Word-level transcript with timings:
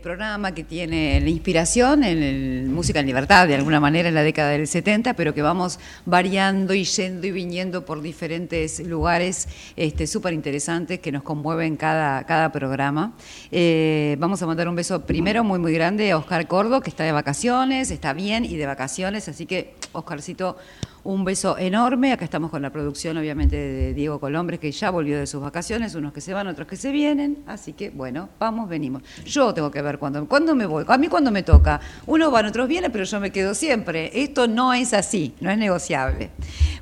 programa 0.00 0.54
que 0.54 0.64
tiene 0.64 1.20
la 1.20 1.28
inspiración 1.28 2.04
en 2.04 2.22
el 2.22 2.68
Música 2.68 3.00
en 3.00 3.06
Libertad, 3.06 3.46
de 3.46 3.54
alguna 3.54 3.80
manera 3.80 4.08
en 4.08 4.14
la 4.14 4.22
década 4.22 4.50
del 4.50 4.66
70, 4.66 5.14
pero 5.14 5.34
que 5.34 5.42
vamos 5.42 5.78
variando 6.06 6.74
y 6.74 6.84
yendo 6.84 7.26
y 7.26 7.30
viniendo 7.30 7.84
por 7.84 8.02
diferentes 8.02 8.80
lugares 8.80 9.48
este, 9.76 10.06
súper 10.06 10.32
interesantes 10.32 11.00
que 11.00 11.12
nos 11.12 11.22
conmueven 11.22 11.76
cada, 11.76 12.24
cada 12.24 12.50
programa. 12.52 13.14
Eh, 13.50 14.16
vamos 14.18 14.42
a 14.42 14.46
mandar 14.46 14.68
un 14.68 14.76
beso 14.76 15.06
primero 15.06 15.44
muy, 15.44 15.58
muy 15.58 15.72
grande 15.72 16.10
a 16.10 16.18
Oscar 16.18 16.46
Cordo, 16.48 16.80
que 16.80 16.90
está 16.90 17.04
de 17.04 17.12
vacaciones, 17.12 17.90
está 17.90 18.12
bien 18.12 18.44
y 18.44 18.56
de 18.56 18.66
vacaciones, 18.66 19.28
así 19.28 19.46
que 19.46 19.74
Oscarcito 19.92 20.56
un 21.04 21.24
beso 21.24 21.56
enorme. 21.58 22.12
Acá 22.12 22.24
estamos 22.24 22.50
con 22.50 22.62
la 22.62 22.70
producción, 22.70 23.16
obviamente, 23.16 23.56
de 23.56 23.94
Diego 23.94 24.20
Colombres, 24.20 24.60
que 24.60 24.70
ya 24.70 24.90
volvió 24.90 25.18
de 25.18 25.26
sus 25.26 25.40
vacaciones, 25.40 25.94
unos 25.94 26.12
que 26.12 26.20
se 26.20 26.34
van, 26.34 26.46
otros 26.46 26.68
que 26.68 26.76
se 26.76 26.90
vienen. 26.90 27.38
Así 27.46 27.72
que, 27.72 27.90
bueno, 27.90 28.28
vamos, 28.38 28.68
venimos. 28.68 29.02
Yo 29.24 29.54
tengo 29.54 29.70
que 29.70 29.82
ver 29.82 29.98
cuándo, 29.98 30.54
me 30.54 30.66
voy, 30.66 30.84
a 30.86 30.98
mí 30.98 31.08
cuándo 31.08 31.30
me 31.30 31.42
toca. 31.42 31.80
Unos 32.06 32.30
van, 32.30 32.46
otros 32.46 32.68
vienen, 32.68 32.92
pero 32.92 33.04
yo 33.04 33.20
me 33.20 33.30
quedo 33.30 33.54
siempre. 33.54 34.10
Esto 34.22 34.46
no 34.46 34.74
es 34.74 34.92
así, 34.92 35.34
no 35.40 35.50
es 35.50 35.58
negociable. 35.58 36.30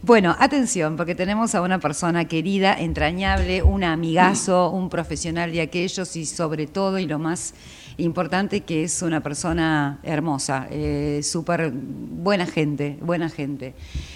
Bueno, 0.02 0.34
atención, 0.38 0.96
porque 0.96 1.14
tenemos 1.14 1.54
a 1.54 1.62
una 1.62 1.78
persona 1.78 2.26
querida, 2.26 2.74
entrañable, 2.78 3.62
un 3.62 3.84
amigazo, 3.84 4.70
un 4.70 4.88
profesional 4.88 5.52
de 5.52 5.60
aquellos 5.60 6.16
y 6.16 6.26
sobre 6.26 6.66
todo, 6.66 6.98
y 6.98 7.06
lo 7.06 7.18
más 7.18 7.54
importante 7.98 8.62
que 8.62 8.84
es 8.84 9.02
una 9.02 9.22
persona 9.22 9.98
hermosa, 10.02 10.66
eh, 10.70 11.20
súper 11.22 11.70
buena 11.72 12.46
gente, 12.46 12.96
buena 13.00 13.28
gente. 13.28 13.74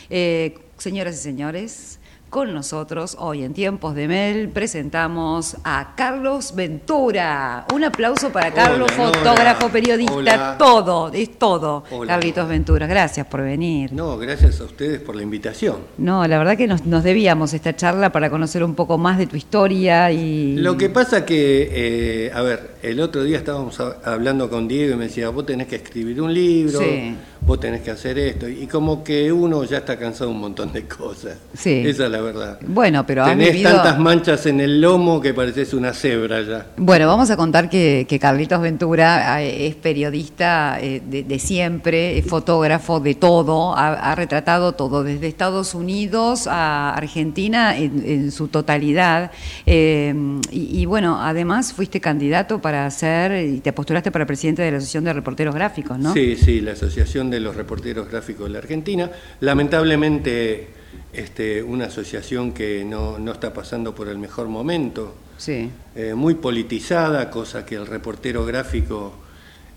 Eh, 0.08 0.58
señoras 0.78 1.16
y 1.16 1.18
señores, 1.18 1.98
con 2.32 2.54
nosotros 2.54 3.14
hoy 3.20 3.44
en 3.44 3.52
Tiempos 3.52 3.94
de 3.94 4.08
Mel 4.08 4.48
presentamos 4.48 5.54
a 5.64 5.94
Carlos 5.94 6.54
Ventura. 6.54 7.66
Un 7.74 7.84
aplauso 7.84 8.30
para 8.32 8.50
Carlos, 8.54 8.90
fotógrafo, 8.92 9.68
periodista, 9.68 10.56
todo, 10.56 11.12
es 11.12 11.38
todo. 11.38 11.84
Carlitos 12.06 12.48
Ventura, 12.48 12.86
gracias 12.86 13.26
por 13.26 13.42
venir. 13.42 13.92
No, 13.92 14.16
gracias 14.16 14.62
a 14.62 14.64
ustedes 14.64 15.02
por 15.02 15.14
la 15.14 15.22
invitación. 15.22 15.76
No, 15.98 16.26
la 16.26 16.38
verdad 16.38 16.56
que 16.56 16.66
nos, 16.66 16.82
debíamos 17.04 17.52
esta 17.52 17.76
charla 17.76 18.10
para 18.10 18.30
conocer 18.30 18.64
un 18.64 18.74
poco 18.74 18.96
más 18.96 19.18
de 19.18 19.26
tu 19.26 19.36
historia 19.36 20.10
y... 20.10 20.56
Lo 20.56 20.78
que 20.78 20.88
pasa 20.88 21.26
que, 21.26 21.68
eh, 21.70 22.32
a 22.32 22.40
ver, 22.40 22.71
el 22.82 23.00
otro 23.00 23.24
día 23.24 23.38
estábamos 23.38 23.78
hablando 23.80 24.50
con 24.50 24.68
Diego 24.68 24.94
y 24.94 24.96
me 24.96 25.04
decía, 25.04 25.28
vos 25.30 25.46
tenés 25.46 25.68
que 25.68 25.76
escribir 25.76 26.20
un 26.20 26.34
libro. 26.34 26.80
Sí 26.80 27.16
vos 27.44 27.58
tenés 27.58 27.82
que 27.82 27.90
hacer 27.90 28.18
esto. 28.18 28.48
Y 28.48 28.66
como 28.66 29.02
que 29.02 29.32
uno 29.32 29.64
ya 29.64 29.78
está 29.78 29.98
cansado 29.98 30.30
de 30.30 30.36
un 30.36 30.40
montón 30.40 30.72
de 30.72 30.86
cosas. 30.86 31.36
Sí. 31.54 31.82
Esa 31.84 32.06
es 32.06 32.10
la 32.10 32.20
verdad. 32.20 32.58
Bueno, 32.66 33.04
pero 33.04 33.24
Tenés 33.24 33.62
tantas 33.62 33.98
manchas 33.98 34.46
en 34.46 34.60
el 34.60 34.80
lomo 34.80 35.20
que 35.20 35.34
pareces 35.34 35.74
una 35.74 35.92
cebra 35.92 36.42
ya. 36.42 36.66
Bueno, 36.76 37.06
vamos 37.06 37.30
a 37.30 37.36
contar 37.36 37.68
que, 37.68 38.06
Carlitos 38.20 38.60
Ventura 38.60 39.42
eh, 39.42 39.66
es 39.66 39.74
periodista 39.74 40.78
eh, 40.80 41.02
de, 41.04 41.38
siempre, 41.38 42.18
es 42.18 42.26
fotógrafo 42.26 43.00
de 43.00 43.14
todo, 43.14 43.74
ha, 43.76 44.14
retratado 44.14 44.72
todo, 44.72 45.02
desde 45.02 45.26
Estados 45.26 45.74
Unidos 45.74 46.46
a 46.46 46.94
Argentina 46.94 47.76
en, 47.76 48.30
su 48.30 48.48
totalidad. 48.48 49.32
Eh, 49.66 50.14
y, 50.50 50.84
bueno, 50.86 51.20
además 51.20 51.72
fuiste 51.72 52.00
candidato 52.00 52.60
para 52.60 52.71
ser, 52.90 53.44
y 53.44 53.60
te 53.60 53.72
postulaste 53.72 54.10
para 54.10 54.26
presidente 54.26 54.62
de 54.62 54.70
la 54.70 54.76
Asociación 54.78 55.04
de 55.04 55.12
Reporteros 55.12 55.54
Gráficos, 55.54 55.98
¿no? 55.98 56.12
Sí, 56.12 56.36
sí, 56.36 56.60
la 56.60 56.72
Asociación 56.72 57.30
de 57.30 57.40
los 57.40 57.56
reporteros 57.56 58.08
gráficos 58.08 58.46
de 58.46 58.52
la 58.52 58.58
Argentina. 58.58 59.10
Lamentablemente, 59.40 60.68
este, 61.12 61.62
una 61.62 61.86
asociación 61.86 62.52
que 62.52 62.84
no, 62.84 63.18
está 63.32 63.52
pasando 63.52 63.94
por 63.94 64.08
el 64.08 64.18
mejor 64.18 64.48
momento, 64.48 65.14
sí. 65.36 65.70
Eh, 65.94 66.14
muy 66.14 66.34
politizada, 66.34 67.30
cosa 67.30 67.66
que 67.66 67.74
el 67.74 67.86
reportero 67.86 68.44
gráfico 68.44 69.12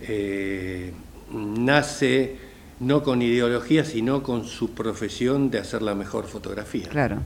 eh, 0.01 0.93
nace 1.31 2.37
no 2.79 3.03
con 3.03 3.21
ideología, 3.21 3.85
sino 3.85 4.21
con 4.21 4.45
su 4.45 4.71
profesión 4.71 5.49
de 5.49 5.59
hacer 5.59 5.81
la 5.81 5.95
mejor 5.95 6.25
fotografía. 6.25 6.89
Claro. 6.89 7.19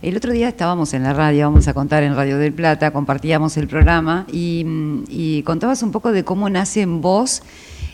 El 0.00 0.16
otro 0.16 0.32
día 0.32 0.48
estábamos 0.48 0.94
en 0.94 1.02
la 1.02 1.12
radio, 1.12 1.46
vamos 1.46 1.66
a 1.66 1.74
contar 1.74 2.04
en 2.04 2.14
Radio 2.14 2.38
del 2.38 2.52
Plata, 2.52 2.92
compartíamos 2.92 3.56
el 3.56 3.66
programa 3.66 4.26
y, 4.32 4.64
y 5.08 5.42
contabas 5.42 5.82
un 5.82 5.90
poco 5.90 6.12
de 6.12 6.22
cómo 6.22 6.48
nace 6.48 6.82
en 6.82 7.00
vos 7.00 7.42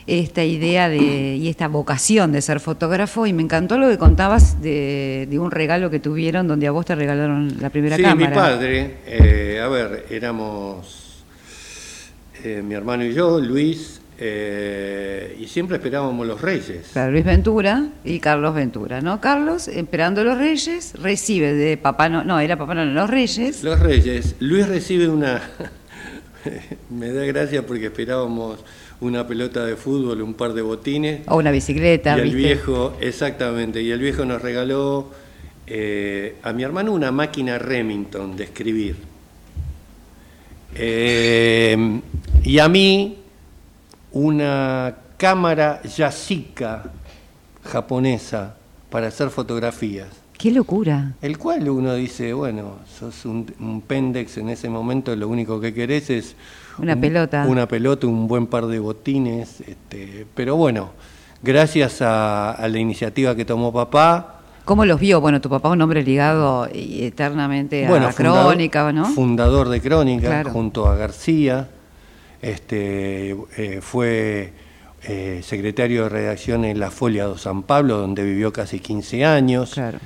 esta 0.07 0.45
idea 0.45 0.89
de, 0.89 0.99
y 0.99 1.49
esta 1.49 1.69
vocación 1.69 2.33
de 2.33 2.43
ser 2.43 2.61
fotógrafo 2.61 3.27
y 3.27 3.33
me 3.33 3.43
encantó 3.43 3.79
lo 3.79 3.89
que 3.89 3.97
contabas 3.97 4.61
de, 4.61 5.27
un 5.41 5.51
regalo 5.51 5.89
que 5.91 5.99
tuvieron 5.99 6.47
donde 6.47 6.67
a 6.67 6.73
vos 6.73 6.85
te 6.85 6.95
regalaron 6.95 7.57
la 7.61 7.71
primera 7.71 7.97
cámara. 7.97 8.19
Sí, 8.19 8.27
mi 8.27 8.35
padre, 8.35 8.97
eh, 9.07 9.61
a 9.63 9.69
ver, 9.69 10.07
éramos 10.11 11.25
eh, 12.43 12.63
mi 12.63 12.75
hermano 12.75 13.05
y 13.05 13.15
yo, 13.15 13.41
Luis, 13.41 14.03
eh, 14.19 15.37
y 15.41 15.47
siempre 15.47 15.77
esperábamos 15.77 16.27
los 16.27 16.41
reyes. 16.41 16.91
Claro, 16.93 17.13
Luis 17.13 17.25
Ventura 17.25 17.89
y 18.05 18.21
Carlos 18.21 18.55
Ventura, 18.55 19.01
¿no? 19.01 19.21
Carlos, 19.21 19.67
esperando 19.69 20.23
los 20.23 20.39
reyes, 20.39 20.95
recibe 20.95 21.53
de 21.53 21.77
papá, 21.77 22.09
no, 22.09 22.23
no, 22.23 22.39
era 22.39 22.57
papá, 22.57 22.75
no, 22.75 22.85
los 22.85 23.11
reyes. 23.11 23.65
Los 23.65 23.81
reyes. 23.81 24.37
Luis 24.39 24.69
recibe 24.69 25.09
una, 25.09 25.43
me 26.91 27.13
da 27.13 27.25
gracia 27.25 27.67
porque 27.67 27.87
esperábamos 27.87 28.61
una 29.01 29.27
pelota 29.27 29.67
de 29.67 29.77
fútbol, 29.77 30.23
un 30.23 30.35
par 30.35 30.53
de 30.53 30.63
botines. 30.63 31.23
O 31.27 31.37
una 31.37 31.51
bicicleta. 31.51 32.17
Y 32.17 32.21
el 32.21 32.37
viejo, 32.37 32.97
exactamente, 33.01 33.83
y 33.83 33.91
el 33.91 33.99
viejo 33.99 34.25
nos 34.25 34.41
regaló 34.41 35.11
eh, 35.67 36.37
a 36.43 36.53
mi 36.53 36.63
hermano 36.63 36.93
una 36.93 37.11
máquina 37.11 37.59
Remington 37.59 38.37
de 38.37 38.45
escribir. 38.45 38.97
Eh, 40.77 42.01
y 42.45 42.59
a 42.59 42.69
mí 42.69 43.24
una 44.15 44.95
cámara 45.19 45.83
Yashica 45.83 46.85
japonesa 47.63 48.55
para 48.89 49.09
hacer 49.09 49.29
fotografías. 49.29 50.09
¡Qué 50.39 50.51
locura! 50.51 51.13
El 51.23 51.39
cual 51.39 51.69
uno 51.69 51.95
dice, 51.95 52.33
bueno, 52.33 52.79
sos 52.99 53.25
un, 53.25 53.47
un 53.61 53.83
pendex 53.83 54.39
en 54.39 54.49
ese 54.49 54.69
momento, 54.69 55.15
lo 55.15 55.29
único 55.29 55.61
que 55.61 55.73
querés 55.73 56.11
es 56.11 56.35
una 56.79 56.97
pelota. 56.97 57.47
Una 57.47 57.69
pelota, 57.69 58.07
un 58.07 58.27
buen 58.27 58.47
par 58.47 58.67
de 58.67 58.79
botines. 58.79 59.61
Este, 59.61 60.27
pero 60.35 60.57
bueno, 60.57 60.91
gracias 61.43 61.99
a, 62.01 62.57
la 62.69 62.79
iniciativa 62.79 63.35
que 63.35 63.45
tomó 63.45 63.73
papá. 63.73 64.41
¿Cómo 64.65 64.85
los 64.85 64.99
vio? 64.99 65.21
Bueno, 65.21 65.41
tu 65.41 65.49
papá 65.51 65.69
un 65.69 65.83
hombre 65.83 66.03
ligado 66.03 66.67
eternamente 66.73 67.87
a 67.87 67.91
la 67.91 68.13
Crónica, 68.13 68.93
¿no? 68.93 69.05
Fundador 69.07 69.69
de 69.69 69.81
Crónica, 69.81 70.45
junto 70.51 70.89
a 70.89 70.97
García. 70.97 71.69
Este, 72.45 73.35
eh, 73.57 73.81
fue 73.81 74.53
eh, 75.05 75.41
secretario 75.43 76.03
de 76.03 76.09
redacción 76.11 76.67
en 76.67 76.79
la 76.79 76.91
Folia 76.91 77.27
de 77.27 77.39
San 77.39 77.63
Pablo, 77.63 77.97
donde 77.97 78.23
vivió 78.23 78.53
casi 78.53 78.81
15 78.81 79.25
años. 79.25 79.73
Claro. 79.73 79.99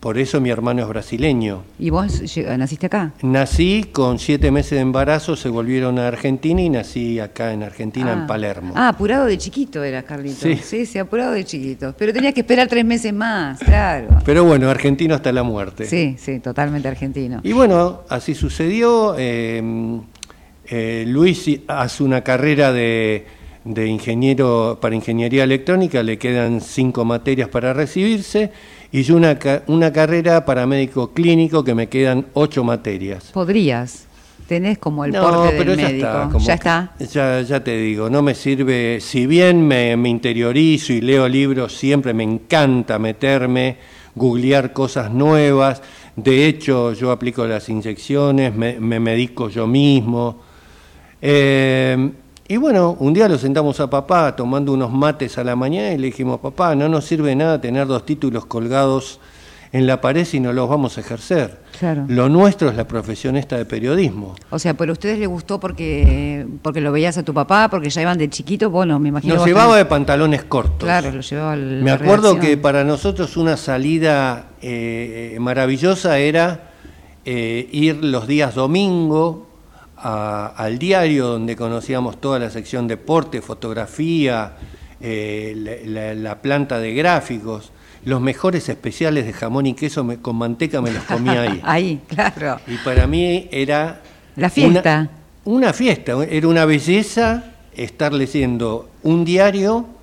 Por 0.00 0.18
eso 0.18 0.40
mi 0.40 0.50
hermano 0.50 0.82
es 0.82 0.88
brasileño. 0.88 1.62
¿Y 1.78 1.90
vos 1.90 2.20
naciste 2.56 2.86
acá? 2.86 3.12
Nací 3.22 3.84
con 3.92 4.18
siete 4.18 4.50
meses 4.50 4.72
de 4.72 4.80
embarazo, 4.80 5.36
se 5.36 5.48
volvieron 5.48 6.00
a 6.00 6.08
Argentina 6.08 6.60
y 6.60 6.68
nací 6.68 7.20
acá 7.20 7.52
en 7.52 7.62
Argentina, 7.62 8.12
en 8.12 8.18
ah. 8.20 8.26
Palermo. 8.26 8.74
Ah, 8.76 8.88
apurado 8.88 9.26
de 9.26 9.38
chiquito 9.38 9.82
era, 9.82 10.02
Carlito. 10.02 10.40
Sí. 10.40 10.56
sí, 10.56 10.86
sí, 10.86 10.98
apurado 10.98 11.32
de 11.32 11.44
chiquito. 11.44 11.94
Pero 11.96 12.12
tenías 12.12 12.34
que 12.34 12.40
esperar 12.40 12.66
tres 12.66 12.84
meses 12.84 13.12
más, 13.12 13.58
claro. 13.60 14.08
Pero 14.24 14.44
bueno, 14.44 14.68
argentino 14.68 15.14
hasta 15.14 15.32
la 15.32 15.44
muerte. 15.44 15.84
Sí, 15.86 16.16
sí, 16.18 16.40
totalmente 16.40 16.88
argentino. 16.88 17.40
Y 17.44 17.52
bueno, 17.52 18.02
así 18.08 18.34
sucedió. 18.34 19.14
Eh, 19.18 20.00
eh, 20.70 21.04
Luis 21.06 21.48
hace 21.66 22.02
una 22.02 22.22
carrera 22.22 22.72
de, 22.72 23.26
de 23.64 23.86
ingeniero 23.86 24.78
para 24.80 24.94
ingeniería 24.94 25.44
electrónica, 25.44 26.02
le 26.02 26.18
quedan 26.18 26.60
cinco 26.60 27.04
materias 27.04 27.48
para 27.48 27.72
recibirse 27.72 28.50
y 28.90 29.02
yo 29.02 29.16
una, 29.16 29.38
una 29.66 29.92
carrera 29.92 30.44
para 30.44 30.66
médico 30.66 31.12
clínico 31.12 31.62
que 31.62 31.74
me 31.74 31.88
quedan 31.88 32.26
ocho 32.34 32.64
materias. 32.64 33.30
Podrías. 33.32 34.06
Tenés 34.46 34.78
como 34.78 35.04
el 35.04 35.12
porte 35.12 35.62
del 35.62 35.76
médico. 35.76 36.38
ya 36.38 36.54
está. 36.54 36.94
Ya, 36.98 37.42
ya 37.42 37.62
te 37.62 37.76
digo, 37.76 38.08
no 38.08 38.22
me 38.22 38.34
sirve. 38.34 38.98
Si 38.98 39.26
bien 39.26 39.66
me, 39.68 39.92
interiorizo 39.92 40.94
y 40.94 41.02
leo 41.02 41.28
libros, 41.28 41.76
siempre 41.76 42.14
me 42.14 42.22
encanta 42.24 42.98
meterme, 42.98 43.76
googlear 44.14 44.72
cosas 44.72 45.12
nuevas. 45.12 45.82
De 46.16 46.46
hecho, 46.46 46.94
yo 46.94 47.10
aplico 47.10 47.46
las 47.46 47.68
inyecciones, 47.68 48.54
me, 48.54 48.80
me 48.80 48.98
medico 48.98 49.50
yo 49.50 49.66
mismo. 49.66 50.47
Eh, 51.20 52.12
y 52.50 52.56
bueno, 52.56 52.96
un 52.98 53.12
día 53.12 53.28
lo 53.28 53.36
sentamos 53.36 53.78
a 53.78 53.90
papá 53.90 54.34
tomando 54.34 54.72
unos 54.72 54.90
mates 54.90 55.36
a 55.36 55.44
la 55.44 55.54
mañana 55.54 55.92
y 55.92 55.98
le 55.98 56.06
dijimos, 56.06 56.40
papá, 56.40 56.74
no 56.74 56.88
nos 56.88 57.04
sirve 57.04 57.36
nada 57.36 57.60
tener 57.60 57.86
dos 57.86 58.06
títulos 58.06 58.46
colgados 58.46 59.20
en 59.70 59.86
la 59.86 60.00
pared 60.00 60.24
si 60.24 60.40
no 60.40 60.54
los 60.54 60.66
vamos 60.66 60.96
a 60.96 61.02
ejercer. 61.02 61.58
Claro. 61.78 62.06
Lo 62.08 62.30
nuestro 62.30 62.70
es 62.70 62.76
la 62.76 62.88
profesión 62.88 63.36
esta 63.36 63.58
de 63.58 63.66
periodismo. 63.66 64.34
O 64.48 64.58
sea, 64.58 64.72
pero 64.72 64.92
a 64.92 64.94
ustedes 64.94 65.18
les 65.18 65.28
gustó 65.28 65.60
porque 65.60 66.46
porque 66.62 66.80
lo 66.80 66.90
veías 66.90 67.18
a 67.18 67.22
tu 67.22 67.34
papá, 67.34 67.68
porque 67.68 67.90
ya 67.90 68.00
iban 68.00 68.16
de 68.16 68.30
chiquito, 68.30 68.70
bueno, 68.70 68.98
me 68.98 69.10
imagino. 69.10 69.34
Nos 69.34 69.44
llevaba 69.44 69.76
de 69.76 69.84
pantalones 69.84 70.44
cortos. 70.44 70.84
Claro, 70.84 71.10
lo 71.10 71.20
llevaba 71.20 71.52
al, 71.52 71.82
Me 71.82 71.90
acuerdo 71.90 72.40
que 72.40 72.56
para 72.56 72.82
nosotros 72.82 73.36
una 73.36 73.58
salida 73.58 74.46
eh, 74.62 75.36
maravillosa 75.38 76.18
era 76.18 76.70
eh, 77.26 77.68
ir 77.72 78.02
los 78.02 78.26
días 78.26 78.54
domingo 78.54 79.47
al 80.00 80.78
diario 80.78 81.26
donde 81.26 81.56
conocíamos 81.56 82.20
toda 82.20 82.38
la 82.38 82.50
sección 82.50 82.86
deporte, 82.86 83.42
fotografía, 83.42 84.52
eh, 85.00 86.14
la, 86.16 86.38
planta 86.40 86.78
de 86.78 86.94
gráficos. 86.94 87.72
Los 88.04 88.20
mejores 88.20 88.68
especiales 88.68 89.26
de 89.26 89.32
jamón 89.32 89.66
y 89.66 89.74
queso 89.74 90.06
con 90.22 90.36
manteca 90.36 90.80
me 90.80 90.90
los 90.90 91.02
comía 91.04 91.42
ahí. 91.42 91.60
ahí, 91.64 92.00
claro. 92.08 92.60
Y 92.66 92.76
para 92.78 93.06
mí 93.06 93.48
era... 93.50 94.00
La 94.36 94.50
fiesta. 94.50 95.10
una 95.44 95.72
fiesta, 95.72 96.12
era 96.30 96.46
una 96.46 96.64
belleza 96.64 97.54
estar 97.74 98.12
leyendo 98.12 98.88
un 99.02 99.24
diario 99.24 99.97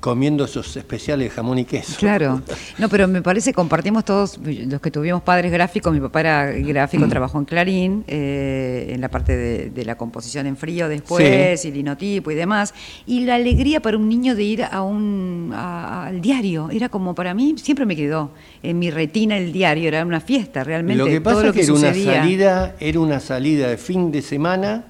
comiendo 0.00 0.46
esos 0.46 0.74
especiales 0.76 1.28
de 1.28 1.30
jamón 1.30 1.58
y 1.58 1.64
queso. 1.66 1.96
Claro, 1.98 2.40
no, 2.78 2.88
pero 2.88 3.06
me 3.06 3.20
parece 3.20 3.52
compartimos 3.52 4.04
todos, 4.04 4.38
los 4.42 4.80
que 4.80 4.90
tuvimos 4.90 5.22
padres 5.22 5.52
gráficos, 5.52 5.92
mi 5.92 6.00
papá 6.00 6.20
era 6.20 6.46
gráfico, 6.52 7.06
mm. 7.06 7.10
trabajó 7.10 7.38
en 7.38 7.44
Clarín, 7.44 8.04
eh, 8.08 8.92
en 8.94 9.00
la 9.00 9.10
parte 9.10 9.36
de, 9.36 9.84
la 9.84 9.96
composición 9.96 10.46
en 10.46 10.56
frío 10.56 10.88
después, 10.88 11.64
y 11.64 11.70
linotipo 11.70 12.30
y 12.30 12.34
demás, 12.34 12.74
y 13.06 13.24
la 13.24 13.34
alegría 13.34 13.80
para 13.80 13.96
un 13.96 14.08
niño 14.08 14.34
de 14.34 14.42
ir 14.42 14.64
a 14.64 14.82
un 14.82 15.52
al 15.54 16.20
diario, 16.20 16.68
era 16.70 16.88
como 16.88 17.14
para 17.14 17.34
mí, 17.34 17.54
siempre 17.56 17.84
me 17.84 17.96
quedó 17.96 18.30
en 18.62 18.78
mi 18.78 18.90
retina 18.90 19.36
el 19.36 19.52
diario, 19.52 19.88
era 19.88 20.04
una 20.04 20.20
fiesta 20.20 20.64
realmente. 20.64 21.02
Lo 21.02 21.06
que 21.06 21.20
pasa 21.20 21.48
es 21.48 21.52
que, 21.52 21.62
era 21.62 21.72
una 21.74 21.94
salida, 21.94 22.76
era 22.80 23.00
una 23.00 23.20
salida 23.20 23.68
de 23.68 23.76
fin 23.76 24.10
de 24.10 24.22
semana 24.22 24.84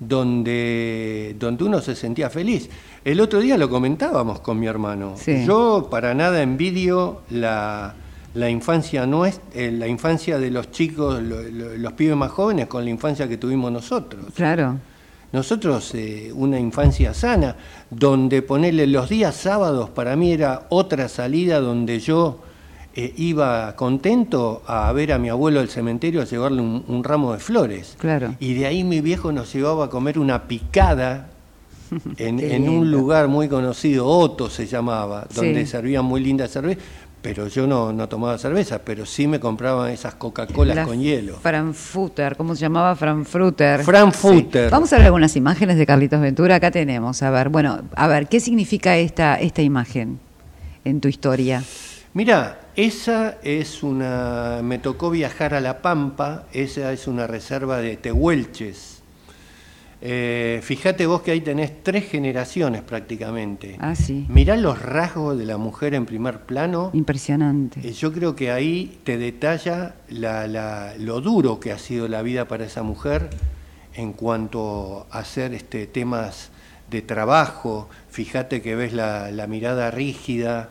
donde, 0.00 1.36
donde 1.38 1.64
uno 1.64 1.80
se 1.80 1.94
sentía 1.94 2.30
feliz. 2.30 2.68
El 3.04 3.20
otro 3.20 3.40
día 3.40 3.56
lo 3.56 3.68
comentábamos 3.68 4.40
con 4.40 4.58
mi 4.58 4.66
hermano. 4.66 5.14
Yo 5.46 5.88
para 5.90 6.14
nada 6.14 6.42
envidio 6.42 7.22
la, 7.30 7.94
la 8.34 8.50
infancia 8.50 9.06
nuestra, 9.06 9.44
eh, 9.54 9.70
la 9.70 9.86
infancia 9.86 10.38
de 10.38 10.50
los 10.50 10.70
chicos, 10.70 11.22
los 11.22 11.92
pibes 11.92 12.16
más 12.16 12.30
jóvenes 12.30 12.66
con 12.66 12.84
la 12.84 12.90
infancia 12.90 13.28
que 13.28 13.36
tuvimos 13.36 13.70
nosotros. 13.70 14.26
Claro. 14.34 14.78
Nosotros, 15.32 15.92
eh, 15.94 16.30
una 16.32 16.60
infancia 16.60 17.12
sana, 17.12 17.56
donde 17.90 18.40
ponerle 18.42 18.86
los 18.86 19.08
días 19.08 19.34
sábados 19.34 19.90
para 19.90 20.14
mí 20.14 20.32
era 20.32 20.66
otra 20.70 21.08
salida 21.08 21.60
donde 21.60 21.98
yo 21.98 22.38
eh, 22.96 23.12
iba 23.16 23.74
contento 23.74 24.62
a 24.68 24.92
ver 24.92 25.12
a 25.12 25.18
mi 25.18 25.28
abuelo 25.28 25.58
al 25.58 25.68
cementerio 25.68 26.22
a 26.22 26.24
llevarle 26.24 26.62
un, 26.62 27.02
ramo 27.02 27.32
de 27.32 27.40
flores. 27.40 27.96
Claro. 27.98 28.36
Y 28.38 28.54
de 28.54 28.66
ahí 28.66 28.84
mi 28.84 29.00
viejo 29.00 29.32
nos 29.32 29.52
llevaba 29.52 29.86
a 29.86 29.90
comer 29.90 30.16
una 30.18 30.44
picada 30.44 31.30
en, 32.18 32.68
un 32.68 32.90
lugar 32.92 33.26
muy 33.26 33.48
conocido, 33.48 34.06
Otto 34.06 34.48
se 34.48 34.66
llamaba, 34.66 35.26
donde 35.34 35.66
servían 35.66 36.04
muy 36.04 36.22
linda 36.22 36.46
cerveza. 36.46 36.80
Pero 37.20 37.48
yo 37.48 37.66
no, 37.66 37.92
no 37.92 38.06
tomaba 38.08 38.36
cerveza, 38.36 38.80
pero 38.84 39.06
sí 39.06 39.26
me 39.26 39.40
compraban 39.40 39.90
esas 39.90 40.14
Coca-Colas 40.14 40.86
con 40.86 41.00
hielo. 41.00 41.36
Frankfurter, 41.42 42.36
¿cómo 42.36 42.54
se 42.54 42.60
llamaba? 42.60 42.94
Frankfurter. 42.94 43.82
Frankfurter. 43.82 44.70
Vamos 44.70 44.92
a 44.92 44.98
ver 44.98 45.06
algunas 45.06 45.34
imágenes 45.34 45.78
de 45.78 45.86
Carlitos 45.86 46.20
Ventura. 46.20 46.56
Acá 46.56 46.70
tenemos, 46.70 47.22
a 47.22 47.30
ver, 47.30 47.48
bueno, 47.48 47.80
a 47.96 48.06
ver, 48.08 48.28
¿qué 48.28 48.40
significa 48.40 48.98
esta, 48.98 49.40
esta 49.40 49.62
imagen 49.62 50.20
en 50.84 51.00
tu 51.00 51.08
historia? 51.08 51.64
Mira, 52.12 52.58
esa 52.76 53.38
es 53.42 53.82
una. 53.82 54.60
Me 54.62 54.78
tocó 54.78 55.10
viajar 55.10 55.54
a 55.54 55.60
La 55.60 55.80
Pampa, 55.80 56.46
esa 56.52 56.92
es 56.92 57.06
una 57.06 57.26
reserva 57.26 57.78
de 57.78 57.96
tehuelches. 57.96 59.02
Eh, 60.06 60.60
fíjate 60.62 61.06
vos 61.06 61.22
que 61.22 61.30
ahí 61.30 61.40
tenés 61.40 61.82
tres 61.82 62.10
generaciones 62.10 62.82
prácticamente. 62.82 63.76
Ah, 63.80 63.94
sí. 63.94 64.26
Mirá 64.28 64.56
los 64.56 64.82
rasgos 64.82 65.38
de 65.38 65.46
la 65.46 65.56
mujer 65.56 65.94
en 65.94 66.04
primer 66.04 66.40
plano. 66.40 66.90
Impresionante. 66.92 67.80
Eh, 67.82 67.92
yo 67.92 68.12
creo 68.12 68.36
que 68.36 68.50
ahí 68.50 68.98
te 69.04 69.16
detalla 69.16 69.94
lo 70.10 71.20
duro 71.20 71.58
que 71.58 71.72
ha 71.72 71.78
sido 71.78 72.06
la 72.08 72.20
vida 72.22 72.46
para 72.48 72.66
esa 72.66 72.82
mujer 72.82 73.30
en 73.94 74.12
cuanto 74.12 75.06
a 75.10 75.20
hacer 75.20 75.54
este, 75.54 75.86
temas 75.86 76.50
de 76.90 77.00
trabajo. 77.00 77.88
Fíjate 78.10 78.60
que 78.60 78.74
ves 78.74 78.92
la 78.92 79.46
mirada 79.48 79.90
rígida, 79.90 80.68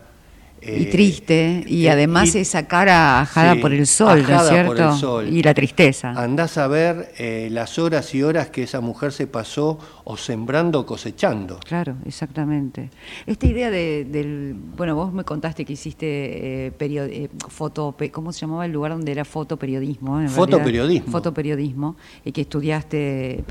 y 0.65 0.85
triste, 0.85 1.63
y 1.67 1.85
eh, 1.85 1.91
además 1.91 2.35
esa 2.35 2.67
cara 2.67 3.21
ajada 3.21 3.55
por 3.61 3.73
el 3.73 3.87
sol, 3.87 4.23
¿no 4.27 4.41
es 4.41 4.49
cierto? 4.49 5.23
Y 5.23 5.43
la 5.43 5.53
tristeza. 5.53 6.11
Andás 6.11 6.57
a 6.57 6.67
ver 6.67 7.13
eh, 7.17 7.49
las 7.51 7.79
horas 7.79 8.13
y 8.15 8.23
horas 8.23 8.49
que 8.49 8.63
esa 8.63 8.81
mujer 8.81 9.11
se 9.11 9.27
pasó 9.27 9.79
o 10.03 10.17
sembrando 10.17 10.81
o 10.81 10.85
cosechando. 10.85 11.59
Claro, 11.65 11.95
exactamente. 12.05 12.89
Esta 13.25 13.45
idea 13.45 13.69
de, 13.69 14.05
del. 14.05 14.55
Bueno, 14.75 14.95
vos 14.95 15.13
me 15.13 15.23
contaste 15.23 15.65
que 15.65 15.73
hiciste 15.73 16.67
eh, 16.67 17.29
foto. 17.49 17.95
¿Cómo 18.11 18.31
se 18.31 18.41
llamaba 18.41 18.65
el 18.65 18.71
lugar 18.71 18.91
donde 18.91 19.11
era 19.11 19.25
fotoperiodismo? 19.25 20.27
fotoperiodismo. 20.29 21.11
Fotoperiodismo, 21.11 21.95
y 22.23 22.31
que 22.31 22.41
estudiaste 22.41 23.43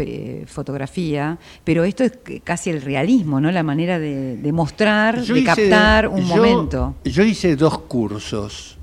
fotografía, 0.46 1.38
pero 1.64 1.84
esto 1.84 2.04
es 2.04 2.12
casi 2.44 2.70
el 2.70 2.82
realismo, 2.82 3.40
¿no? 3.40 3.50
La 3.50 3.62
manera 3.62 3.98
de, 3.98 4.52
mostrar, 4.52 5.22
de 5.24 5.44
captar 5.44 6.08
un 6.08 6.26
momento. 6.26 6.94
Yo 7.04 7.22
hice 7.24 7.56
dos 7.56 7.78
cursos. 7.78 8.78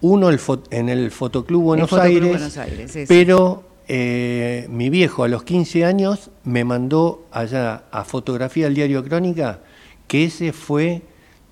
Uno 0.00 0.30
en 0.70 0.88
el 0.88 1.10
Fotoclub 1.10 1.62
Buenos, 1.62 1.92
Aires, 1.92 2.98
pero 3.06 3.64
eh, 3.86 4.66
mi 4.68 4.90
viejo 4.90 5.22
a 5.22 5.28
los 5.28 5.44
15 5.44 5.84
años 5.84 6.30
me 6.44 6.64
mandó 6.64 7.26
allá 7.30 7.84
a 7.92 8.04
fotografía 8.04 8.66
al 8.66 8.74
diario 8.74 9.04
Crónica, 9.04 9.60
que 10.08 10.24
ese 10.24 10.52
fue 10.52 11.02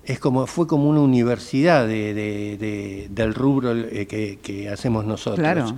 es 0.03 0.19
como 0.19 0.47
fue 0.47 0.67
como 0.67 0.89
una 0.89 1.01
universidad 1.01 1.87
de, 1.87 3.07
del 3.09 3.33
rubro 3.33 3.73
eh, 3.73 4.07
que, 4.41 4.69
hacemos 4.69 5.05
nosotros. 5.05 5.75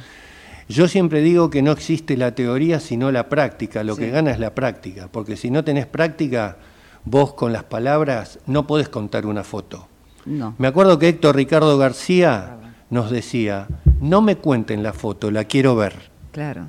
Yo 0.69 0.87
siempre 0.87 1.21
digo 1.21 1.49
que 1.49 1.61
no 1.61 1.71
existe 1.71 2.15
la 2.15 2.33
teoría 2.33 2.79
sino 2.79 3.11
la 3.11 3.29
práctica, 3.29 3.83
lo 3.83 3.95
que 3.95 4.09
gana 4.09 4.31
es 4.31 4.39
la 4.39 4.55
práctica, 4.55 5.09
porque 5.11 5.35
si 5.35 5.51
no 5.51 5.63
tenés 5.63 5.85
práctica, 5.85 6.57
vos 7.03 7.33
con 7.33 7.51
las 7.51 7.65
palabras 7.65 8.39
no 8.47 8.65
podés 8.65 8.89
contar 8.89 9.25
una 9.25 9.43
foto. 9.43 9.89
Me 10.25 10.67
acuerdo 10.67 10.99
que 10.99 11.09
Héctor 11.09 11.35
Ricardo 11.35 11.77
García 11.77 12.57
nos 12.89 13.11
decía, 13.11 13.67
no 14.01 14.21
me 14.21 14.37
cuenten 14.37 14.83
la 14.83 14.93
foto, 14.93 15.31
la 15.31 15.45
quiero 15.45 15.75
ver. 15.75 15.93
Claro. 16.31 16.67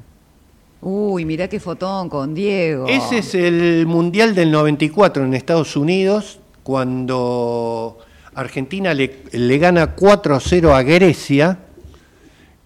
Uy, 0.81 1.25
mirá 1.25 1.49
qué 1.49 1.61
fotón 1.61 2.09
con 2.09 2.35
Diego. 2.35 2.87
Ese 2.89 3.19
es 3.19 3.35
el 3.35 3.87
Mundial 3.87 4.35
del 4.35 4.51
94 4.51 5.25
en 5.25 5.35
Estados 5.35 5.77
Unidos, 5.77 6.41
cuando 6.63 7.99
Argentina 8.35 8.93
le, 8.93 9.23
le 9.33 9.59
gana 9.59 9.97
4-0 9.97 10.75
a 10.75 10.83
Grecia, 10.83 11.59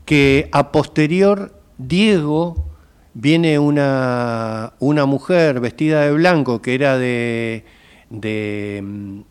que 0.04 0.48
a 0.52 0.72
posterior 0.72 1.52
Diego 1.76 2.64
viene 3.14 3.58
una, 3.58 4.72
una 4.78 5.04
mujer 5.04 5.60
vestida 5.60 6.02
de 6.02 6.12
blanco 6.12 6.62
que 6.62 6.74
era 6.74 6.98
de, 6.98 7.64
de, 8.10 9.22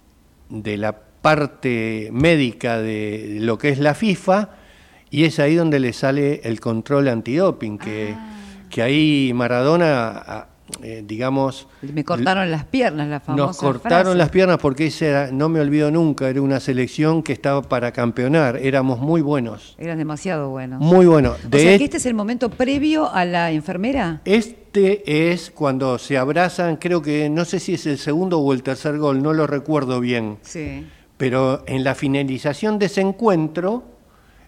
de 0.49 0.77
la 0.77 1.06
parte 1.27 2.07
médica 2.13 2.79
de 2.79 3.39
lo 3.41 3.57
que 3.57 3.67
es 3.67 3.79
la 3.79 3.93
FIFA 3.93 4.49
y 5.09 5.25
es 5.25 5.39
ahí 5.39 5.55
donde 5.55 5.77
le 5.77 5.91
sale 5.91 6.39
el 6.45 6.61
control 6.61 7.09
antidoping, 7.09 7.77
que, 7.77 8.15
ah. 8.15 8.29
que 8.69 8.81
ahí 8.81 9.33
Maradona, 9.35 10.23
ah, 10.25 10.47
eh, 10.81 11.03
digamos... 11.05 11.67
Me 11.81 12.05
cortaron 12.05 12.49
las 12.49 12.63
piernas, 12.63 13.09
la 13.09 13.19
famosa 13.19 13.45
Nos 13.45 13.57
cortaron 13.57 14.17
las 14.17 14.29
piernas 14.29 14.57
porque 14.59 14.85
ese 14.85 15.33
no 15.33 15.49
me 15.49 15.59
olvido 15.59 15.91
nunca, 15.91 16.29
era 16.29 16.41
una 16.41 16.61
selección 16.61 17.21
que 17.23 17.33
estaba 17.33 17.61
para 17.61 17.91
campeonar, 17.91 18.55
éramos 18.55 18.99
muy 18.99 19.19
buenos. 19.19 19.75
Eran 19.77 19.97
demasiado 19.97 20.49
buenos. 20.49 20.79
Muy 20.79 21.07
buenos. 21.07 21.37
De 21.49 21.57
o 21.57 21.61
sea 21.61 21.77
que 21.77 21.83
este 21.83 21.97
es 21.97 22.05
el 22.05 22.13
momento 22.13 22.47
previo 22.51 23.13
a 23.13 23.25
la 23.25 23.51
enfermera. 23.51 24.21
Este 24.23 25.33
es 25.33 25.51
cuando 25.51 25.97
se 25.97 26.17
abrazan, 26.17 26.77
creo 26.77 27.01
que 27.01 27.29
no 27.29 27.43
sé 27.43 27.59
si 27.59 27.73
es 27.73 27.85
el 27.85 27.97
segundo 27.97 28.39
o 28.39 28.53
el 28.53 28.63
tercer 28.63 28.97
gol, 28.97 29.21
no 29.21 29.33
lo 29.33 29.45
recuerdo 29.45 29.99
bien. 29.99 30.37
Sí 30.41 30.85
pero 31.17 31.63
en 31.67 31.83
la 31.83 31.95
finalización 31.95 32.79
de 32.79 32.85
ese 32.85 33.01
encuentro, 33.01 33.83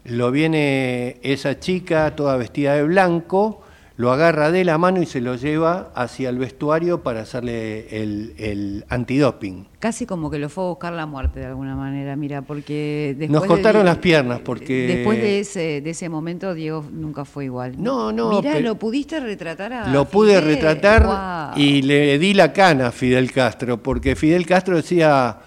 lo 0.05 0.31
viene 0.31 1.17
esa 1.23 1.59
chica 1.59 2.15
toda 2.15 2.37
vestida 2.37 2.75
de 2.75 2.83
blanco, 2.83 3.61
lo 3.97 4.13
agarra 4.13 4.49
de 4.49 4.63
la 4.63 4.77
mano 4.77 5.01
y 5.01 5.05
se 5.05 5.19
lo 5.19 5.35
lleva 5.35 5.91
hacia 5.93 6.29
el 6.29 6.37
vestuario 6.37 7.03
para 7.03 7.19
hacerle 7.19 8.01
el, 8.01 8.33
el 8.37 8.85
antidoping. 8.87 9.67
Casi 9.79 10.05
como 10.05 10.31
que 10.31 10.39
lo 10.39 10.47
fue 10.47 10.63
a 10.63 10.67
buscar 10.67 10.93
la 10.93 11.05
muerte 11.05 11.41
de 11.41 11.47
alguna 11.47 11.75
manera, 11.75 12.15
mira, 12.15 12.41
porque 12.41 13.13
después 13.17 13.41
Nos 13.41 13.45
cortaron 13.45 13.85
las 13.85 13.97
piernas 13.97 14.39
porque... 14.39 14.87
Después 14.87 15.17
de 15.17 15.39
ese, 15.41 15.81
de 15.81 15.89
ese 15.89 16.07
momento 16.07 16.53
Diego 16.53 16.85
nunca 16.89 17.25
fue 17.25 17.45
igual. 17.45 17.73
No, 17.77 18.13
no. 18.13 18.41
Mira, 18.41 18.57
lo 18.61 18.75
pudiste 18.75 19.19
retratar 19.19 19.73
a 19.73 19.87
Lo 19.89 20.05
pude 20.05 20.39
retratar 20.39 21.57
y 21.57 21.81
le 21.81 22.17
di 22.19 22.33
la 22.33 22.53
cana 22.53 22.87
a 22.87 22.91
Fidel 22.93 23.33
Castro, 23.33 23.83
porque 23.83 24.15
Fidel 24.15 24.45
Castro 24.45 24.77
decía 24.77 25.39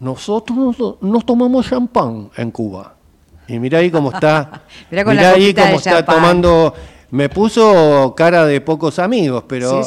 nosotros 0.00 0.76
nos 1.00 1.26
tomamos 1.26 1.68
champán 1.68 2.30
en 2.36 2.50
Cuba. 2.50 2.94
Y 3.46 3.58
mira 3.58 3.78
ahí 3.78 3.90
cómo 3.90 4.12
está, 4.12 4.62
mira 4.90 5.30
ahí 5.30 5.54
cómo 5.54 5.76
está 5.76 6.04
tomando, 6.04 6.74
me 7.10 7.28
puso 7.28 8.14
cara 8.16 8.44
de 8.44 8.60
pocos 8.60 8.98
amigos, 8.98 9.44
pero 9.48 9.82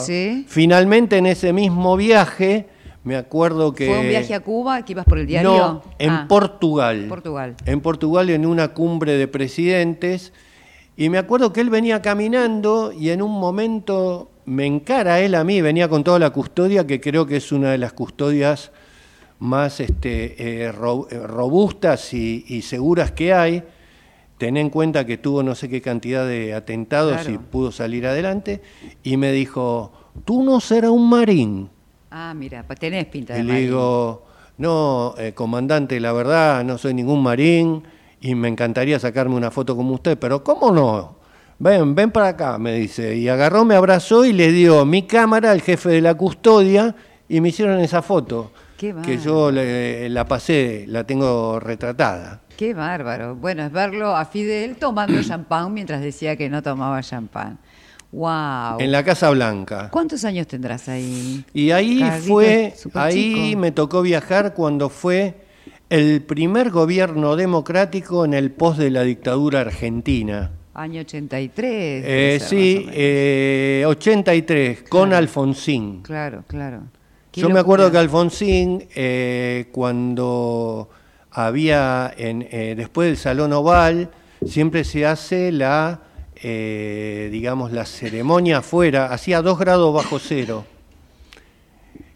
finalmente 0.47 1.17
en 1.17 1.27
ese 1.27 1.53
mismo 1.53 1.95
viaje, 1.95 2.67
me 3.03 3.15
acuerdo 3.15 3.73
que... 3.73 3.87
¿Fue 3.87 3.99
un 3.99 4.09
viaje 4.09 4.33
a 4.33 4.39
Cuba 4.39 4.83
que 4.83 4.93
ibas 4.93 5.05
por 5.05 5.19
el 5.19 5.27
diario? 5.27 5.49
No, 5.49 5.83
en 5.99 6.09
ah. 6.09 6.25
Portugal. 6.27 7.05
Portugal. 7.07 7.55
En 7.65 7.81
Portugal, 7.81 8.29
en 8.31 8.45
una 8.45 8.69
cumbre 8.69 9.13
de 9.13 9.27
presidentes, 9.27 10.33
Y 10.97 11.09
me 11.09 11.17
acuerdo 11.17 11.53
que 11.53 11.61
él 11.61 11.69
venía 11.69 12.01
caminando 12.01 12.91
y 12.91 13.09
en 13.09 13.21
un 13.21 13.31
momento 13.31 14.29
me 14.45 14.65
encara 14.65 15.19
él 15.19 15.35
a 15.35 15.43
mí, 15.43 15.61
venía 15.61 15.87
con 15.87 16.03
toda 16.03 16.19
la 16.19 16.31
custodia, 16.31 16.85
que 16.85 16.99
creo 16.99 17.25
que 17.25 17.37
es 17.37 17.51
una 17.51 17.71
de 17.71 17.77
las 17.77 17.93
custodias 17.93 18.71
más 19.41 19.79
este, 19.79 20.25
eh, 20.37 20.65
eh, 20.67 20.71
robustas 20.71 22.13
y, 22.13 22.61
seguras 22.61 23.11
que 23.11 23.33
hay. 23.33 23.63
Ten 24.37 24.55
en 24.55 24.69
cuenta 24.69 25.05
que 25.05 25.17
tuvo 25.17 25.43
no 25.43 25.55
sé 25.55 25.67
qué 25.67 25.81
cantidad 25.81 26.27
de 26.27 26.53
atentados 26.53 27.27
y 27.27 27.37
pudo 27.37 27.71
salir 27.71 28.07
adelante. 28.07 28.61
Y 29.03 29.17
me 29.17 29.31
dijo, 29.31 29.91
tú 30.25 30.43
no 30.43 30.59
serás 30.59 30.91
un 30.91 31.09
marín. 31.09 31.69
Ah, 32.11 32.33
mira, 32.35 32.63
pues 32.65 32.79
tenés 32.79 33.05
pinta 33.05 33.33
de 33.33 33.39
Y 33.39 33.43
le 33.43 33.61
digo, 33.61 34.23
no, 34.57 35.15
eh, 35.17 35.33
comandante, 35.33 35.99
la 35.99 36.13
verdad, 36.13 36.63
no 36.63 36.77
soy 36.77 36.93
ningún 36.93 37.23
marín 37.23 37.83
y 38.19 38.35
me 38.35 38.47
encantaría 38.47 38.99
sacarme 38.99 39.35
una 39.35 39.49
foto 39.49 39.75
como 39.75 39.95
usted, 39.95 40.19
pero 40.19 40.43
¿cómo 40.43 40.71
no? 40.71 41.15
Ven, 41.57 41.95
ven 41.95 42.11
para 42.11 42.29
acá, 42.29 42.57
me 42.59 42.73
dice. 42.73 43.15
Y 43.15 43.27
agarró, 43.27 43.65
me 43.65 43.75
abrazó 43.75 44.23
y 44.23 44.33
le 44.33 44.51
dio 44.51 44.85
mi 44.85 45.03
cámara 45.03 45.51
al 45.51 45.61
jefe 45.61 45.89
de 45.89 46.01
la 46.01 46.13
custodia 46.13 46.95
y 47.31 47.39
me 47.39 47.49
hicieron 47.49 47.79
esa 47.79 48.01
foto. 48.01 48.51
Que 48.77 49.19
yo 49.23 49.51
la 49.51 50.25
pasé, 50.25 50.85
la 50.87 51.05
tengo 51.05 51.59
retratada. 51.59 52.41
Qué 52.57 52.73
bárbaro. 52.73 53.35
Bueno, 53.35 53.63
es 53.63 53.71
verlo 53.71 54.15
a 54.15 54.25
Fidel 54.25 54.75
tomando 54.75 55.21
champán 55.27 55.73
mientras 55.73 56.01
decía 56.01 56.35
que 56.35 56.49
no 56.49 56.61
tomaba 56.61 57.01
champán. 57.01 57.57
Wow. 58.11 58.79
En 58.79 58.91
la 58.91 59.05
Casa 59.05 59.29
Blanca. 59.29 59.89
¿Cuántos 59.91 60.25
años 60.25 60.45
tendrás 60.47 60.89
ahí? 60.89 61.45
Y 61.53 61.71
ahí 61.71 62.03
fue, 62.27 62.73
ahí 62.95 63.55
me 63.55 63.71
tocó 63.71 64.01
viajar 64.01 64.53
cuando 64.53 64.89
fue 64.89 65.35
el 65.89 66.21
primer 66.23 66.69
gobierno 66.69 67.37
democrático 67.37 68.25
en 68.25 68.33
el 68.33 68.51
post 68.51 68.79
de 68.79 68.89
la 68.89 69.03
dictadura 69.03 69.61
argentina. 69.61 70.51
Año 70.73 70.99
83. 71.01 72.03
Eh, 72.05 72.39
sí, 72.41 72.87
83, 73.85 74.79
eh, 74.79 74.83
con 74.89 75.13
Alfonsín. 75.13 76.01
Claro, 76.01 76.43
claro. 76.47 76.81
Yo 77.33 77.49
me 77.49 77.59
acuerdo 77.59 77.91
que 77.91 77.97
Alfonsín, 77.97 78.87
eh, 78.95 79.69
cuando 79.71 80.89
había, 81.31 82.13
en, 82.17 82.39
después 82.75 83.07
del 83.07 83.17
Salón 83.17 83.53
Oval, 83.53 84.11
siempre 84.45 84.83
se 84.83 85.05
hace 85.05 85.51
la 85.51 86.01
eh, 86.43 87.29
digamos, 87.31 87.71
la 87.71 87.85
ceremonia 87.85 88.59
afuera, 88.59 89.13
hacía 89.13 89.43
dos 89.43 89.59
grados 89.59 89.93
bajo 89.93 90.17
cero. 90.17 90.65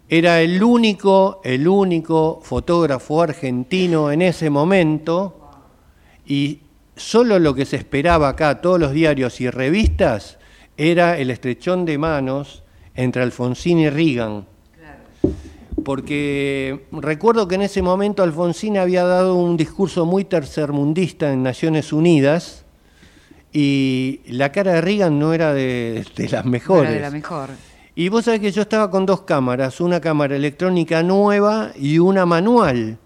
Era 0.10 0.42
el 0.42 0.64
único, 0.64 1.42
el 1.44 1.68
único 1.68 2.40
fotógrafo 2.42 3.22
argentino 3.22 4.12
en 4.12 4.24
ese 4.24 4.50
momento 4.50 5.52
y 6.26 6.62
solo 6.96 7.38
lo 7.38 7.54
que 7.54 7.66
se 7.66 7.76
esperaba 7.76 8.30
acá, 8.30 8.62
todos 8.62 8.80
los 8.80 8.94
diarios 8.94 9.40
y 9.42 9.50
revistas, 9.52 10.40
era 10.76 11.20
el 11.20 11.30
estrechón 11.30 11.86
de 11.86 12.00
manos 12.00 12.64
entre 12.96 13.22
Alfonsín 13.22 13.78
y 13.78 13.90
Reagan. 13.92 14.48
Porque 15.86 16.88
recuerdo 16.92 17.48
que 17.48 17.56
en 17.56 17.62
ese 17.62 17.82
momento 17.82 18.24
Alfonsín 18.24 18.78
había 18.78 19.06
dado 19.06 19.36
un 19.36 19.56
discurso 19.56 20.06
muy 20.06 20.26
tercermundista 20.26 21.32
en 21.32 21.44
Naciones 21.44 21.94
Unidas, 21.94 22.66
y 23.54 24.20
la 24.28 24.52
cara 24.52 24.74
de 24.74 24.82
Reagan 24.82 25.18
no 25.18 25.34
era 25.34 25.54
de, 25.54 26.06
las 26.30 26.44
mejores. 26.44 26.90
era 26.90 26.96
de 26.96 27.02
la 27.02 27.12
mejor. 27.12 27.52
Y 27.96 28.10
vos 28.10 28.26
sabés 28.26 28.42
que 28.42 28.52
yo 28.52 28.64
estaba 28.64 28.92
con 28.92 29.06
dos 29.06 29.22
cámaras, 29.22 29.80
una 29.80 30.02
cámara 30.02 30.36
electrónica 30.36 31.02
nueva 31.04 31.72
y 31.80 32.00
una 32.00 32.26
manual. 32.26 32.98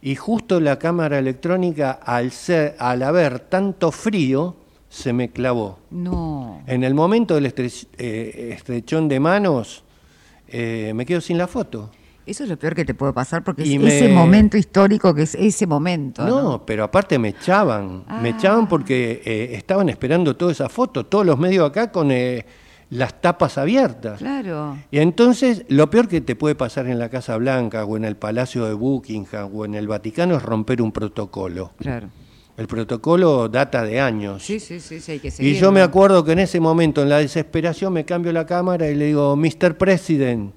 Y 0.00 0.14
justo 0.14 0.60
la 0.60 0.78
cámara 0.78 1.18
electrónica, 1.18 1.90
al, 1.90 2.30
ser, 2.30 2.74
al 2.78 3.02
haber 3.02 3.40
tanto 3.40 3.92
frío, 3.92 4.56
se 4.88 5.12
me 5.12 5.30
clavó. 5.30 5.78
No. 5.90 6.62
En 6.66 6.84
el 6.84 6.94
momento 6.94 7.34
del 7.34 7.52
eh, 7.98 8.54
estrechón 8.56 9.08
de 9.08 9.20
manos, 9.20 9.84
eh, 10.48 10.92
me 10.94 11.04
quedo 11.04 11.20
sin 11.20 11.36
la 11.36 11.46
foto. 11.46 11.90
Eso 12.24 12.44
es 12.44 12.50
lo 12.50 12.56
peor 12.56 12.74
que 12.74 12.84
te 12.84 12.94
puede 12.94 13.12
pasar 13.12 13.42
porque 13.42 13.62
es 13.62 13.82
ese 13.82 14.08
momento 14.08 14.56
histórico 14.56 15.12
que 15.14 15.22
es 15.22 15.34
ese 15.34 15.66
momento. 15.66 16.24
No, 16.24 16.64
pero 16.64 16.84
aparte 16.84 17.18
me 17.18 17.30
echaban, 17.30 18.04
me 18.22 18.28
ah. 18.28 18.34
echaban 18.36 18.68
porque 18.68 19.22
eh, 19.24 19.50
estaban 19.54 19.88
esperando 19.88 20.36
toda 20.36 20.52
esa 20.52 20.68
foto, 20.68 21.04
todos 21.06 21.26
los 21.26 21.38
medios 21.38 21.68
acá 21.68 21.90
con 21.90 22.12
eh, 22.12 22.46
las 22.90 23.20
tapas 23.20 23.58
abiertas. 23.58 24.18
Claro. 24.18 24.76
Y 24.90 24.98
entonces 24.98 25.64
lo 25.68 25.90
peor 25.90 26.08
que 26.08 26.20
te 26.20 26.36
puede 26.36 26.54
pasar 26.54 26.86
en 26.86 26.98
la 26.98 27.08
Casa 27.08 27.36
Blanca 27.38 27.84
o 27.84 27.96
en 27.96 28.04
el 28.04 28.16
Palacio 28.16 28.66
de 28.66 28.74
Buckingham 28.74 29.50
o 29.52 29.64
en 29.64 29.74
el 29.74 29.88
Vaticano 29.88 30.36
es 30.36 30.42
romper 30.42 30.80
un 30.80 30.92
protocolo. 30.92 31.72
Claro. 31.78 32.08
El 32.56 32.66
protocolo 32.66 33.48
data 33.48 33.82
de 33.82 33.98
años. 33.98 34.42
Sí, 34.42 34.60
sí, 34.60 34.78
sí, 34.78 35.00
sí 35.00 35.12
hay 35.12 35.18
que 35.18 35.30
seguir. 35.30 35.56
Y 35.56 35.58
yo 35.58 35.72
me 35.72 35.80
acuerdo 35.80 36.22
que 36.22 36.32
en 36.32 36.40
ese 36.40 36.60
momento, 36.60 37.02
en 37.02 37.08
la 37.08 37.18
desesperación, 37.18 37.94
me 37.94 38.04
cambio 38.04 38.30
la 38.30 38.44
cámara 38.44 38.88
y 38.88 38.94
le 38.94 39.06
digo, 39.06 39.34
Mr. 39.36 39.78
President, 39.78 40.52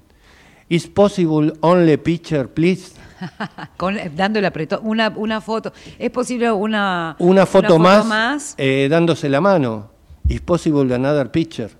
Is 0.68 0.88
possible 0.88 1.52
only 1.60 1.96
picture, 1.96 2.48
please? 2.48 2.92
Con, 3.76 3.96
dándole 4.16 4.50
una, 4.82 5.12
una 5.16 5.40
foto. 5.40 5.72
¿Es 5.98 6.10
posible 6.10 6.50
una, 6.50 7.14
una, 7.20 7.46
foto, 7.46 7.78
más, 7.78 8.54
eh, 8.58 8.88
dándose 8.90 9.28
la 9.28 9.40
mano? 9.40 9.90
Is 10.28 10.40
possible 10.40 10.92
another 10.92 11.30
picture? 11.30 11.70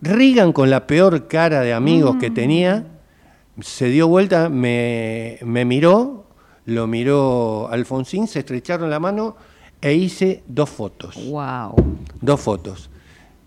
Reagan, 0.00 0.52
con 0.52 0.68
la 0.70 0.86
peor 0.86 1.28
cara 1.28 1.60
de 1.60 1.72
amigos 1.72 2.16
que 2.16 2.30
mm. 2.30 2.34
tenía, 2.34 2.86
se 3.60 3.86
dio 3.86 4.08
vuelta, 4.08 4.48
me, 4.48 5.38
me 5.42 5.64
miró, 5.64 6.26
lo 6.66 6.86
miró 6.86 7.68
Alfonsín, 7.70 8.26
se 8.26 8.40
estrecharon 8.40 8.90
la 8.90 8.98
mano 8.98 9.36
e 9.80 9.94
hice 9.94 10.42
dos 10.48 10.68
fotos. 10.68 11.14
¡Wow! 11.30 11.74
Dos 12.20 12.40
fotos. 12.40 12.90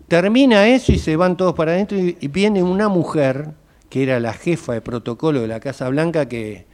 Termina 0.08 0.66
eso 0.66 0.90
y 0.90 0.98
se 0.98 1.16
van 1.16 1.36
todos 1.36 1.54
para 1.54 1.72
adentro 1.72 1.98
y 1.98 2.28
viene 2.28 2.62
una 2.62 2.88
mujer 2.88 3.52
que 3.88 4.02
era 4.02 4.20
la 4.20 4.32
jefa 4.32 4.74
de 4.74 4.80
protocolo 4.80 5.40
de 5.40 5.48
la 5.48 5.60
Casa 5.60 5.88
Blanca, 5.88 6.26
que 6.26 6.66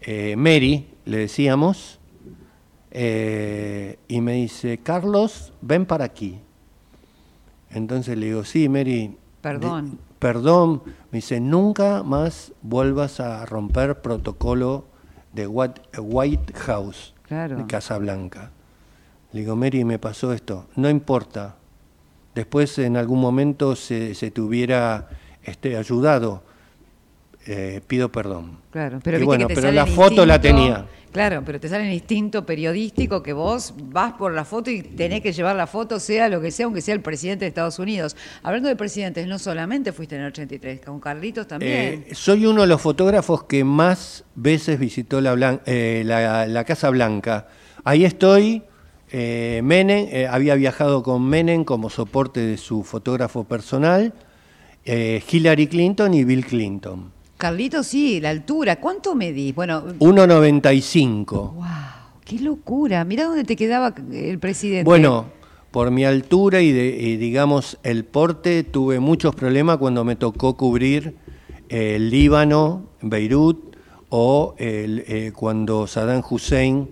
eh, 0.00 0.36
Mary, 0.36 0.88
le 1.04 1.18
decíamos, 1.18 1.98
eh, 2.90 3.98
y 4.08 4.20
me 4.20 4.34
dice, 4.34 4.78
Carlos, 4.78 5.52
ven 5.60 5.86
para 5.86 6.04
aquí. 6.04 6.38
Entonces 7.70 8.16
le 8.16 8.26
digo, 8.26 8.44
sí, 8.44 8.68
Mary. 8.68 9.16
Perdón. 9.40 9.98
perdón. 10.18 10.82
Me 11.10 11.18
dice, 11.18 11.40
nunca 11.40 12.02
más 12.02 12.52
vuelvas 12.62 13.18
a 13.18 13.44
romper 13.46 14.00
protocolo 14.02 14.84
de 15.32 15.46
White 15.46 16.52
House, 16.54 17.14
de 17.28 17.66
Casa 17.66 17.98
Blanca. 17.98 18.50
Le 19.32 19.40
digo, 19.40 19.56
Mary, 19.56 19.84
me 19.84 19.98
pasó 19.98 20.32
esto. 20.32 20.66
No 20.76 20.90
importa. 20.90 21.56
Después 22.34 22.78
en 22.78 22.96
algún 22.96 23.20
momento 23.20 23.74
se, 23.74 24.14
se 24.14 24.30
te 24.30 24.40
hubiera 24.40 25.08
este, 25.42 25.76
ayudado 25.76 26.42
eh, 27.46 27.80
pido 27.86 28.10
perdón. 28.10 28.58
Claro, 28.70 29.00
pero, 29.02 29.18
la 29.72 29.86
foto 29.86 30.24
la 30.24 30.40
tenía. 30.40 30.86
Claro, 31.10 31.42
pero 31.44 31.60
te 31.60 31.68
sale 31.68 31.86
el 31.86 31.92
instinto 31.92 32.46
periodístico 32.46 33.22
que 33.22 33.32
vos 33.34 33.74
vas 33.76 34.14
por 34.14 34.32
la 34.32 34.44
foto 34.44 34.70
y 34.70 34.82
tenés 34.82 35.20
que 35.20 35.32
llevar 35.32 35.56
la 35.56 35.66
foto, 35.66 36.00
sea 36.00 36.28
lo 36.28 36.40
que 36.40 36.50
sea, 36.50 36.66
aunque 36.66 36.80
sea 36.80 36.94
el 36.94 37.02
presidente 37.02 37.44
de 37.44 37.48
Estados 37.48 37.78
Unidos. 37.78 38.16
Hablando 38.42 38.68
de 38.68 38.76
presidentes, 38.76 39.26
no 39.26 39.38
solamente 39.38 39.92
fuiste 39.92 40.14
en 40.14 40.22
el 40.22 40.28
83, 40.28 40.80
con 40.80 41.00
Carlitos 41.00 41.48
también. 41.48 42.04
Eh, 42.08 42.14
soy 42.14 42.46
uno 42.46 42.62
de 42.62 42.68
los 42.68 42.80
fotógrafos 42.80 43.44
que 43.44 43.62
más 43.62 44.24
veces 44.36 44.78
visitó 44.78 45.20
la, 45.20 45.60
eh, 45.66 46.02
la, 46.06 46.64
Casa 46.64 46.88
Blanca. 46.90 47.48
Ahí 47.84 48.04
estoy. 48.04 48.62
Menem, 49.12 50.08
había 50.30 50.54
viajado 50.54 51.02
con 51.02 51.22
Menem 51.28 51.64
como 51.64 51.90
soporte 51.90 52.40
de 52.40 52.56
su 52.56 52.82
fotógrafo 52.82 53.44
personal, 53.44 54.14
Hillary 54.86 55.66
Clinton 55.66 56.14
y 56.14 56.24
Bill 56.24 56.46
Clinton. 56.46 57.12
Carlito, 57.42 57.82
sí, 57.82 58.20
la 58.20 58.30
altura. 58.30 58.76
¿Cuánto 58.76 59.16
medís? 59.16 59.52
Bueno, 59.52 59.82
1,95. 59.98 61.26
¡Wow! 61.26 61.64
¡Qué 62.24 62.38
locura! 62.38 63.04
Mira 63.04 63.24
dónde 63.24 63.42
te 63.42 63.56
quedaba 63.56 63.92
el 64.12 64.38
presidente. 64.38 64.84
Bueno, 64.84 65.24
por 65.72 65.90
mi 65.90 66.04
altura 66.04 66.60
y, 66.60 66.70
digamos 67.16 67.78
el 67.82 68.04
porte, 68.04 68.62
tuve 68.62 69.00
muchos 69.00 69.34
problemas 69.34 69.78
cuando 69.78 70.04
me 70.04 70.14
tocó 70.14 70.56
cubrir 70.56 71.16
el 71.68 72.10
Líbano, 72.10 72.84
Beirut, 73.00 73.74
o 74.08 74.54
eh, 74.58 75.32
cuando 75.34 75.88
Saddam 75.88 76.22
Hussein 76.30 76.90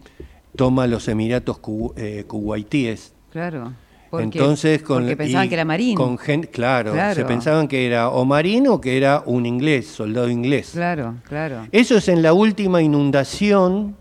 toma 0.57 0.89
los 0.89 1.07
Emiratos 1.07 1.61
eh, 1.97 2.25
kuwaitíes. 2.27 3.15
Claro. 3.31 3.73
Entonces, 4.19 4.83
con, 4.83 5.03
porque 5.03 5.17
pensaban 5.17 5.49
que 5.49 5.55
era 5.55 5.65
marín. 5.65 5.95
Con 5.95 6.17
claro, 6.17 6.95
se 7.15 7.25
pensaban 7.25 7.69
que 7.69 7.87
era 7.87 8.09
o 8.09 8.25
marín 8.25 8.67
o 8.67 8.81
que 8.81 8.97
era 8.97 9.23
un 9.25 9.47
inglés, 9.47 9.87
soldado 9.87 10.29
inglés. 10.29 10.71
Claro, 10.73 11.17
claro. 11.29 11.67
Eso 11.71 11.97
es 11.97 12.09
en 12.09 12.23
la 12.23 12.33
última 12.33 12.83
inundación 12.83 13.97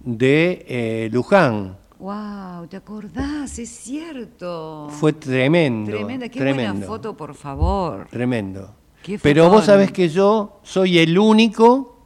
de 0.00 0.64
eh, 0.68 1.08
Luján. 1.12 1.76
¡Wow! 1.98 2.66
¿Te 2.68 2.78
acordás? 2.78 3.58
Es 3.58 3.68
cierto. 3.68 4.88
Fue 4.90 5.12
tremendo. 5.12 5.92
Tremenda. 5.92 6.28
Qué 6.30 6.40
buena 6.40 6.74
foto, 6.86 7.14
por 7.14 7.34
favor. 7.34 8.08
Tremendo. 8.10 8.74
Pero 9.22 9.50
vos 9.50 9.66
sabés 9.66 9.92
que 9.92 10.08
yo 10.08 10.60
soy 10.62 10.98
el 10.98 11.18
único, 11.18 11.98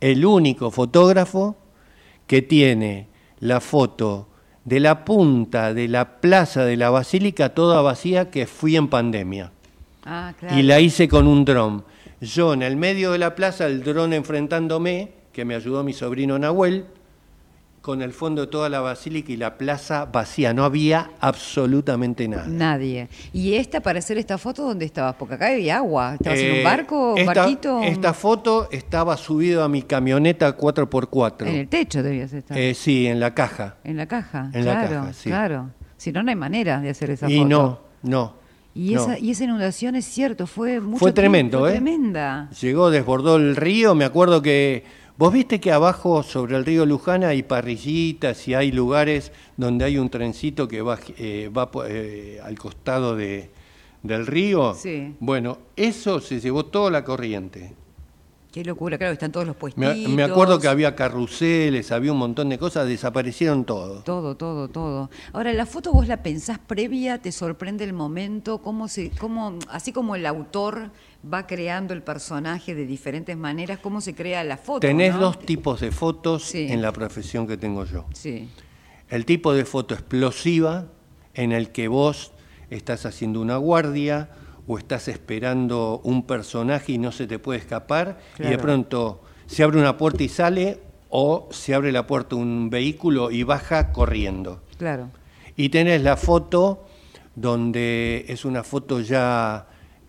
el 0.00 0.24
único 0.24 0.70
fotógrafo 0.70 1.56
que 2.26 2.42
tiene 2.42 3.08
la 3.40 3.60
foto 3.60 4.27
de 4.68 4.80
la 4.80 5.04
punta 5.06 5.72
de 5.72 5.88
la 5.88 6.20
plaza 6.20 6.64
de 6.64 6.76
la 6.76 6.90
Basílica 6.90 7.54
toda 7.54 7.80
vacía 7.80 8.30
que 8.30 8.46
fui 8.46 8.76
en 8.76 8.88
pandemia. 8.88 9.50
Ah, 10.04 10.34
claro. 10.38 10.58
Y 10.58 10.62
la 10.62 10.78
hice 10.78 11.08
con 11.08 11.26
un 11.26 11.46
dron. 11.46 11.84
Yo 12.20 12.52
en 12.52 12.62
el 12.62 12.76
medio 12.76 13.12
de 13.12 13.18
la 13.18 13.34
plaza, 13.34 13.66
el 13.66 13.82
dron 13.82 14.12
enfrentándome, 14.12 15.12
que 15.32 15.46
me 15.46 15.54
ayudó 15.54 15.82
mi 15.84 15.94
sobrino 15.94 16.38
Nahuel, 16.38 16.84
con 17.80 18.02
el 18.02 18.12
fondo 18.12 18.42
de 18.42 18.46
toda 18.48 18.68
la 18.68 18.80
basílica 18.80 19.32
y 19.32 19.36
la 19.36 19.56
plaza 19.56 20.04
vacía, 20.06 20.52
no 20.52 20.64
había 20.64 21.10
absolutamente 21.20 22.28
nada. 22.28 22.46
Nadie. 22.46 23.08
¿Y 23.32 23.54
esta, 23.54 23.80
para 23.80 23.98
hacer 24.00 24.18
esta 24.18 24.36
foto, 24.36 24.62
dónde 24.64 24.84
estabas? 24.84 25.14
Porque 25.18 25.34
acá 25.34 25.46
había 25.52 25.78
agua. 25.78 26.14
¿Estabas 26.14 26.38
en 26.40 26.46
Eh, 26.54 26.58
un 26.58 26.64
barco, 26.64 27.12
un 27.12 27.18
esta, 27.18 27.32
barquito? 27.34 27.82
Esta 27.82 28.12
foto 28.12 28.68
estaba 28.70 29.16
subido 29.16 29.62
a 29.62 29.68
mi 29.68 29.82
camioneta 29.82 30.56
4x4. 30.56 31.46
En 31.46 31.54
el 31.54 31.68
techo 31.68 32.02
debías 32.02 32.32
estar. 32.32 32.58
Eh, 32.58 32.74
sí, 32.74 33.06
en 33.06 33.20
la 33.20 33.32
caja. 33.34 33.76
en 33.84 33.96
la 33.96 34.06
caja. 34.06 34.50
en 34.52 34.64
la 34.64 34.72
claro, 34.72 34.88
caja, 35.00 35.12
sí. 35.12 35.28
claro. 35.30 35.70
Si 35.96 36.12
no, 36.12 36.22
no 36.22 36.30
hay 36.30 36.36
manera 36.36 36.80
de 36.80 36.90
hacer 36.90 37.10
esa 37.10 37.28
Y 37.30 37.36
foto. 37.38 37.48
no, 37.48 37.80
no. 38.02 38.34
Y, 38.74 38.94
no. 38.94 39.02
esa, 39.02 39.18
y 39.18 39.30
esa 39.32 39.44
inundación 39.44 39.96
es 39.96 40.04
cierto, 40.04 40.46
fue 40.46 40.78
mucho 40.78 40.98
Fue 41.00 41.12
tremendo, 41.12 41.66
¿eh? 41.66 41.72
Tremenda. 41.72 42.48
Llegó, 42.60 42.90
desbordó 42.90 43.36
el 43.36 43.56
río, 43.56 43.94
me 43.94 44.04
acuerdo 44.04 44.40
que... 44.42 44.84
Vos 45.18 45.32
viste 45.32 45.58
que 45.58 45.72
abajo 45.72 46.22
sobre 46.22 46.56
el 46.56 46.64
río 46.64 46.86
Luján 46.86 47.24
hay 47.24 47.42
parrillitas 47.42 48.46
y 48.46 48.54
hay 48.54 48.70
lugares 48.70 49.32
donde 49.56 49.84
hay 49.84 49.98
un 49.98 50.10
trencito 50.10 50.68
que 50.68 50.80
va, 50.80 50.96
eh, 51.16 51.50
va 51.50 51.68
eh, 51.88 52.40
al 52.40 52.56
costado 52.56 53.16
de, 53.16 53.50
del 54.04 54.28
río. 54.28 54.74
Sí. 54.74 55.16
Bueno, 55.18 55.58
eso 55.74 56.20
se 56.20 56.38
llevó 56.38 56.66
toda 56.66 56.92
la 56.92 57.02
corriente. 57.02 57.74
Qué 58.52 58.64
locura, 58.64 58.96
claro, 58.96 59.12
están 59.12 59.32
todos 59.32 59.44
los 59.44 59.56
puestitos. 59.56 59.96
Me, 59.96 60.08
me 60.08 60.22
acuerdo 60.22 60.60
que 60.60 60.68
había 60.68 60.94
carruseles, 60.94 61.90
había 61.90 62.12
un 62.12 62.18
montón 62.18 62.48
de 62.48 62.56
cosas, 62.56 62.86
desaparecieron 62.86 63.64
todos. 63.64 64.04
Todo, 64.04 64.36
todo, 64.36 64.68
todo. 64.68 65.10
Ahora, 65.32 65.52
la 65.52 65.66
foto 65.66 65.92
vos 65.92 66.06
la 66.06 66.22
pensás 66.22 66.60
previa, 66.60 67.18
te 67.18 67.32
sorprende 67.32 67.82
el 67.82 67.92
momento, 67.92 68.58
cómo 68.58 68.86
se, 68.86 69.10
cómo, 69.10 69.58
así 69.68 69.92
como 69.92 70.14
el 70.14 70.24
autor 70.26 70.92
va 71.24 71.46
creando 71.46 71.94
el 71.94 72.02
personaje 72.02 72.74
de 72.74 72.86
diferentes 72.86 73.36
maneras, 73.36 73.78
cómo 73.80 74.00
se 74.00 74.14
crea 74.14 74.44
la 74.44 74.56
foto. 74.56 74.80
Tenés 74.80 75.14
¿no? 75.14 75.20
dos 75.20 75.38
tipos 75.40 75.80
de 75.80 75.90
fotos 75.90 76.44
Sí. 76.44 76.68
en 76.70 76.80
la 76.80 76.92
profesión 76.92 77.46
que 77.46 77.56
tengo 77.56 77.84
yo. 77.84 78.06
Sí, 78.14 78.48
El 79.10 79.24
tipo 79.24 79.52
de 79.54 79.64
foto 79.64 79.94
explosiva, 79.94 80.86
en 81.34 81.52
el 81.52 81.70
que 81.70 81.88
vos 81.88 82.32
estás 82.70 83.06
haciendo 83.06 83.40
una 83.40 83.56
guardia 83.56 84.30
o 84.66 84.76
estás 84.78 85.08
esperando 85.08 86.00
un 86.04 86.26
personaje 86.26 86.92
y 86.92 86.98
no 86.98 87.10
se 87.10 87.26
te 87.26 87.38
puede 87.38 87.58
escapar, 87.58 88.18
y 88.38 88.42
de 88.42 88.58
pronto 88.58 89.22
se 89.46 89.62
abre 89.62 89.78
una 89.78 89.96
puerta 89.96 90.22
y 90.22 90.28
sale, 90.28 90.80
o 91.08 91.48
se 91.50 91.74
abre 91.74 91.90
la 91.90 92.06
puerta 92.06 92.36
un 92.36 92.68
vehículo 92.68 93.30
y 93.30 93.42
baja 93.44 93.92
corriendo. 93.92 94.62
claro. 94.76 95.10
Y 95.56 95.70
tenés 95.70 96.02
la 96.02 96.16
foto 96.18 96.86
donde 97.34 98.26
es 98.28 98.44
una 98.44 98.62
foto 98.62 99.00
ya 99.00 99.67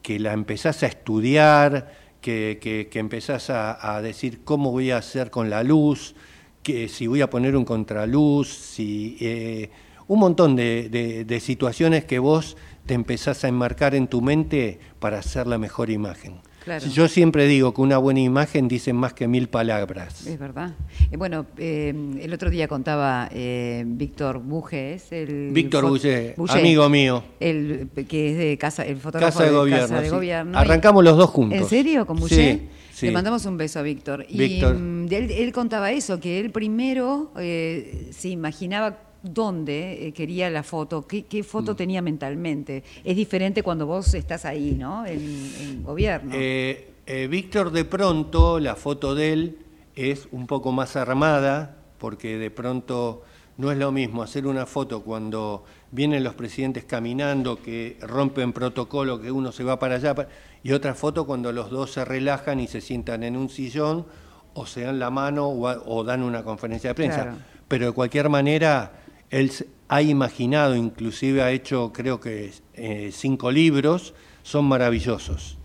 que 0.09 0.17
la 0.17 0.33
empezás 0.33 0.81
a 0.81 0.87
estudiar, 0.87 1.93
que, 2.19 2.57
que- 2.59 2.97
empezás 2.97 3.51
a, 3.51 3.95
a 3.95 4.01
decir 4.01 4.39
cómo 4.43 4.71
voy 4.71 4.89
a 4.89 4.97
hacer 4.97 5.29
con 5.29 5.51
la 5.51 5.61
luz, 5.61 6.15
que 6.63 6.87
si 6.89 7.05
voy 7.05 7.21
a 7.21 7.29
poner 7.29 7.55
un 7.55 7.63
contraluz, 7.63 8.47
si, 8.49 9.17
eh, 9.19 9.69
un 10.07 10.19
montón 10.19 10.55
de, 10.55 10.89
de- 10.89 11.25
de 11.25 11.39
situaciones 11.39 12.05
que 12.05 12.17
vos 12.17 12.57
te 12.87 12.95
empezás 12.95 13.43
a 13.43 13.49
enmarcar 13.49 13.93
en 13.93 14.07
tu 14.07 14.19
mente 14.23 14.79
para 14.99 15.19
hacer 15.19 15.45
la 15.45 15.59
mejor 15.59 15.91
imagen. 15.91 16.41
Claro. 16.69 16.85
Yo 16.85 17.07
siempre 17.07 17.47
digo 17.47 17.73
que 17.73 17.81
una 17.81 17.97
buena 17.97 18.19
imagen 18.19 18.67
dice 18.67 18.93
más 18.93 19.13
que 19.13 19.27
mil 19.27 19.49
palabras. 19.49 20.27
Es 20.27 20.37
verdad. 20.37 20.75
Eh, 21.09 21.17
bueno, 21.17 21.47
eh, 21.57 21.95
el 22.21 22.31
otro 22.31 22.51
día 22.51 22.67
contaba 22.67 23.27
eh, 23.31 23.83
Víctor 23.87 24.39
Buges, 24.39 25.11
el 25.11 25.49
Víctor 25.51 25.89
Bulle, 25.89 26.35
amigo 26.49 26.87
mío. 26.87 27.23
el 27.39 27.89
que 28.07 28.31
es 28.31 28.37
de 28.37 28.57
casa, 28.59 28.85
el 28.85 28.97
fotógrafo 28.97 29.39
Casa 29.39 29.49
de 29.49 29.57
Gobierno. 29.57 29.87
Casa 29.87 30.01
de 30.01 30.09
sí. 30.09 30.15
Gobierno. 30.15 30.59
Arrancamos 30.59 31.03
los 31.03 31.17
dos 31.17 31.31
juntos. 31.31 31.57
¿En 31.57 31.65
serio? 31.65 32.05
¿Con 32.05 32.17
Bulle? 32.17 32.35
Sí, 32.35 32.69
sí. 32.93 33.05
Le 33.07 33.13
mandamos 33.13 33.43
un 33.47 33.57
beso 33.57 33.79
a 33.79 33.81
Víctor. 33.81 34.27
Y 34.29 34.37
Víctor. 34.37 34.75
mm, 34.77 35.07
él, 35.11 35.31
él 35.31 35.51
contaba 35.51 35.91
eso, 35.91 36.19
que 36.19 36.39
él 36.39 36.51
primero 36.51 37.31
eh, 37.39 38.09
se 38.11 38.29
imaginaba 38.29 39.08
dónde 39.23 40.07
eh, 40.07 40.13
quería 40.13 40.49
la 40.49 40.63
foto, 40.63 41.05
qué, 41.05 41.25
qué 41.25 41.41
Mm. 41.41 41.45
foto 41.45 41.75
tenía 41.75 42.01
mentalmente. 42.01 42.83
Es 43.03 43.15
diferente 43.15 43.63
cuando 43.63 43.85
vos 43.85 44.13
estás 44.13 44.45
ahí, 44.45 44.75
¿no? 44.79 45.05
En, 45.05 45.19
en 45.61 45.83
gobierno. 45.83 46.31
Eh, 46.33 46.91
eh, 47.05 47.27
Víctor 47.27 47.71
de 47.71 47.85
pronto, 47.85 48.59
la 48.59 48.75
foto 48.75 49.15
de 49.15 49.33
él 49.33 49.57
es 49.95 50.27
un 50.31 50.47
poco 50.47 50.71
más 50.71 50.95
armada, 50.95 51.75
porque 51.97 52.37
de 52.37 52.49
pronto 52.51 53.23
no 53.57 53.71
es 53.71 53.77
lo 53.77 53.91
mismo 53.91 54.23
hacer 54.23 54.47
una 54.47 54.65
foto 54.65 55.01
cuando 55.03 55.65
vienen 55.91 56.23
los 56.23 56.35
presidentes 56.35 56.85
caminando, 56.85 57.61
que 57.61 57.97
rompen 58.01 58.53
protocolo, 58.53 59.19
que 59.19 59.31
uno 59.31 59.51
se 59.51 59.65
va 59.65 59.79
para 59.79 59.95
allá, 59.95 60.15
y 60.63 60.71
otra 60.71 60.93
foto 60.93 61.25
cuando 61.25 61.51
los 61.51 61.69
dos 61.69 61.91
se 61.91 62.05
relajan 62.05 62.61
y 62.61 62.67
se 62.67 62.79
sientan 62.79 63.23
en 63.23 63.35
un 63.35 63.49
sillón, 63.49 64.05
o 64.53 64.65
se 64.65 64.81
dan 64.81 64.99
la 64.99 65.09
mano 65.09 65.49
o, 65.49 66.03
dan 66.03 66.23
una 66.23 66.43
conferencia 66.43 66.91
de 66.91 66.95
prensa. 66.95 67.23
Claro. 67.23 67.37
Pero 67.67 67.85
de 67.87 67.91
cualquier 67.91 68.29
manera, 68.29 68.93
él 69.29 69.51
ha 69.87 70.01
imaginado, 70.01 70.75
inclusive 70.75 71.41
ha 71.41 71.51
hecho 71.51 71.91
creo 71.93 72.19
que 72.19 72.51
eh, 72.75 73.09
cinco 73.11 73.51
libros, 73.51 74.13
son 74.43 74.65
maravillosos. 74.65 75.57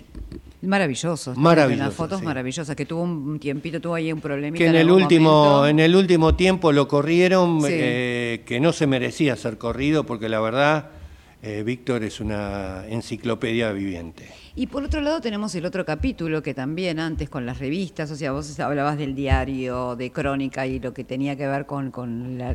Maravilloso. 0.62 1.34
Maravilloso, 1.36 1.84
Las 1.84 1.94
fotos 1.94 2.20
sí. 2.20 2.24
maravillosas, 2.24 2.74
que 2.74 2.86
tuvo 2.86 3.02
un 3.02 3.38
tiempito, 3.38 3.80
tuvo 3.80 3.94
ahí 3.94 4.10
un 4.12 4.20
problemita. 4.20 4.56
que 4.56 4.66
en 4.66 4.76
el 4.76 4.90
último 4.90 5.30
momento. 5.44 5.66
en 5.66 5.78
el 5.80 5.94
último 5.94 6.34
tiempo 6.36 6.72
lo 6.72 6.88
corrieron 6.88 7.60
Sí. 7.60 7.68
eh, 7.70 8.42
que 8.46 8.60
no 8.60 8.72
se 8.72 8.86
merecía 8.86 9.36
ser 9.36 9.58
corrido 9.58 10.04
porque 10.04 10.28
la 10.30 10.40
verdad 10.40 10.90
eh, 11.42 11.62
Víctor 11.66 12.02
es 12.02 12.18
una 12.20 12.84
enciclopedia 12.88 13.72
viviente 13.72 14.30
Y 14.56 14.68
por 14.68 14.84
otro 14.84 15.00
lado 15.00 15.20
tenemos 15.20 15.52
el 15.56 15.66
otro 15.66 15.84
capítulo 15.84 16.40
que 16.40 16.54
también 16.54 17.00
antes 17.00 17.28
con 17.28 17.44
las 17.44 17.58
revistas, 17.58 18.08
o 18.12 18.14
sea, 18.14 18.30
vos 18.30 18.60
hablabas 18.60 18.96
del 18.96 19.16
diario, 19.16 19.96
de 19.96 20.12
crónica 20.12 20.64
y 20.64 20.78
lo 20.78 20.94
que 20.94 21.02
tenía 21.02 21.34
que 21.34 21.48
ver 21.48 21.66
con, 21.66 21.90
la, 22.38 22.54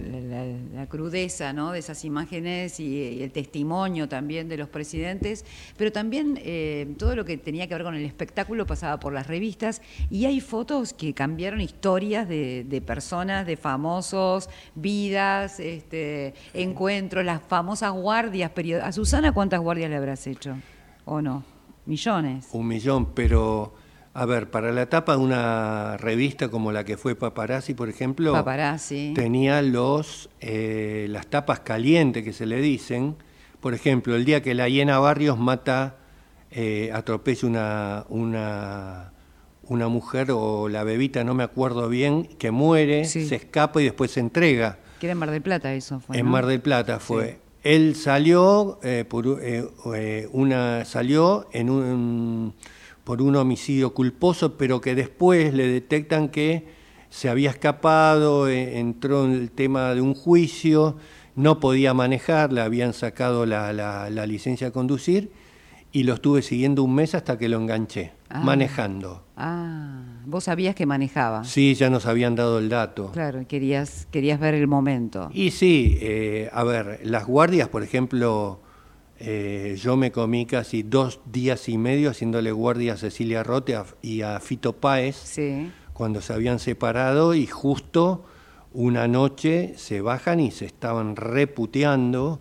crudeza 0.88 1.52
¿no? 1.52 1.74
de 1.74 1.80
esas 1.80 2.06
imágenes 2.06 2.80
y, 2.80 3.22
el 3.22 3.34
testimonio 3.34 4.08
también 4.08 4.48
de 4.48 4.56
los 4.56 4.70
presidentes, 4.70 5.44
pero 5.76 5.92
también 5.92 6.40
eh, 6.42 6.88
todo 6.98 7.18
lo 7.18 7.26
que 7.26 7.38
tenía 7.38 7.68
que 7.68 7.74
ver 7.74 7.84
con 7.84 7.96
el 7.96 8.06
espectáculo 8.06 8.66
pasaba 8.66 8.98
por 8.98 9.12
las 9.12 9.28
revistas 9.28 9.82
y 10.10 10.24
hay 10.24 10.40
fotos 10.40 10.94
que 10.94 11.14
cambiaron 11.14 11.60
historias 11.60 12.30
de, 12.30 12.64
de 12.64 12.80
personas, 12.80 13.46
de 13.46 13.58
famosos, 13.58 14.50
vidas, 14.74 15.60
este, 15.60 16.34
encuentros, 16.54 17.26
las 17.26 17.42
famosas 17.42 17.92
guardias. 17.92 18.54
¿A 18.82 18.94
Susana 18.94 19.34
cuántas 19.34 19.60
guardias 19.60 19.90
le 19.90 19.98
habrás 19.98 20.26
hecho? 20.28 20.56
¿O 21.04 21.22
no? 21.22 21.59
Millones. 21.90 22.48
un 22.54 22.68
millón 22.68 23.14
pero 23.14 23.74
a 24.14 24.26
ver 24.26 24.50
para 24.50 24.72
la 24.72 24.88
tapa 24.88 25.14
de 25.18 25.24
una 25.24 25.98
revista 25.98 26.50
como 26.50 26.72
la 26.72 26.84
que 26.84 26.98
fue 26.98 27.16
Paparazzi 27.16 27.74
por 27.74 27.90
ejemplo 27.90 28.32
Paparazzi. 28.34 29.14
tenía 29.16 29.62
los 29.62 30.30
eh, 30.40 31.08
las 31.10 31.28
tapas 31.28 31.60
calientes 31.62 32.24
que 32.24 32.32
se 32.34 32.46
le 32.46 32.62
dicen 32.62 33.16
por 33.60 33.74
ejemplo 33.74 34.16
el 34.16 34.24
día 34.26 34.42
que 34.42 34.54
la 34.54 34.68
hiena 34.70 35.00
Barrios 35.00 35.38
mata 35.38 35.98
eh, 36.52 36.90
atropella 36.94 37.48
una 37.48 38.06
una 38.10 39.14
una 39.64 39.88
mujer 39.88 40.32
o 40.32 40.68
la 40.70 40.84
bebita 40.84 41.24
no 41.24 41.34
me 41.36 41.44
acuerdo 41.44 41.90
bien 41.90 42.24
que 42.40 42.50
muere 42.52 43.06
Sí. 43.06 43.28
se 43.28 43.36
escapa 43.36 43.82
y 43.82 43.86
después 43.86 44.12
se 44.12 44.20
entrega 44.20 44.80
Que 45.00 45.06
era 45.08 45.12
en 45.14 45.18
Mar 45.20 45.30
del 45.32 45.42
Plata 45.44 45.74
eso 45.74 46.00
fue. 46.00 46.18
en 46.18 46.26
¿no? 46.26 46.32
Mar 46.32 46.46
del 46.48 46.60
Plata 46.62 47.00
fue. 47.00 47.40
Él 47.64 47.96
salió 47.96 48.80
eh, 48.84 49.06
por 49.08 49.40
eh, 49.42 49.66
eh, 49.96 50.30
una 50.32 50.86
salió 50.86 51.48
en 51.52 51.70
un 51.70 52.54
por 53.04 53.22
un 53.24 53.36
homicidio 53.36 53.94
culposo, 53.94 54.56
pero 54.58 54.82
que 54.82 54.94
después 54.94 55.54
le 55.54 55.68
detectan 55.68 56.30
que 56.30 56.68
se 57.10 57.28
había 57.28 57.50
escapado, 57.50 58.48
eh, 58.48 58.78
entró 58.80 59.26
en 59.26 59.32
el 59.34 59.50
tema 59.52 59.96
de 59.96 60.02
un 60.02 60.14
juicio, 60.14 60.96
no 61.36 61.60
podía 61.60 61.94
manejar, 61.96 62.54
le 62.54 62.62
habían 62.62 62.94
sacado 62.94 63.46
la, 63.48 63.74
la- 63.74 64.10
la 64.12 64.28
licencia 64.28 64.68
de 64.68 64.74
conducir 64.74 65.32
y 65.92 66.04
lo 66.04 66.14
estuve 66.14 66.42
siguiendo 66.42 66.84
un 66.84 66.94
mes 66.96 67.16
hasta 67.16 67.38
que 67.38 67.50
lo 67.50 67.58
enganché, 67.60 68.12
Ah. 68.30 68.42
manejando. 68.42 69.24
Ah, 69.36 70.04
vos 70.26 70.44
sabías 70.44 70.76
que 70.76 70.86
manejaba. 70.86 71.44
Sí, 71.46 71.74
ya 71.74 71.90
nos 71.90 72.06
habían 72.06 72.36
dado 72.36 72.60
el 72.60 72.70
dato. 72.70 73.12
Claro, 73.12 73.48
querías, 73.48 74.08
querías 74.12 74.40
ver 74.40 74.54
el 74.54 74.68
momento. 74.68 75.30
Y 75.34 75.52
sí, 75.52 75.98
eh, 76.02 76.50
a 76.54 76.64
ver, 76.64 77.00
las 77.04 77.26
guardias, 77.26 77.70
por 77.70 77.82
ejemplo, 77.82 78.60
eh, 79.20 79.76
yo 79.82 79.98
me 79.98 80.12
comí 80.12 80.46
casi 80.46 80.84
dos 80.84 81.20
días 81.32 81.68
y 81.70 81.78
medio 81.78 82.12
haciéndole 82.12 82.52
guardia 82.52 82.94
a 82.94 82.98
Cecilia 82.98 83.44
Rote 83.44 83.76
y 84.02 84.22
a 84.22 84.40
Fito 84.40 84.74
Páez 84.74 85.16
Sí. 85.16 85.72
cuando 85.94 86.22
se 86.22 86.34
habían 86.34 86.60
separado 86.60 87.34
y 87.34 87.48
justo 87.48 88.26
una 88.72 89.08
noche 89.08 89.74
se 89.78 90.02
bajan 90.02 90.40
y 90.40 90.52
se 90.52 90.66
estaban 90.66 91.16
reputeando 91.16 92.40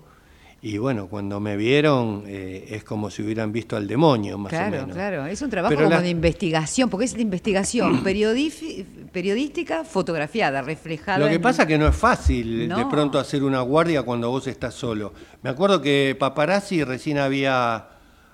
Y 0.60 0.76
bueno, 0.78 1.06
cuando 1.06 1.38
me 1.38 1.56
vieron 1.56 2.24
eh, 2.26 2.66
es 2.70 2.82
como 2.82 3.10
si 3.10 3.22
hubieran 3.22 3.52
visto 3.52 3.76
al 3.76 3.86
demonio, 3.86 4.36
más 4.38 4.50
claro, 4.50 4.66
o 4.66 4.80
menos. 4.80 4.92
Claro, 4.96 5.26
es 5.26 5.40
un 5.40 5.50
trabajo 5.50 5.70
Pero 5.70 5.84
como 5.84 5.96
la- 5.96 6.02
de 6.02 6.10
investigación, 6.10 6.90
porque 6.90 7.04
es 7.04 7.14
de 7.14 7.22
investigación 7.22 8.02
periodística 9.12 9.84
fotografiada, 9.84 10.60
reflejada. 10.62 11.18
Lo 11.18 11.28
que 11.28 11.34
en- 11.34 11.42
pasa 11.42 11.62
es 11.62 11.68
que 11.68 11.78
no 11.78 11.86
es 11.86 11.94
fácil 11.96 12.68
de 12.68 12.86
pronto 12.86 13.18
hacer 13.18 13.42
una 13.44 13.60
guardia 13.60 14.02
cuando 14.02 14.30
vos 14.30 14.46
estás 14.48 14.74
solo. 14.74 15.12
Me 15.42 15.50
acuerdo 15.50 15.80
que 15.80 16.16
Paparazzi 16.18 16.82
recién 16.84 17.18
había, 17.18 17.88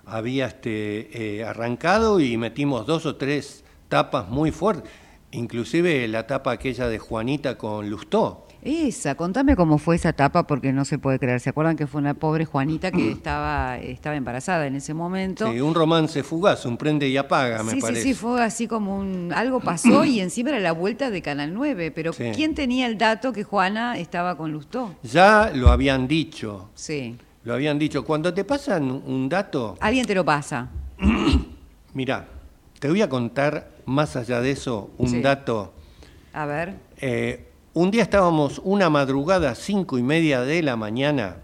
había 0.06 0.46
este, 0.46 1.38
eh, 1.40 1.44
arrancado 1.44 2.20
y 2.20 2.36
metimos 2.36 2.86
dos 2.86 3.04
o 3.06 3.16
tres 3.16 3.64
tapas 3.88 4.28
muy 4.28 4.50
fuertes. 4.50 4.90
Inclusive 5.30 6.06
la 6.08 6.26
tapa 6.26 6.52
aquella 6.52 6.88
de 6.88 6.98
Juanita 6.98 7.58
con 7.58 7.90
Lustó. 7.90 8.46
Esa, 8.64 9.14
contame 9.14 9.56
cómo 9.56 9.76
fue 9.76 9.96
esa 9.96 10.08
etapa, 10.08 10.46
porque 10.46 10.72
no 10.72 10.86
se 10.86 10.98
puede 10.98 11.18
creer. 11.18 11.38
¿Se 11.40 11.50
acuerdan 11.50 11.76
que 11.76 11.86
fue 11.86 12.00
una 12.00 12.14
pobre 12.14 12.46
Juanita 12.46 12.90
que 12.90 13.10
estaba, 13.12 13.76
estaba 13.78 14.16
embarazada 14.16 14.66
en 14.66 14.74
ese 14.76 14.94
momento? 14.94 15.52
Sí, 15.52 15.60
un 15.60 15.74
romance 15.74 16.22
fugaz, 16.22 16.64
un 16.64 16.78
prende 16.78 17.06
y 17.06 17.16
apaga, 17.18 17.62
me 17.62 17.72
sí, 17.72 17.80
parece. 17.82 18.00
sí, 18.02 18.08
sí, 18.08 18.14
fue 18.14 18.42
así 18.42 18.66
como 18.66 18.96
un... 18.96 19.32
Algo 19.34 19.60
pasó 19.60 20.06
y 20.06 20.20
encima 20.20 20.48
era 20.50 20.60
la 20.60 20.72
vuelta 20.72 21.10
de 21.10 21.20
Canal 21.20 21.52
9, 21.52 21.90
pero 21.90 22.14
Sí. 22.14 22.30
¿quién 22.34 22.54
tenía 22.54 22.86
el 22.86 22.96
dato 22.96 23.34
que 23.34 23.44
Juana 23.44 23.98
estaba 23.98 24.36
con 24.38 24.50
Lustó? 24.50 24.94
Ya 25.02 25.50
lo 25.54 25.68
habían 25.70 26.08
dicho, 26.08 26.70
Sí. 26.74 27.18
lo 27.44 27.52
habían 27.52 27.78
dicho. 27.78 28.02
Cuando 28.06 28.32
te 28.32 28.44
pasan 28.44 28.90
un 28.90 29.28
dato, 29.28 29.76
Alguien 29.80 30.06
te 30.06 30.14
lo 30.14 30.24
pasa. 30.24 30.70
mira, 31.92 32.26
te 32.78 32.88
voy 32.88 33.02
a 33.02 33.10
contar 33.10 33.70
más 33.84 34.16
allá 34.16 34.40
de 34.40 34.52
eso 34.52 34.90
un 34.96 35.08
Sí. 35.10 35.20
dato. 35.20 35.74
A 36.32 36.46
ver. 36.46 36.76
Eh, 37.00 37.50
un 37.74 37.90
día 37.90 38.02
estábamos 38.02 38.60
una 38.64 38.88
madrugada, 38.90 39.54
cinco 39.54 39.98
y 39.98 40.02
media 40.02 40.42
de 40.42 40.62
la 40.62 40.76
mañana, 40.76 41.36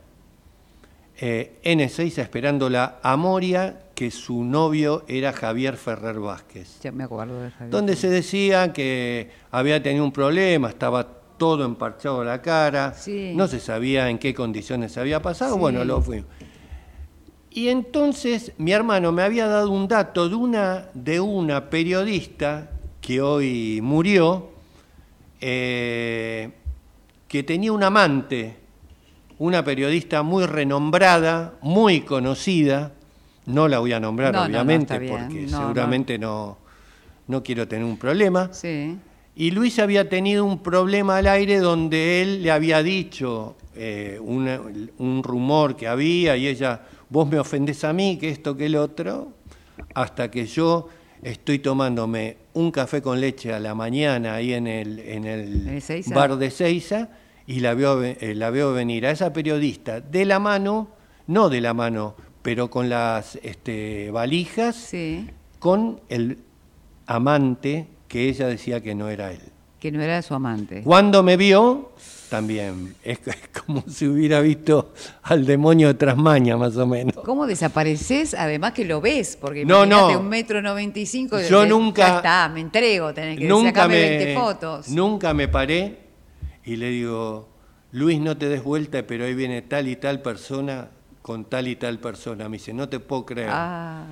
eh, 1.20 1.58
en 1.62 1.80
Ezeiza 1.80 2.22
esperándola 2.22 2.98
a 3.02 3.16
Moria, 3.16 3.80
que 3.94 4.10
su 4.10 4.44
novio 4.44 5.04
era 5.08 5.32
Javier 5.32 5.76
Ferrer 5.76 6.18
Vázquez. 6.20 6.80
Ya 6.82 6.92
me 6.92 7.04
acuerdo 7.04 7.42
de 7.42 7.50
Javier. 7.50 7.70
donde 7.70 7.96
se 7.96 8.08
decía 8.08 8.72
que 8.72 9.30
había 9.50 9.82
tenido 9.82 10.04
un 10.04 10.12
problema, 10.12 10.68
estaba 10.70 11.06
todo 11.36 11.64
emparchado 11.64 12.22
la 12.24 12.40
cara, 12.40 12.94
Sí. 12.94 13.32
no 13.34 13.48
se 13.48 13.60
sabía 13.60 14.08
en 14.08 14.18
qué 14.18 14.32
condiciones 14.34 14.96
había 14.98 15.20
pasado, 15.20 15.54
Sí. 15.54 15.60
bueno, 15.60 15.84
lo 15.84 16.00
fuimos. 16.00 16.28
Y 17.50 17.68
entonces 17.68 18.52
mi 18.58 18.72
hermano 18.72 19.10
me 19.10 19.22
había 19.22 19.46
dado 19.48 19.70
un 19.70 19.88
dato 19.88 20.28
de 20.28 20.36
una, 20.36 20.86
de 20.94 21.18
una 21.18 21.68
periodista 21.68 22.70
que 23.00 23.20
hoy 23.20 23.80
murió, 23.82 24.48
eh, 25.40 26.50
que 27.29 27.42
tenía 27.42 27.72
un 27.72 27.83
amante, 27.83 28.57
una 29.38 29.64
periodista 29.64 30.22
muy 30.22 30.44
renombrada, 30.46 31.55
muy 31.62 32.00
conocida, 32.03 32.92
no 33.46 33.68
la 33.68 33.79
voy 33.79 33.92
a 33.92 34.00
nombrar 34.00 34.33
No, 34.33 34.40
no, 34.40 34.44
no, 34.44 34.50
obviamente 34.53 34.94
porque 35.11 35.46
seguramente 35.66 36.18
no, 36.18 36.59
no 37.29 37.42
quiero 37.42 37.66
tener 37.66 37.85
un 37.85 37.96
problema. 37.96 38.53
Sí. 38.53 38.96
Y 39.37 39.53
Luis 39.53 39.79
había 39.79 40.09
tenido 40.09 40.44
un 40.44 40.59
problema 40.62 41.16
al 41.18 41.26
aire 41.29 41.59
donde 41.61 42.20
él 42.22 42.42
le 42.42 42.50
había 42.50 42.83
dicho 42.83 43.57
eh, 43.76 44.18
una- 44.20 44.61
un 44.98 45.22
rumor 45.22 45.76
que 45.76 45.88
había 45.88 46.37
y 46.37 46.48
ella, 46.48 46.83
vos 47.09 47.26
me 47.29 47.38
ofendés 47.38 47.83
a 47.85 47.92
mí, 47.92 48.18
que 48.18 48.29
esto, 48.29 48.55
que 48.57 48.66
el 48.66 48.76
otro, 48.76 49.33
hasta 49.94 50.31
que 50.31 50.44
yo 50.46 50.88
estoy 51.22 51.59
tomándome 51.59 52.37
un 52.54 52.70
café 52.70 53.02
con 53.02 53.20
leche 53.20 53.52
a 53.52 53.61
la 53.61 53.74
mañana 53.74 54.35
ahí 54.35 54.52
en 54.54 54.66
el, 54.66 54.98
en 55.00 55.24
el 55.24 55.83
bar 56.14 56.37
de 56.37 56.50
Seiza 56.50 57.09
y 57.46 57.61
la 57.61 57.74
veo, 57.74 57.98
ve- 57.98 58.16
eh, 58.20 58.35
la 58.35 58.50
veo 58.50 58.72
venir 58.72 59.06
a 59.06 59.11
esa 59.11 59.33
periodista 59.33 60.00
de 60.00 60.24
la 60.24 60.38
mano, 60.38 60.88
no 61.26 61.48
de 61.48 61.61
la 61.61 61.74
mano, 61.74 62.14
pero 62.42 62.70
con 62.70 62.88
las 62.88 63.37
este, 63.42 64.11
valijas 64.11 64.76
Sí. 64.76 65.28
con 65.59 66.00
el 66.09 66.38
amante 67.06 67.87
que 68.09 68.28
ella 68.28 68.46
decía 68.46 68.80
que 68.83 68.94
no 68.94 69.09
era 69.09 69.33
él. 69.33 69.40
Que 69.80 69.90
no 69.90 70.02
era 70.02 70.20
su 70.22 70.34
amante. 70.34 70.82
Cuando 70.82 71.22
me 71.22 71.36
vio, 71.38 71.92
también 72.28 72.94
es, 73.02 73.18
como 73.66 73.82
si 73.88 74.06
hubiera 74.06 74.40
visto 74.40 74.92
al 75.22 75.46
demonio 75.46 75.88
de 75.88 75.94
Trasmaña, 75.94 76.56
más 76.56 76.76
o 76.76 76.86
menos. 76.86 77.14
¿Cómo 77.24 77.46
desapareces? 77.46 78.34
Además 78.34 78.72
que 78.72 78.84
lo 78.84 79.00
ves, 79.00 79.38
porque 79.40 79.64
No, 79.64 79.86
no. 79.86 80.18
un 80.20 80.28
metro 80.28 80.60
noventa 80.60 80.98
y 81.00 81.06
cinco. 81.06 81.38
Yo 81.40 81.64
nunca- 81.66 82.06
Ya 82.08 82.16
está, 82.18 82.48
me 82.52 82.60
entrego, 82.60 83.12
tenés 83.14 83.38
que 83.38 83.46
Nunca 83.46 83.70
sacame 83.70 83.94
me, 83.94 84.16
20 84.18 84.34
fotos. 84.34 84.88
nunca 84.90 85.32
me 85.34 85.48
paré 85.48 85.98
y 86.64 86.76
le 86.76 86.90
digo, 86.90 87.48
Luis, 87.92 88.20
no 88.20 88.36
te 88.36 88.48
des 88.48 88.62
vuelta, 88.62 89.02
pero 89.06 89.24
ahí 89.24 89.34
viene 89.34 89.62
tal 89.62 89.88
y 89.88 89.96
tal 89.96 90.20
persona 90.20 90.88
con 91.22 91.46
tal 91.46 91.68
y 91.68 91.76
tal 91.76 91.98
persona. 91.98 92.48
Me 92.48 92.58
dice, 92.58 92.72
no 92.74 92.88
te 92.88 93.00
puedo 93.00 93.24
creer. 93.26 93.48
Ah, 93.50 94.04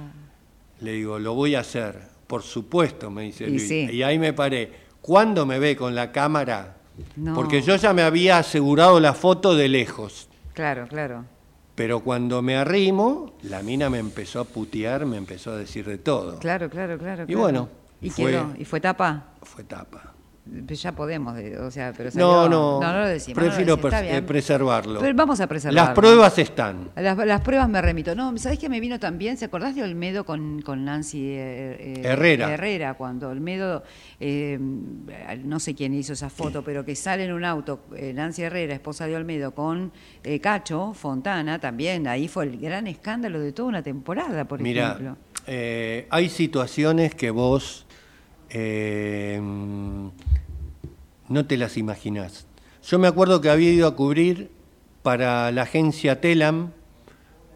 Le 0.81 0.93
digo, 0.93 1.19
lo 1.19 1.35
voy 1.35 1.55
a 1.57 1.61
hacer. 1.61 1.99
Por 2.27 2.43
supuesto, 2.43 3.11
me 3.11 3.23
dice 3.23 3.45
Y 3.45 3.51
Luis. 3.51 3.69
sí. 3.69 3.89
Y 3.93 4.03
ahí 4.03 4.19
me 4.19 4.33
paré. 4.33 4.88
¿Cuándo 5.09 5.47
me 5.47 5.59
ve 5.59 5.75
con 5.75 5.95
la 5.95 6.13
cámara? 6.13 6.77
No. 7.17 7.35
Porque 7.35 7.63
yo 7.63 7.77
ya 7.77 7.95
me 7.95 8.03
había 8.03 8.37
asegurado 8.37 9.01
la 9.01 9.15
foto 9.15 9.55
de 9.55 9.67
lejos. 9.67 10.29
claro, 10.53 10.87
claro. 10.87 11.25
Pero 11.75 12.01
cuando 12.01 12.43
me 12.43 12.57
arrimo, 12.57 13.33
la 13.45 13.63
mina 13.63 13.89
me 13.89 14.01
empezó 14.01 14.41
a 14.41 14.45
putear, 14.45 15.07
me 15.07 15.17
empezó 15.17 15.53
a 15.53 15.57
decir 15.57 15.87
de 15.87 15.97
todo. 15.97 16.39
Claro, 16.41 16.69
claro, 16.69 16.99
claro. 16.99 17.23
Y 17.23 17.27
claro. 17.29 17.41
bueno, 17.41 17.69
¿Y 18.03 18.11
fue- 18.11 18.33
quedó? 18.33 18.53
¿Y 18.59 18.67
fue 18.67 18.81
tapa? 18.83 19.29
Fue 19.43 19.65
tapa. 19.65 20.13
Pues 20.67 20.83
Ya 20.83 20.93
podemos, 20.93 21.37
o 21.61 21.71
sea, 21.71 21.93
pero 21.97 22.07
No, 22.07 22.11
salió- 22.13 22.49
no, 22.49 22.81
no, 22.81 22.93
no 22.93 23.01
lo 23.01 23.07
decimos. 23.07 23.37
no 23.37 23.43
lo 23.45 23.49
prefiero 23.51 23.77
decimos, 23.77 24.17
eh, 24.19 24.23
preservarlo. 24.23 25.01
Pero 25.01 25.15
vamos 25.15 25.41
a 25.41 25.47
preservarlo. 25.47 25.83
Las 25.87 25.95
pruebas 25.95 26.39
están. 26.39 26.91
Las, 26.97 27.17
las 27.19 27.41
pruebas 27.43 27.69
me 27.69 27.83
remito. 27.83 28.15
No, 28.15 28.37
¿sabés 28.39 28.59
qué 28.59 28.69
me 28.69 28.81
vino 28.81 28.99
también? 28.99 29.37
¿Se 29.37 29.45
acordás 29.45 29.75
de 29.75 29.83
Olmedo 29.83 30.25
con, 30.25 30.63
con 30.63 30.85
Nancy 30.85 31.19
eh, 31.33 31.77
eh, 31.79 32.03
Herrera. 32.05 32.53
Herrera, 32.53 32.95
cuando 32.95 33.29
Olmedo, 33.29 33.83
eh, 34.21 34.59
no 35.45 35.61
sé 35.61 35.75
quién 35.75 35.93
hizo 35.95 36.15
esa 36.15 36.31
foto, 36.31 36.63
pero 36.63 36.85
que 36.85 36.95
sale 36.97 37.25
en 37.25 37.33
un 37.33 37.45
auto, 37.45 37.81
Nancy 38.15 38.43
Herrera, 38.43 38.75
esposa 38.75 39.07
de 39.07 39.17
Olmedo, 39.17 39.53
con 39.55 39.93
Cacho 40.41 40.95
Fontana, 40.95 41.59
también 41.59 42.07
ahí 42.07 42.29
fue 42.29 42.45
el 42.45 42.59
gran 42.59 42.87
escándalo 42.87 43.41
de 43.41 43.53
toda 43.53 43.69
una 43.69 43.83
temporada, 43.83 44.47
por 44.47 44.61
Mira, 44.61 44.93
ejemplo. 44.93 45.17
hay 46.11 46.29
situaciones 46.29 47.15
que 47.15 47.31
vos 47.31 47.87
eh, 48.51 49.41
no 51.29 51.47
te 51.47 51.57
las 51.57 51.77
imaginás. 51.77 52.47
Yo 52.83 52.99
me 52.99 53.09
acuerdo 53.09 53.41
que 53.41 53.51
había 53.51 53.71
ido 53.71 53.87
a 53.87 53.95
cubrir 53.97 54.51
para 55.03 55.51
la 55.53 55.63
agencia 55.63 56.21
Telam 56.21 56.71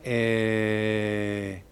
eh, 0.04 1.62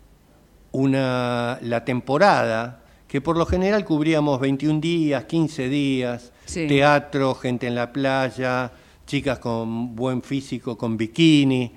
una, 0.72 1.58
la 1.62 1.84
temporada, 1.84 2.82
que 3.08 3.20
por 3.20 3.36
lo 3.36 3.44
general 3.46 3.84
cubríamos 3.84 4.40
21 4.40 4.80
días, 4.80 5.24
15 5.24 5.68
días, 5.68 6.32
Sí. 6.46 6.66
teatro, 6.66 7.34
gente 7.34 7.66
en 7.66 7.74
la 7.74 7.92
playa, 7.92 8.72
chicas 9.06 9.38
con 9.40 9.94
buen 9.96 10.22
físico, 10.22 10.76
con 10.78 10.96
bikini. 10.96 11.72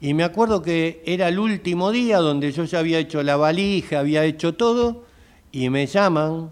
Y 0.00 0.14
me 0.14 0.24
acuerdo 0.24 0.62
que 0.62 1.02
era 1.06 1.28
el 1.28 1.38
último 1.38 1.92
día 1.92 2.18
donde 2.18 2.50
yo 2.52 2.64
ya 2.64 2.78
había 2.80 2.98
hecho 2.98 3.22
la 3.22 3.36
valija, 3.36 4.00
había 4.00 4.24
hecho 4.24 4.54
todo, 4.54 5.04
y 5.52 5.68
me 5.70 5.86
llaman 5.86 6.50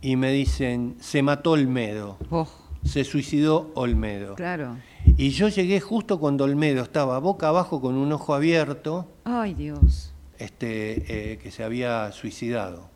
y 0.00 0.16
me 0.16 0.30
dicen, 0.32 0.96
se 1.00 1.22
mató 1.22 1.52
Olmedo, 1.52 2.18
Oh, 2.30 2.48
se 2.84 3.04
suicidó 3.04 3.70
Olmedo. 3.74 4.34
claro. 4.36 4.76
Y 5.16 5.30
yo 5.30 5.48
llegué 5.48 5.80
justo 5.80 6.20
cuando 6.20 6.44
Olmedo 6.44 6.82
estaba 6.82 7.18
boca 7.18 7.48
abajo 7.48 7.80
con 7.80 7.94
un 7.96 8.12
ojo 8.12 8.34
abierto, 8.34 9.08
Ay, 9.24 9.54
Dios. 9.54 10.12
este, 10.38 11.32
eh, 11.32 11.38
que 11.38 11.50
se 11.50 11.64
había 11.64 12.12
suicidado. 12.12 12.88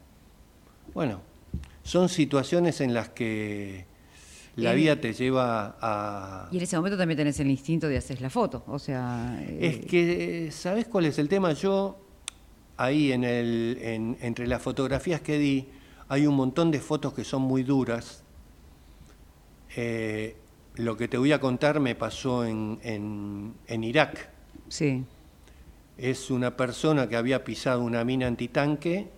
Bueno, 0.95 1.21
son 1.83 2.09
situaciones 2.09 2.81
en 2.81 2.95
las 2.95 3.09
que 3.09 3.87
la 4.57 4.73
vida 4.75 5.01
te 5.01 5.15
lleva 5.15 5.77
a... 5.81 6.49
Y 6.53 6.59
en 6.59 6.63
ese 6.63 6.77
momento 6.77 6.99
también 6.99 7.17
tenés 7.17 7.41
el 7.41 7.51
instinto 7.51 7.89
de 7.89 7.97
hacer 7.97 8.21
la 8.21 8.31
foto, 8.31 8.63
o 8.69 8.79
sea... 8.79 9.43
Es 9.59 9.77
eh, 9.77 9.81
que, 9.81 10.49
¿sabes 10.53 10.85
cuál 10.87 11.07
es 11.07 11.19
el 11.19 11.29
tema? 11.29 11.53
Yo, 11.55 11.99
ahí 12.77 13.11
en 13.13 13.25
el, 13.25 13.79
en- 13.81 14.17
entre 14.21 14.47
las 14.47 14.61
fotografías 14.63 15.23
que 15.23 15.39
di, 15.39 15.67
hay 16.13 16.27
un 16.27 16.35
montón 16.35 16.71
de 16.71 16.79
fotos 16.79 17.15
que 17.15 17.25
son 17.25 17.41
muy 17.41 17.63
duras. 17.63 18.23
Eh, 19.75 20.37
lo 20.75 20.95
que 20.99 21.09
te 21.09 21.17
voy 21.17 21.33
a 21.33 21.41
contar 21.41 21.81
me 21.81 21.95
pasó 21.95 22.45
en, 22.45 22.79
en, 22.83 23.55
en 23.67 23.83
Irak. 23.83 24.29
Sí, 24.69 25.05
Es 25.97 26.31
una 26.31 26.55
persona 26.55 27.09
que 27.09 27.17
había 27.17 27.45
pisado 27.45 27.81
una 27.83 28.05
mina 28.05 28.27
antitanque 28.27 29.09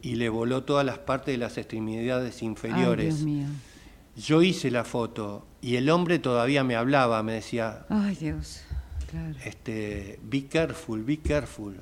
y 0.00 0.14
le 0.14 0.28
voló 0.28 0.62
todas 0.62 0.86
las 0.86 0.98
partes 0.98 1.34
de 1.34 1.38
las 1.38 1.58
extremidades 1.58 2.40
inferiores. 2.42 3.06
Ay, 3.06 3.10
Dios 3.16 3.22
mío. 3.24 3.46
Yo 4.14 4.42
hice 4.42 4.70
la 4.70 4.84
foto 4.84 5.44
y 5.60 5.74
el 5.74 5.90
hombre 5.90 6.20
todavía 6.20 6.62
me 6.62 6.76
hablaba, 6.76 7.24
me 7.24 7.32
decía, 7.32 7.86
Ay, 7.88 8.14
Dios. 8.14 8.62
Claro. 9.10 9.34
este, 9.44 10.20
be 10.22 10.46
careful, 10.46 11.02
be 11.02 11.18
careful. 11.18 11.74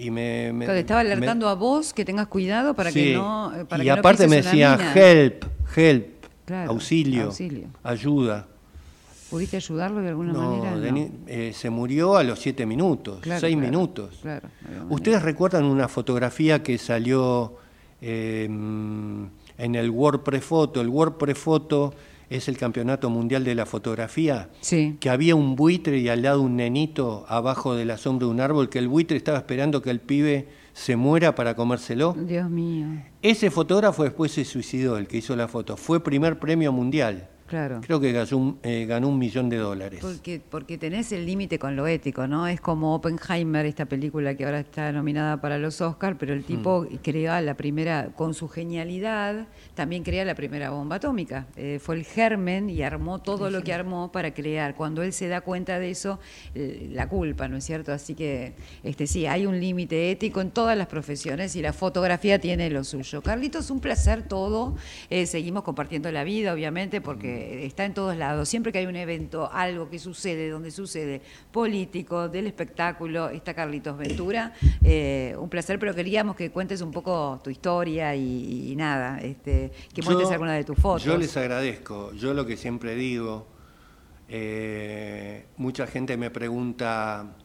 Y 0.00 0.10
me, 0.10 0.52
me- 0.52 0.64
Claro, 0.64 0.76
te 0.78 0.80
estaba 0.80 1.02
me- 1.04 1.12
alertando 1.12 1.48
a 1.48 1.54
vos 1.54 1.92
que 1.92 2.04
tengas 2.04 2.26
cuidado 2.28 2.74
para 2.74 2.90
Sí. 2.90 3.04
que 3.04 3.14
no. 3.14 3.54
eh, 3.54 3.64
Para 3.66 3.82
y 3.82 3.86
que 3.86 3.92
no 3.92 3.98
aparte 3.98 4.26
me 4.28 4.36
decía, 4.36 4.78
help, 4.94 5.44
help, 5.76 6.24
Claro, 6.46 6.70
auxilio, 6.70 7.24
auxilio. 7.26 7.66
ayuda. 7.82 8.46
¿Pudiste 9.28 9.58
ayudarlo 9.58 10.00
de 10.00 10.08
alguna 10.08 10.32
manera? 10.32 10.74
No, 10.74 11.52
se 11.52 11.70
murió 11.70 12.16
a 12.16 12.24
los 12.24 12.40
siete 12.40 12.66
minutos, 12.66 13.20
seis 13.38 13.56
minutos. 13.56 14.20
¿Ustedes 14.88 15.22
recuerdan 15.22 15.64
una 15.64 15.86
fotografía 15.86 16.62
que 16.62 16.78
salió 16.78 17.54
em, 18.00 19.28
en 19.58 19.74
el 19.74 19.90
World 19.90 20.22
Prefoto? 20.22 20.80
El 20.80 20.88
World 20.88 21.16
Prefoto 21.16 21.94
es 22.30 22.48
el 22.48 22.56
Campeonato 22.56 23.10
Mundial 23.10 23.44
de 23.44 23.56
la 23.56 23.66
Fotografía, 23.66 24.48
sí. 24.60 24.96
que 25.00 25.10
había 25.10 25.34
un 25.34 25.56
buitre 25.56 25.98
y 25.98 26.08
al 26.08 26.22
lado 26.22 26.40
un 26.40 26.56
nenito 26.56 27.26
abajo 27.28 27.74
de 27.74 27.84
la 27.84 27.98
sombra 27.98 28.26
de 28.26 28.32
un 28.32 28.40
árbol, 28.40 28.68
que 28.68 28.78
el 28.78 28.88
buitre 28.88 29.16
estaba 29.16 29.38
esperando 29.38 29.82
que 29.82 29.90
el 29.90 30.00
pibe 30.00 30.48
se 30.72 30.94
muera 30.94 31.34
para 31.34 31.56
comérselo. 31.56 32.14
Dios 32.16 32.48
mío. 32.48 32.86
Ese 33.20 33.50
fotógrafo 33.50 34.04
después 34.04 34.30
se 34.30 34.44
suicidó, 34.44 34.96
el 34.96 35.08
que 35.08 35.18
hizo 35.18 35.34
la 35.34 35.48
foto. 35.48 35.76
Fue 35.76 36.02
primer 36.02 36.38
premio 36.38 36.72
mundial. 36.72 37.28
Claro. 37.50 37.80
Creo 37.82 37.98
que 37.98 38.12
ganó 38.12 38.36
un, 38.36 38.58
eh, 38.62 38.86
ganó 38.86 39.08
un 39.08 39.18
millón 39.18 39.48
de 39.48 39.56
dólares. 39.56 39.98
Porque, 40.00 40.40
porque 40.48 40.78
tenés 40.78 41.10
el 41.10 41.26
límite 41.26 41.58
con 41.58 41.74
lo 41.74 41.88
ético, 41.88 42.28
¿no? 42.28 42.46
Es 42.46 42.60
como 42.60 42.94
Oppenheimer, 42.94 43.66
esta 43.66 43.86
película 43.86 44.36
que 44.36 44.44
ahora 44.44 44.60
está 44.60 44.92
nominada 44.92 45.40
para 45.40 45.58
los 45.58 45.80
Oscars, 45.80 46.16
pero 46.16 46.32
el 46.32 46.44
tipo 46.44 46.86
mm. 46.88 46.98
crea 47.02 47.40
la 47.40 47.54
primera, 47.54 48.10
con 48.14 48.34
su 48.34 48.48
genialidad, 48.48 49.48
también 49.74 50.04
crea 50.04 50.24
la 50.24 50.36
primera 50.36 50.70
bomba 50.70 50.96
atómica. 50.96 51.48
Eh, 51.56 51.80
fue 51.82 51.96
el 51.96 52.04
germen 52.04 52.70
y 52.70 52.82
armó 52.82 53.18
todo 53.18 53.50
lo 53.50 53.64
que 53.64 53.72
armó 53.72 54.12
para 54.12 54.32
crear. 54.32 54.76
Cuando 54.76 55.02
él 55.02 55.12
se 55.12 55.26
da 55.26 55.40
cuenta 55.40 55.80
de 55.80 55.90
eso, 55.90 56.20
eh, 56.54 56.88
la 56.92 57.08
culpa, 57.08 57.48
¿no 57.48 57.56
es 57.56 57.64
cierto? 57.64 57.92
Así 57.92 58.14
que 58.14 58.52
este 58.84 59.08
sí, 59.08 59.26
hay 59.26 59.46
un 59.46 59.58
límite 59.58 60.12
ético 60.12 60.40
en 60.40 60.52
todas 60.52 60.78
las 60.78 60.86
profesiones 60.86 61.56
y 61.56 61.62
la 61.62 61.72
fotografía 61.72 62.38
tiene 62.38 62.70
lo 62.70 62.84
suyo. 62.84 63.22
Carlitos, 63.22 63.72
un 63.72 63.80
placer 63.80 64.22
todo. 64.22 64.76
seguimos 65.24 65.64
compartiendo 65.64 66.12
la 66.12 66.22
vida, 66.22 66.54
obviamente, 66.54 67.00
porque 67.00 67.39
está 67.66 67.84
en 67.84 67.94
todos 67.94 68.16
lados. 68.16 68.48
Siempre 68.48 68.72
que 68.72 68.78
hay 68.78 68.86
un 68.86 68.96
evento, 68.96 69.50
algo 69.52 69.88
que 69.88 69.98
sucede, 69.98 70.48
donde 70.48 70.70
sucede 70.70 71.22
político, 71.50 72.28
del 72.28 72.46
espectáculo, 72.46 73.28
está 73.28 73.54
Carlitos 73.54 73.96
Ventura. 73.96 74.52
Eh, 74.84 75.34
un 75.38 75.48
placer, 75.48 75.78
pero 75.78 75.94
queríamos 75.94 76.36
que 76.36 76.50
cuentes 76.50 76.80
un 76.80 76.90
poco 76.90 77.40
tu 77.42 77.50
historia 77.50 78.14
y, 78.14 78.74
nada, 78.76 79.20
este, 79.20 79.70
que 79.94 80.02
muestres 80.02 80.30
alguna 80.30 80.54
de 80.54 80.64
tus 80.64 80.78
fotos. 80.78 81.04
Yo 81.04 81.16
les 81.16 81.36
agradezco. 81.36 82.12
Yo 82.12 82.34
lo 82.34 82.46
que 82.46 82.56
siempre 82.56 82.94
digo, 82.94 83.46
eh, 84.28 85.46
mucha 85.56 85.86
gente 85.86 86.16
me 86.16 86.30
pregunta, 86.30 87.36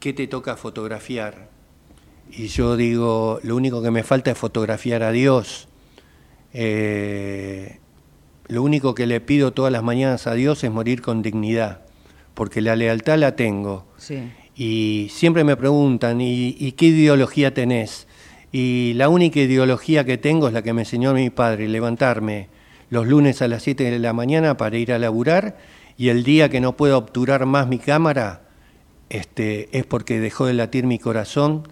¿qué 0.00 0.12
te 0.12 0.26
toca 0.26 0.56
fotografiar? 0.56 1.48
Y 2.30 2.48
yo 2.48 2.76
digo, 2.76 3.38
lo 3.42 3.56
único 3.56 3.82
que 3.82 3.90
me 3.90 4.02
falta 4.02 4.30
es 4.30 4.38
fotografiar 4.38 5.02
a 5.02 5.12
Dios. 5.12 5.68
Eh, 6.52 7.78
lo 8.46 8.62
único 8.62 8.94
que 8.94 9.06
le 9.06 9.20
pido 9.20 9.52
todas 9.52 9.72
las 9.72 9.82
mañanas 9.82 10.26
a 10.26 10.34
Dios 10.34 10.62
es 10.64 10.70
morir 10.70 11.00
con 11.00 11.22
dignidad, 11.22 11.80
porque 12.34 12.60
la 12.60 12.76
lealtad 12.76 13.18
la 13.18 13.36
tengo. 13.36 13.86
Y 14.54 15.08
siempre 15.10 15.44
me 15.44 15.56
preguntan, 15.56 16.20
¿y, 16.20 16.72
qué 16.72 16.86
ideología 16.86 17.54
tenés? 17.54 18.06
Y 18.52 18.92
la 18.94 19.08
única 19.08 19.40
ideología 19.40 20.04
que 20.04 20.18
tengo 20.18 20.46
es 20.48 20.54
la 20.54 20.62
que 20.62 20.72
me 20.72 20.82
enseñó 20.82 21.14
mi 21.14 21.30
padre, 21.30 21.68
levantarme 21.68 22.48
los 22.90 23.06
lunes 23.06 23.42
a 23.42 23.48
las 23.48 23.62
7 23.62 23.90
de 23.90 23.98
la 23.98 24.12
mañana 24.12 24.56
para 24.56 24.76
ir 24.76 24.92
a 24.92 24.98
laburar 24.98 25.56
y 25.96 26.10
el 26.10 26.22
día 26.22 26.48
que 26.48 26.60
no 26.60 26.76
puedo 26.76 26.98
obturar 26.98 27.46
más 27.46 27.66
mi 27.66 27.78
cámara 27.78 28.42
este, 29.08 29.76
es 29.76 29.86
porque 29.86 30.20
dejó 30.20 30.46
de 30.46 30.54
latir 30.54 30.86
mi 30.86 30.98
corazón 30.98 31.66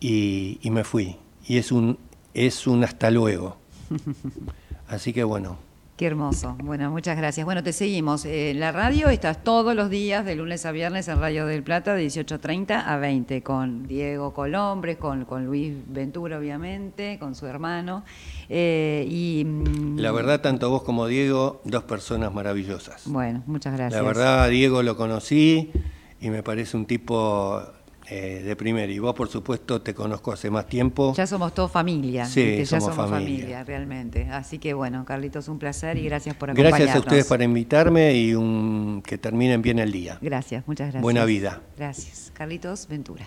y, 0.00 0.58
y 0.62 0.70
me 0.70 0.82
fui. 0.82 1.16
Y 1.46 1.58
es 1.58 1.70
un, 1.70 1.98
es 2.32 2.66
un 2.66 2.82
hasta 2.82 3.10
luego. 3.10 3.58
Así 4.88 5.12
que 5.12 5.22
bueno. 5.22 5.58
Qué 5.96 6.06
hermoso. 6.06 6.56
Bueno, 6.64 6.90
muchas 6.90 7.16
gracias. 7.16 7.44
Bueno, 7.44 7.62
te 7.62 7.72
seguimos. 7.72 8.24
En 8.24 8.58
la 8.58 8.72
radio 8.72 9.10
estás 9.10 9.44
todos 9.44 9.76
los 9.76 9.90
días, 9.90 10.24
de 10.24 10.34
lunes 10.34 10.66
a 10.66 10.72
viernes, 10.72 11.06
en 11.06 11.20
Radio 11.20 11.46
del 11.46 11.62
Plata, 11.62 11.94
de 11.94 12.04
18.30 12.04 12.82
a 12.84 12.96
20, 12.96 13.44
con 13.44 13.86
Diego 13.86 14.34
Colombres, 14.34 14.96
con, 14.96 15.24
con 15.24 15.46
Luis 15.46 15.72
Ventura, 15.86 16.38
obviamente, 16.38 17.16
con 17.20 17.36
su 17.36 17.46
hermano. 17.46 18.02
Eh, 18.48 19.06
y, 19.08 19.44
mm, 19.44 20.00
la 20.00 20.10
verdad, 20.10 20.40
tanto 20.40 20.68
vos 20.68 20.82
como 20.82 21.06
Diego, 21.06 21.60
dos 21.62 21.84
personas 21.84 22.34
maravillosas. 22.34 23.02
Bueno, 23.06 23.44
muchas 23.46 23.74
gracias. 23.76 24.02
La 24.02 24.04
verdad, 24.04 24.48
Diego 24.48 24.82
lo 24.82 24.96
conocí 24.96 25.70
y 26.20 26.28
me 26.28 26.42
parece 26.42 26.76
un 26.76 26.86
tipo 26.86 27.62
eh, 28.08 28.42
de 28.44 28.56
primera. 28.56 28.92
Y 28.92 28.98
vos, 28.98 29.14
por 29.14 29.28
supuesto, 29.28 29.80
te 29.80 29.94
conozco 29.94 30.32
hace 30.32 30.50
más 30.50 30.66
tiempo. 30.66 31.14
Ya 31.16 31.26
somos 31.26 31.54
todos 31.54 31.70
familia. 31.70 32.26
Sí, 32.26 32.64
ya 32.64 32.80
somos, 32.80 32.94
familia. 32.94 33.64
realmente. 33.64 34.28
Así 34.30 34.58
que 34.58 34.74
bueno, 34.74 35.04
Carlitos, 35.04 35.48
un 35.48 35.58
placer 35.58 35.96
y 35.96 36.04
gracias 36.04 36.36
por 36.36 36.50
acompañarnos. 36.50 36.78
Gracias 36.78 36.96
a 36.96 37.00
ustedes 37.00 37.26
por 37.26 37.40
invitarme 37.42 38.14
y 38.14 38.34
un, 38.34 39.02
que 39.04 39.18
terminen 39.18 39.62
bien 39.62 39.78
el 39.78 39.92
día. 39.92 40.18
Gracias, 40.20 40.66
muchas 40.66 40.86
gracias. 40.86 41.02
Buena 41.02 41.24
vida. 41.24 41.62
Gracias. 41.76 42.30
Carlitos 42.34 42.88
Ventura. 42.88 43.26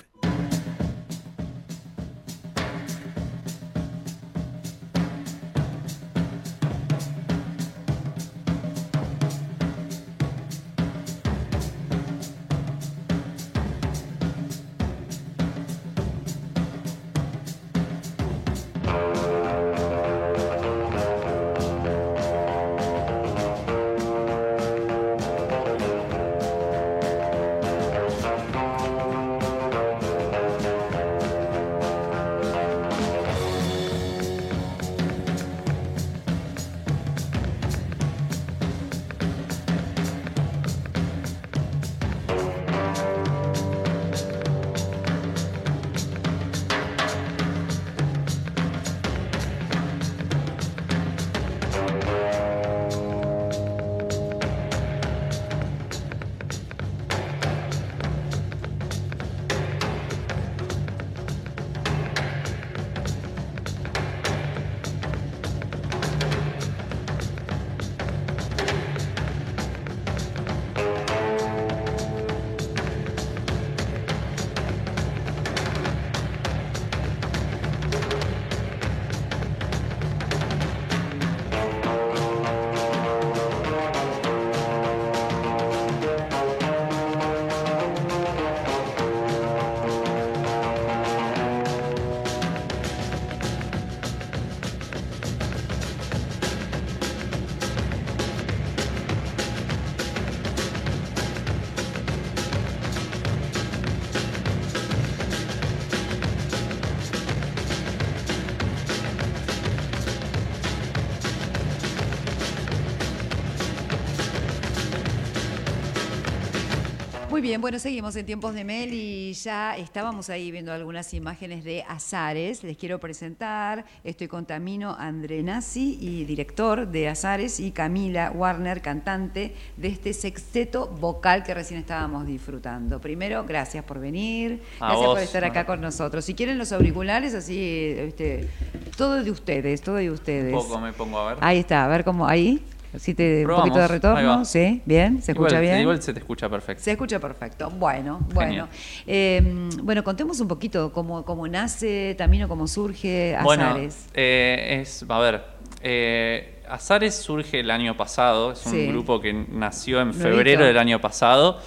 Muy 117.41 117.47
bien, 117.47 117.59
bueno, 117.59 117.79
seguimos 117.79 118.15
en 118.17 118.27
tiempos 118.27 118.53
de 118.53 118.63
Mel 118.63 118.93
y 118.93 119.33
ya 119.33 119.75
estábamos 119.75 120.29
ahí 120.29 120.51
viendo 120.51 120.71
algunas 120.71 121.11
imágenes 121.15 121.63
de 121.63 121.83
Azares. 121.87 122.63
Les 122.63 122.77
quiero 122.77 122.99
presentar, 122.99 123.83
estoy 124.03 124.27
con 124.27 124.45
Tamino 124.45 124.95
Andrenazzi 124.95 125.97
y 125.99 126.23
director 126.25 126.87
de 126.87 127.09
Azares 127.09 127.59
y 127.59 127.71
Camila 127.71 128.29
Warner, 128.29 128.83
cantante 128.83 129.55
de 129.75 129.87
este 129.87 130.13
sexteto 130.13 130.85
vocal 130.85 131.41
que 131.41 131.55
recién 131.55 131.79
estábamos 131.79 132.27
disfrutando. 132.27 133.01
Primero, 133.01 133.43
gracias 133.43 133.83
por 133.85 133.99
venir, 133.99 134.61
gracias 134.79 135.07
por 135.07 135.19
estar 135.19 135.43
acá 135.43 135.65
con 135.65 135.81
nosotros. 135.81 136.23
Si 136.23 136.35
quieren 136.35 136.59
los 136.59 136.71
auriculares, 136.71 137.33
así, 137.33 137.57
este, 137.97 138.49
todo 138.95 139.23
de 139.23 139.31
ustedes, 139.31 139.81
todo 139.81 139.95
de 139.95 140.11
ustedes. 140.11 140.53
Un 140.53 140.61
poco 140.61 140.79
me 140.79 140.93
pongo 140.93 141.17
a 141.17 141.33
ver. 141.33 141.37
Ahí 141.43 141.57
está, 141.57 141.85
a 141.85 141.87
ver 141.87 142.03
cómo, 142.03 142.27
ahí. 142.27 142.63
Si 142.97 143.13
te 143.13 143.45
un 143.45 143.55
poquito 143.55 143.79
de 143.79 143.87
retorno, 143.87 144.43
sí, 144.43 144.81
bien, 144.85 145.21
se 145.21 145.31
escucha 145.31 145.59
bien. 145.59 145.79
Igual 145.79 146.01
se 146.01 146.13
te 146.13 146.19
escucha 146.19 146.49
perfecto. 146.49 146.83
Se 146.83 146.91
escucha 146.91 147.19
perfecto. 147.19 147.69
Bueno, 147.69 148.19
bueno. 148.33 148.67
Eh, 149.07 149.69
bueno, 149.81 150.03
contemos 150.03 150.39
un 150.41 150.47
poquito 150.47 150.91
cómo, 150.91 151.23
cómo 151.23 151.47
nace, 151.47 152.15
también 152.17 152.47
cómo 152.47 152.67
surge 152.67 153.35
Azares. 153.35 153.45
Bueno, 153.45 153.79
eh, 154.13 154.79
es, 154.81 155.05
a 155.07 155.19
ver, 155.19 155.43
eh, 155.81 156.61
Azares 156.67 157.15
surge 157.15 157.61
el 157.61 157.71
año 157.71 157.95
pasado, 157.95 158.51
es 158.51 158.65
un 158.65 158.89
grupo 158.89 159.21
que 159.21 159.33
nació 159.33 160.01
en 160.01 160.13
febrero 160.13 160.65
del 160.65 160.77
año 160.77 160.99
pasado. 160.99 161.59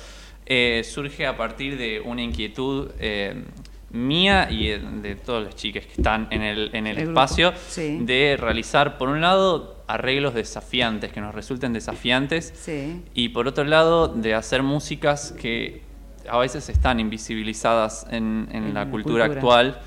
surge 0.85 1.27
a 1.27 1.37
partir 1.37 1.79
de 1.79 2.01
una 2.01 2.21
inquietud 2.21 2.91
mía 3.95 4.49
y 4.51 4.69
de 4.69 5.15
todas 5.15 5.45
las 5.45 5.55
chicas 5.55 5.87
que 5.87 5.93
están 5.93 6.27
en 6.31 6.43
el, 6.43 6.71
en 6.75 6.87
el, 6.87 6.99
espacio, 6.99 7.55
de 7.77 8.37
realizar, 8.39 8.99
por 8.99 9.09
un 9.09 9.21
lado, 9.21 9.74
arreglos 9.87 10.35
desafiantes, 10.35 11.13
que 11.13 11.21
nos 11.21 11.35
resulten 11.35 11.73
desafiantes, 11.73 12.69
y 13.15 13.29
por 13.31 13.49
otro 13.49 13.65
lado, 13.65 14.09
de 14.09 14.35
hacer 14.35 14.63
músicas 14.63 15.33
que 15.33 15.83
a 16.29 16.39
veces 16.39 16.69
están 16.69 17.01
invisibilizadas 17.01 18.07
en, 18.11 18.73
la 18.73 18.89
cultura, 18.89 19.27
actual. 19.27 19.81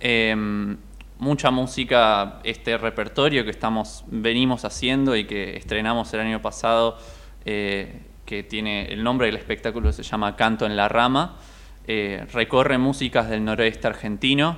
Em, 0.00 0.78
mucha 1.18 1.50
música, 1.50 2.40
este 2.42 2.76
repertorio 2.78 3.44
que 3.44 3.50
estamos, 3.50 4.04
venimos 4.08 4.64
haciendo 4.64 5.14
y 5.14 5.24
que 5.24 5.56
estrenamos 5.56 6.12
el 6.14 6.20
año 6.20 6.42
pasado, 6.42 6.98
eh, 7.44 8.00
que 8.26 8.42
tiene 8.42 8.86
el 8.86 9.04
nombre 9.04 9.26
del 9.26 9.36
espectáculo 9.36 9.92
se 9.92 10.02
llama 10.02 10.34
Canto 10.36 10.66
en 10.66 10.76
la 10.76 10.88
Rama, 10.88 11.36
eh, 11.86 12.26
recorre 12.32 12.78
músicas 12.78 13.28
del 13.28 13.44
noroeste 13.44 13.86
argentino, 13.86 14.56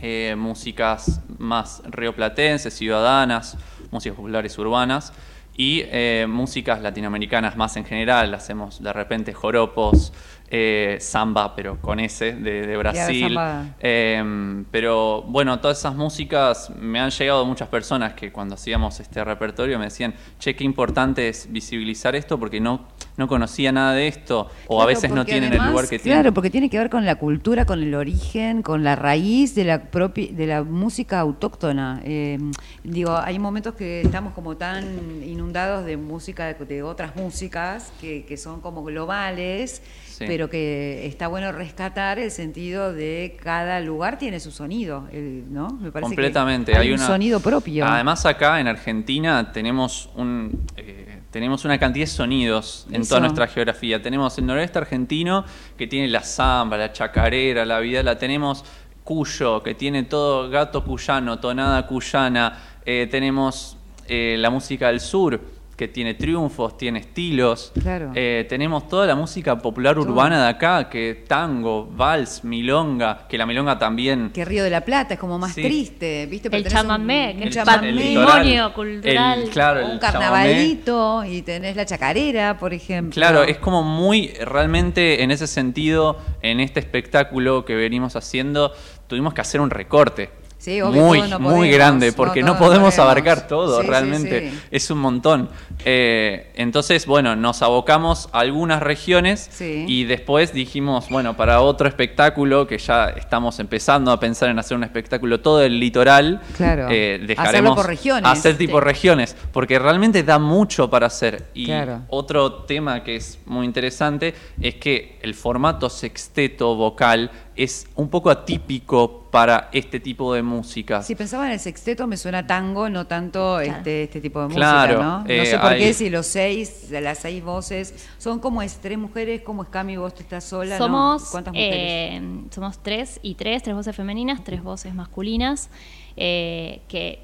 eh, 0.00 0.34
músicas 0.36 1.22
más 1.38 1.82
rioplatenses, 1.86 2.74
ciudadanas, 2.74 3.56
músicas 3.94 4.16
populares 4.16 4.58
urbanas 4.58 5.12
y 5.56 5.82
eh, 5.84 6.26
músicas 6.28 6.82
latinoamericanas 6.82 7.56
más 7.56 7.76
en 7.76 7.84
general. 7.84 8.34
Hacemos 8.34 8.82
de 8.82 8.92
repente 8.92 9.32
joropos, 9.32 10.12
eh, 10.56 10.98
samba, 11.00 11.56
pero 11.56 11.80
con 11.80 11.98
ese, 11.98 12.30
de, 12.32 12.76
Brasil. 12.76 13.36
Em, 13.80 14.64
pero 14.70 15.22
bueno, 15.22 15.58
todas 15.58 15.80
esas 15.80 15.96
músicas 15.96 16.70
me 16.78 17.00
han 17.00 17.10
llegado 17.10 17.44
muchas 17.44 17.66
personas 17.66 18.14
que 18.14 18.30
cuando 18.30 18.54
hacíamos 18.54 19.00
este 19.00 19.24
repertorio 19.24 19.80
me 19.80 19.86
decían, 19.86 20.14
che, 20.38 20.54
qué 20.54 20.62
importante 20.62 21.28
es 21.28 21.50
visibilizar 21.50 22.14
esto 22.14 22.38
porque 22.38 22.60
no, 22.60 22.86
no 23.16 23.26
conocía 23.26 23.72
nada 23.72 23.94
de 23.94 24.06
esto 24.06 24.48
o 24.68 24.80
a 24.80 24.86
veces 24.86 25.10
no 25.10 25.24
tienen 25.24 25.54
el 25.54 25.58
lugar 25.58 25.88
que 25.88 25.98
tienen. 25.98 26.20
Claro, 26.20 26.32
porque 26.32 26.50
tiene 26.50 26.70
que 26.70 26.78
ver 26.78 26.88
con 26.88 27.04
la 27.04 27.16
cultura, 27.16 27.64
con 27.64 27.82
el 27.82 27.92
origen, 27.92 28.62
con 28.62 28.84
la 28.84 28.94
raíz 28.94 29.56
de 29.56 29.64
la, 29.64 29.90
propia, 29.90 30.28
de 30.30 30.46
la 30.46 30.62
música 30.62 31.18
autóctona. 31.18 32.00
Em, 32.04 32.52
digo, 32.84 33.16
hay 33.16 33.40
momentos 33.40 33.74
que 33.74 34.02
estamos 34.02 34.32
como 34.34 34.56
tan 34.56 34.84
inundados 35.24 35.84
de 35.84 35.96
música, 35.96 36.54
de, 36.54 36.82
otras 36.84 37.16
músicas 37.16 37.92
que, 38.00 38.24
que 38.24 38.36
son 38.36 38.60
como 38.60 38.84
globales 38.84 39.82
pero 40.26 40.50
que 40.50 41.06
está 41.06 41.28
bueno 41.28 41.52
rescatar 41.52 42.18
el 42.18 42.30
sentido 42.30 42.92
de 42.92 43.36
cada 43.42 43.80
lugar 43.80 44.18
tiene 44.18 44.40
su 44.40 44.50
sonido, 44.50 45.08
¿no? 45.12 45.68
Me 45.80 45.90
parece 45.90 46.08
Completamente, 46.08 46.76
hay, 46.76 46.92
un 46.92 46.98
sonido 46.98 47.40
propio. 47.40 47.86
Además 47.86 48.24
acá 48.26 48.60
en 48.60 48.68
Argentina 48.68 49.52
tenemos 49.52 50.10
un 50.16 50.64
eh, 50.76 51.20
tenemos 51.34 51.64
una 51.64 51.78
cantidad 51.78 52.04
de 52.04 52.12
sonidos 52.12 52.86
en 52.92 53.04
toda 53.04 53.18
nuestra 53.18 53.48
geografía. 53.48 54.00
Tenemos 54.00 54.38
el 54.38 54.46
noroeste 54.46 54.78
argentino 54.78 55.44
que 55.76 55.88
tiene 55.88 56.06
la 56.06 56.22
samba, 56.22 56.76
la 56.76 56.92
chacarera, 56.92 57.64
la 57.64 57.80
vida, 57.80 58.04
la 58.04 58.16
tenemos 58.16 58.64
Cuyo, 59.02 59.60
que 59.62 59.74
tiene 59.74 60.04
todo 60.04 60.48
gato 60.48 60.84
cuyano, 60.84 61.40
tonada 61.40 61.86
cuyana, 61.86 62.56
eh, 62.86 63.06
tenemos 63.10 63.76
eh, 64.06 64.36
la 64.38 64.48
música 64.48 64.86
del 64.86 65.00
sur 65.00 65.40
que 65.76 65.88
tiene 65.88 66.14
triunfos, 66.14 66.76
tiene 66.76 67.00
estilos. 67.00 67.72
Eh, 68.14 68.46
tenemos 68.48 68.88
toda 68.88 69.06
la 69.06 69.14
música 69.14 69.58
popular 69.58 69.98
urbana 69.98 70.44
de 70.44 70.48
acá, 70.48 70.88
que 70.88 71.24
tango, 71.26 71.86
vals, 71.86 72.44
milonga, 72.44 73.26
que 73.28 73.36
la 73.36 73.46
milonga 73.46 73.78
también. 73.78 74.30
Que 74.32 74.44
Río 74.44 74.64
de 74.64 74.70
la 74.70 74.82
Plata 74.82 75.14
es 75.14 75.20
como 75.20 75.38
más 75.38 75.54
triste, 75.54 76.26
¿viste? 76.26 76.48
el 76.54 76.66
chamamé, 76.66 77.42
el, 77.42 77.54
patrimonio 77.64 78.72
cultural. 78.72 79.44
claro, 79.50 79.86
un 79.86 79.98
carnavalito 79.98 81.24
y 81.24 81.42
tenés 81.42 81.76
la 81.76 81.84
chacarera, 81.84 82.58
por 82.58 82.72
ejemplo. 82.72 83.14
Claro, 83.14 83.42
es 83.42 83.58
como 83.58 83.82
muy, 83.82 84.28
realmente 84.28 85.22
en 85.22 85.30
ese 85.30 85.46
sentido, 85.46 86.18
en 86.42 86.60
este 86.60 86.80
espectáculo 86.80 87.64
que 87.64 87.74
venimos 87.74 88.16
haciendo, 88.16 88.72
tuvimos 89.08 89.34
que 89.34 89.40
hacer 89.40 89.60
un 89.60 89.70
recorte 89.70 90.43
muy, 90.92 91.22
muy 91.38 91.70
grande, 91.70 92.12
porque 92.12 92.42
no, 92.42 92.58
podemos 92.58 92.98
abarcar 92.98 93.46
todo, 93.46 93.82
realmente. 93.82 94.52
es 94.70 94.90
un 94.90 94.98
montón. 94.98 95.48
Eh, 95.84 96.52
entonces, 96.54 97.06
bueno, 97.06 97.36
nos 97.36 97.62
abocamos 97.62 98.28
a 98.32 98.40
algunas 98.40 98.82
regiones 98.82 99.50
y 99.60 100.04
después 100.04 100.52
dijimos, 100.52 101.08
bueno, 101.08 101.36
para 101.36 101.60
otro 101.60 101.88
espectáculo, 101.88 102.66
que 102.66 102.78
ya 102.78 103.10
estamos 103.10 103.58
empezando 103.58 104.10
a 104.12 104.20
pensar 104.20 104.48
en 104.50 104.58
hacer 104.58 104.76
un 104.76 104.84
espectáculo 104.84 105.40
todo 105.40 105.62
el 105.62 105.78
litoral, 105.78 106.40
eh, 106.58 107.22
dejaremos 107.26 107.76
por 107.76 107.86
regiones. 107.86 108.30
hacer 108.30 108.56
tipo 108.56 108.80
regiones, 108.80 109.36
porque 109.52 109.78
realmente 109.78 110.22
da 110.22 110.38
mucho 110.38 110.88
para 110.88 111.06
hacer. 111.06 111.46
Y 111.54 111.70
otro 112.08 112.52
tema 112.64 113.02
que 113.02 113.16
es 113.16 113.38
muy 113.46 113.66
interesante 113.66 114.34
es 114.60 114.76
que 114.76 115.18
el 115.22 115.34
formato 115.34 115.90
sexteto 115.90 116.74
vocal 116.74 117.30
es 117.56 117.86
un 117.94 118.08
poco 118.08 118.30
atípico 118.30 119.24
para 119.30 119.68
este 119.72 120.00
tipo 120.00 120.32
de 120.34 120.42
música. 120.42 121.02
Si 121.02 121.14
pensaba 121.14 121.46
en 121.46 121.52
el 121.52 121.60
sexteto 121.60 122.06
me 122.06 122.16
suena 122.16 122.46
tango, 122.46 122.88
no 122.88 123.06
tanto 123.06 123.60
este, 123.60 124.04
este 124.04 124.20
tipo 124.20 124.40
de 124.40 124.46
música, 124.46 124.86
¿no? 124.88 125.18
No 125.20 125.26
sé 125.26 125.54
eh, 125.54 125.58
por 125.58 125.76
qué 125.76 125.92
si 125.92 126.10
los 126.10 126.26
seis, 126.26 126.88
las 126.90 127.18
seis 127.18 127.42
voces, 127.42 128.08
son 128.18 128.38
como 128.38 128.62
es, 128.62 128.76
tres 128.78 128.98
mujeres, 128.98 129.42
como 129.42 129.64
es 129.64 129.68
Cami, 129.68 129.96
vos 129.96 130.14
estás 130.18 130.44
sola, 130.44 130.78
somos, 130.78 131.30
¿Cuántas 131.30 131.52
mujeres? 131.52 131.78
Eh, 131.80 132.22
somos 132.50 132.82
tres 132.82 133.18
y 133.22 133.34
tres, 133.34 133.62
tres 133.62 133.74
voces 133.74 133.94
femeninas, 133.94 134.44
tres 134.44 134.62
voces 134.62 134.94
masculinas, 134.94 135.68
eh, 136.16 136.80
que 136.88 137.20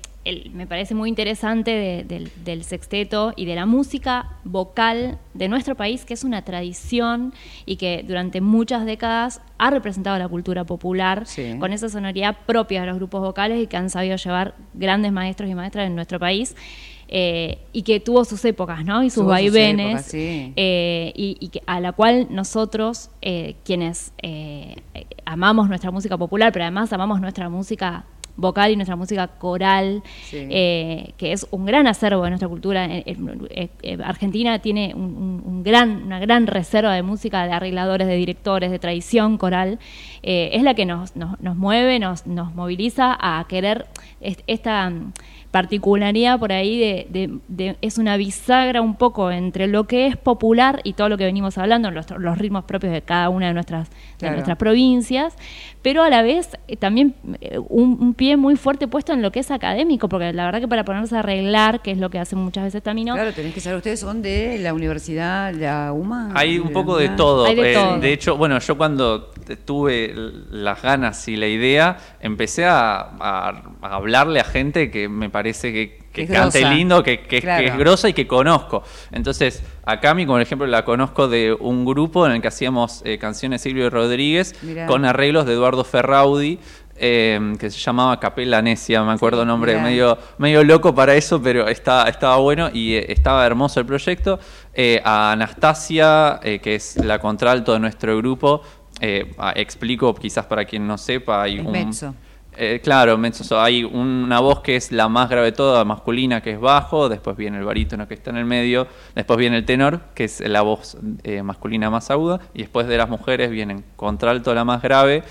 me 0.52 0.66
parece 0.66 0.94
muy 0.94 1.08
interesante 1.08 2.04
del 2.06 2.64
sexteto 2.64 3.32
y 3.36 3.46
de 3.46 3.54
la 3.54 3.64
música 3.64 4.36
vocal 4.44 5.18
de 5.32 5.48
nuestro 5.48 5.76
país, 5.76 6.04
que 6.04 6.12
es 6.12 6.24
una 6.24 6.42
tradición 6.42 7.32
y 7.64 7.76
que 7.76 8.04
durante 8.06 8.40
muchas 8.40 8.84
décadas 8.84 9.40
ha 9.56 9.70
representado 9.70 10.18
la 10.18 10.28
cultura 10.28 10.64
popular 10.64 11.24
con 11.58 11.72
esa 11.72 11.88
sonoridad 11.88 12.36
propia 12.46 12.82
de 12.82 12.88
los 12.88 12.96
grupos 12.96 13.22
vocales 13.22 13.62
y 13.62 13.66
que 13.66 13.76
han 13.78 13.88
sabido 13.88 14.16
llevar 14.16 14.54
grandes 14.74 15.10
maestros 15.10 15.48
y 15.48 15.54
maestras 15.54 15.86
en 15.86 15.94
nuestro 15.94 16.18
país. 16.18 16.54
Eh, 17.12 17.58
y 17.72 17.82
que 17.82 17.98
tuvo 17.98 18.24
sus 18.24 18.44
épocas, 18.44 18.84
¿no? 18.84 19.02
Y 19.02 19.10
sus 19.10 19.26
vaivenes, 19.26 20.08
eh, 20.14 21.12
y, 21.16 21.50
a 21.66 21.80
la 21.80 21.90
cual 21.90 22.28
nosotros, 22.30 23.10
eh, 23.20 23.56
quienes 23.64 24.12
amamos 25.24 25.68
nuestra 25.68 25.90
música 25.90 26.16
popular, 26.16 26.52
pero 26.52 26.66
además 26.66 26.92
amamos 26.92 27.20
nuestra 27.20 27.48
música 27.48 28.04
vocal 28.40 28.70
y 28.70 28.76
nuestra 28.76 28.96
música 28.96 29.26
coral, 29.28 30.02
eh, 30.32 31.12
que 31.16 31.32
es 31.32 31.46
un 31.50 31.64
gran 31.64 31.86
acervo 31.86 32.24
de 32.24 32.30
nuestra 32.30 32.48
cultura. 32.48 32.86
Eh, 32.86 33.16
eh, 33.82 33.98
Argentina 34.02 34.58
tiene 34.58 34.92
un, 34.94 35.62
gran, 35.62 36.04
una 36.04 36.18
gran 36.18 36.46
reserva 36.46 36.94
de 36.94 37.02
música, 37.02 37.46
de 37.46 37.52
arregladores, 37.52 38.06
de 38.06 38.16
directores, 38.16 38.70
de 38.70 38.78
tradición 38.78 39.38
coral. 39.38 39.78
es 40.22 40.62
la 40.62 40.74
que 40.74 40.86
nos, 40.86 41.16
nos, 41.16 41.56
mueve, 41.56 41.98
nos, 41.98 42.26
nos 42.26 42.54
moviliza 42.54 43.16
a 43.20 43.44
querer 43.48 43.86
esta 44.46 44.92
particularidad 45.50 46.38
por 46.38 46.52
ahí 46.52 46.78
de, 46.78 47.76
es 47.82 47.98
una 47.98 48.16
bisagra 48.16 48.80
un 48.80 48.94
poco 48.94 49.30
entre 49.30 49.66
lo 49.66 49.84
que 49.84 50.06
es 50.06 50.16
popular 50.16 50.80
y 50.84 50.92
todo 50.92 51.08
lo 51.08 51.18
que 51.18 51.24
venimos 51.24 51.58
hablando, 51.58 51.90
los, 51.90 52.06
los 52.10 52.38
ritmos 52.38 52.64
propios 52.64 52.92
de 52.92 53.02
cada 53.02 53.28
una 53.28 53.48
de 53.48 53.54
nuestras, 53.54 53.88
de 54.20 54.30
nuestras 54.30 54.56
provincias, 54.56 55.34
pero 55.82 56.02
a 56.02 56.10
la 56.10 56.22
vez 56.22 56.50
eh, 56.68 56.76
también 56.76 57.14
eh, 57.40 57.58
un, 57.68 58.14
pie 58.14 58.36
muy 58.36 58.56
fuerte 58.56 58.86
puesto 58.86 59.12
en 59.12 59.22
lo 59.22 59.32
que 59.32 59.40
es 59.40 59.50
académico, 59.50 60.08
porque 60.08 60.32
la 60.32 60.44
verdad 60.44 60.60
que 60.60 60.68
para 60.68 60.84
ponerse 60.84 61.16
a 61.16 61.20
arreglar, 61.20 61.82
que 61.82 61.90
es 61.90 61.98
lo 61.98 62.10
que 62.10 62.18
hacen 62.18 62.38
muchas 62.38 62.64
veces 62.64 62.82
también... 62.82 63.08
Claro, 63.08 63.32
tenés 63.32 63.54
que 63.54 63.60
saber, 63.60 63.78
ustedes 63.78 63.98
son 63.98 64.22
de 64.22 64.58
la 64.58 64.72
universidad, 64.72 65.52
la 65.54 65.92
UMA. 65.92 66.32
Hay 66.34 66.58
un 66.58 66.72
poco 66.72 66.96
de 66.96 67.08
todo. 67.10 67.44
de, 67.44 67.72
eh, 67.72 67.98
de 68.00 68.12
hecho, 68.12 68.36
bueno, 68.36 68.58
yo 68.58 68.76
cuando 68.76 69.30
tuve 69.64 70.14
las 70.50 70.80
ganas 70.82 71.26
y 71.28 71.36
la 71.36 71.46
idea, 71.46 71.96
empecé 72.20 72.66
a, 72.66 73.00
a 73.20 73.62
hablarle 73.80 74.38
a 74.38 74.44
gente 74.44 74.90
que 74.90 75.08
me 75.08 75.30
parece 75.40 75.72
que 75.72 76.00
que, 76.12 76.26
cante 76.26 76.64
lindo, 76.64 77.02
que, 77.02 77.20
que, 77.20 77.38
es 77.38 77.76
grosa 77.78 78.08
y 78.08 78.12
que 78.12 78.26
conozco. 78.26 78.82
Entonces, 79.12 79.62
a 79.84 80.00
Cami, 80.00 80.26
por 80.26 80.40
ejemplo, 80.40 80.66
la 80.66 80.84
conozco 80.84 81.28
de 81.28 81.56
un 81.58 81.84
grupo 81.84 82.26
en 82.26 82.32
el 82.32 82.42
que 82.42 82.48
hacíamos 82.48 83.02
eh, 83.04 83.18
canciones 83.18 83.62
Silvio 83.62 83.88
Rodríguez 83.90 84.54
con 84.86 85.04
arreglos 85.04 85.46
de 85.46 85.54
Eduardo 85.54 85.84
Ferraudi. 85.84 86.58
Eh, 87.02 87.54
que 87.58 87.70
se 87.70 87.78
llamaba 87.78 88.20
Capella 88.20 88.60
Necia, 88.60 89.02
me 89.02 89.12
acuerdo 89.12 89.46
nombre 89.46 89.80
medio, 89.80 90.18
medio 90.36 90.62
loco 90.62 90.94
para 90.94 91.14
eso, 91.14 91.40
pero 91.40 91.66
está, 91.66 92.06
estaba 92.06 92.36
bueno 92.36 92.68
y 92.70 92.92
eh, 92.92 93.06
estaba 93.10 93.46
hermoso 93.46 93.80
el 93.80 93.86
proyecto. 93.86 94.38
a 95.02 95.32
Anastasia, 95.32 96.40
que 96.42 96.74
es 96.74 96.96
la 96.96 97.18
contralto 97.18 97.72
de 97.72 97.78
nuestro 97.78 98.18
grupo, 98.18 98.60
explico 99.54 100.14
quizás 100.14 100.44
para 100.44 100.66
quien 100.66 100.86
no 100.86 100.98
sepa, 100.98 101.42
hay 101.42 101.60
un... 101.60 101.94
Eh, 102.62 102.78
claro, 102.82 103.18
hay 103.52 103.84
una 103.84 104.38
voz 104.40 104.60
que 104.60 104.76
es 104.76 104.92
la 104.92 105.08
más 105.08 105.30
grave 105.30 105.46
de 105.46 105.52
todas, 105.52 105.86
masculina, 105.86 106.42
que 106.42 106.50
es 106.50 106.60
bajo, 106.60 107.08
después 107.08 107.34
viene 107.34 107.56
el 107.56 107.64
barítono 107.64 108.06
que 108.06 108.12
está 108.12 108.28
en 108.28 108.36
el 108.36 108.44
medio, 108.44 108.86
después 109.14 109.38
viene 109.38 109.56
el 109.56 109.64
tenor, 109.64 110.00
que 110.14 110.24
es 110.24 110.40
la 110.40 110.60
voz 110.60 110.98
eh, 111.24 111.42
masculina 111.42 111.88
más 111.88 112.10
aguda, 112.10 112.38
y 112.52 112.58
después 112.58 112.86
de 112.86 112.98
las 112.98 113.08
mujeres 113.08 113.50
vienen 113.50 113.82
contralto, 113.96 114.52
la 114.52 114.66
más 114.66 114.82
grave, 114.82 115.22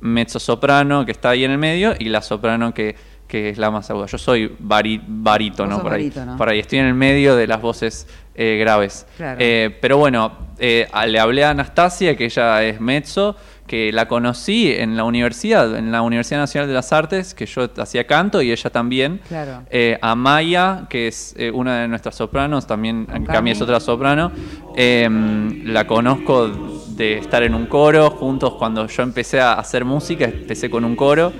mezzo 0.00 0.38
soprano, 0.38 1.04
que 1.04 1.12
está 1.12 1.28
ahí 1.28 1.44
en 1.44 1.50
el 1.50 1.58
medio, 1.58 1.92
y 1.98 2.06
la 2.06 2.22
soprano, 2.22 2.72
que, 2.72 2.96
que 3.26 3.50
es 3.50 3.58
la 3.58 3.70
más 3.70 3.90
aguda. 3.90 4.06
Yo 4.06 4.16
soy 4.16 4.56
barítono, 4.58 5.82
por 5.82 5.92
ahí, 5.92 6.10
por 6.38 6.48
ahí, 6.48 6.60
estoy 6.60 6.78
en 6.78 6.86
el 6.86 6.94
medio 6.94 7.36
de 7.36 7.46
las 7.46 7.60
voces 7.60 8.06
eh, 8.34 8.56
graves. 8.58 9.06
pero 9.18 9.98
bueno, 9.98 10.32
le 10.58 11.20
hablé 11.20 11.44
a 11.44 11.50
Anastasia, 11.50 12.16
que 12.16 12.24
ella 12.24 12.64
es 12.64 12.80
mezzo, 12.80 13.36
que 13.68 13.92
la 13.92 14.08
conocí 14.08 14.72
en 14.72 14.96
la 14.96 15.04
universidad, 15.04 15.76
en 15.76 15.92
la 15.92 16.02
Universidad 16.02 16.40
Nacional 16.40 16.66
de 16.66 16.74
las 16.74 16.92
Artes, 16.92 17.34
que 17.34 17.46
yo 17.46 17.68
hacía 17.76 18.06
canto 18.06 18.42
y 18.42 18.50
ella 18.50 18.70
también. 18.70 19.20
Claro. 19.28 19.62
Eh, 19.70 19.98
a 20.00 20.14
Maya, 20.16 20.86
que 20.88 21.06
es 21.06 21.34
eh, 21.36 21.50
una 21.52 21.82
de 21.82 21.88
nuestras 21.88 22.16
sopranos, 22.16 22.66
también 22.66 23.06
Cami 23.26 23.52
es 23.52 23.60
otra 23.60 23.78
soprano. 23.78 24.32
Em, 24.74 25.66
la 25.66 25.86
conozco 25.86 26.48
de 26.48 27.18
estar 27.18 27.42
en 27.42 27.54
un 27.54 27.66
coro 27.66 28.10
juntos 28.10 28.54
cuando 28.54 28.86
yo 28.86 29.02
empecé 29.02 29.40
a 29.40 29.52
hacer 29.52 29.84
música, 29.84 30.24
empecé 30.24 30.70
con 30.70 30.84
un 30.84 30.96
coro. 30.96 31.32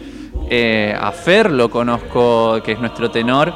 Eh, 0.51 0.95
a 0.99 1.11
Fer 1.11 1.51
lo 1.51 1.70
conozco, 1.70 2.62
que 2.62 2.72
es 2.72 2.79
nuestro 2.79 3.11
tenor. 3.11 3.53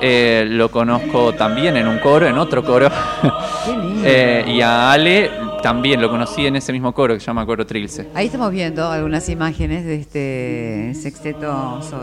lo 0.00 0.70
conozco 0.70 1.32
también 1.34 1.76
en 1.76 1.86
un 1.86 1.98
coro, 1.98 2.26
en 2.26 2.36
otro 2.38 2.64
coro. 2.64 2.88
y 4.46 4.60
a 4.60 4.92
Ale 4.92 5.43
también 5.64 6.02
lo 6.02 6.10
conocí 6.10 6.44
en 6.44 6.56
ese 6.56 6.72
mismo 6.74 6.92
coro 6.92 7.14
que 7.14 7.20
se 7.20 7.26
llama 7.26 7.46
Coro 7.46 7.64
Trilce. 7.64 8.10
Ahí 8.14 8.26
estamos 8.26 8.52
viendo 8.52 8.86
algunas 8.86 9.30
imágenes 9.30 9.86
de 9.86 9.94
este 9.94 10.92
sexteto 10.94 11.50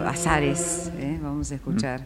Azares. 0.03 0.91
¿eh? 0.97 1.19
Vamos 1.21 1.51
a 1.51 1.55
escuchar. 1.55 2.03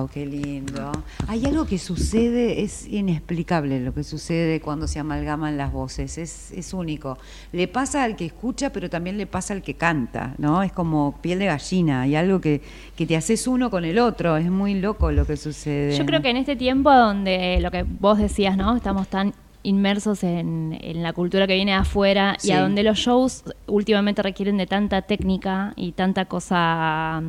Wow, 0.00 0.08
qué 0.12 0.26
lindo. 0.26 0.92
Hay 1.26 1.44
algo 1.44 1.66
que 1.66 1.78
sucede, 1.78 2.62
es 2.62 2.86
inexplicable 2.86 3.80
lo 3.80 3.92
que 3.92 4.04
sucede 4.04 4.60
cuando 4.60 4.86
se 4.88 4.98
amalgaman 4.98 5.56
las 5.56 5.72
voces, 5.72 6.18
es, 6.18 6.52
es 6.52 6.72
único. 6.72 7.18
Le 7.52 7.68
pasa 7.68 8.04
al 8.04 8.16
que 8.16 8.26
escucha, 8.26 8.70
pero 8.70 8.88
también 8.88 9.18
le 9.18 9.26
pasa 9.26 9.54
al 9.54 9.62
que 9.62 9.74
canta, 9.74 10.34
¿no? 10.38 10.62
Es 10.62 10.72
como 10.72 11.18
piel 11.20 11.38
de 11.38 11.46
gallina, 11.46 12.02
hay 12.02 12.16
algo 12.16 12.40
que, 12.40 12.62
que 12.96 13.06
te 13.06 13.16
haces 13.16 13.46
uno 13.46 13.70
con 13.70 13.84
el 13.84 13.98
otro, 13.98 14.36
es 14.36 14.50
muy 14.50 14.74
loco 14.74 15.12
lo 15.12 15.26
que 15.26 15.36
sucede. 15.36 15.96
Yo 15.96 16.06
creo 16.06 16.22
que 16.22 16.30
en 16.30 16.36
este 16.36 16.56
tiempo 16.56 16.90
donde 16.92 17.58
lo 17.60 17.70
que 17.70 17.82
vos 17.82 18.18
decías, 18.18 18.56
¿no? 18.56 18.76
Estamos 18.76 19.08
tan 19.08 19.34
inmersos 19.62 20.22
en, 20.24 20.78
la 20.94 21.12
cultura 21.12 21.46
que 21.46 21.54
viene 21.54 21.72
de 21.72 21.78
afuera 21.78 22.36
y 22.42 22.52
a 22.52 22.60
donde 22.60 22.82
los 22.82 22.98
shows 22.98 23.44
últimamente 23.66 24.22
requieren 24.22 24.56
de 24.56 24.66
tanta 24.66 25.02
técnica 25.02 25.74
y 25.76 25.92
tanta 25.92 26.24
cosa 26.24 27.22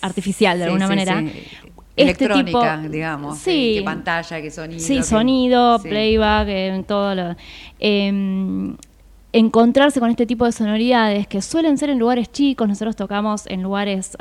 artificial 0.00 0.58
de 0.58 0.64
alguna 0.64 0.88
manera. 0.88 1.22
Este 1.94 2.24
Electrónica, 2.24 2.78
digamos. 2.88 3.38
Sí. 3.38 3.74
Que 3.76 3.82
pantalla, 3.82 4.40
que 4.40 4.50
sonido. 4.50 4.80
Sí, 4.80 5.02
sonido, 5.02 5.78
playback, 5.82 6.48
en 6.48 6.84
todo 6.84 7.14
lo. 7.14 7.36
Eh, 7.78 8.74
encontrarse 9.32 9.98
con 9.98 10.10
este 10.10 10.26
tipo 10.26 10.44
de 10.44 10.52
sonoridades 10.52 11.26
que 11.26 11.40
suelen 11.40 11.78
ser 11.78 11.88
en 11.88 11.98
lugares 11.98 12.30
chicos, 12.30 12.68
nosotros 12.68 12.96
tocamos 12.96 13.46
en 13.46 13.62
lugares, 13.62 14.16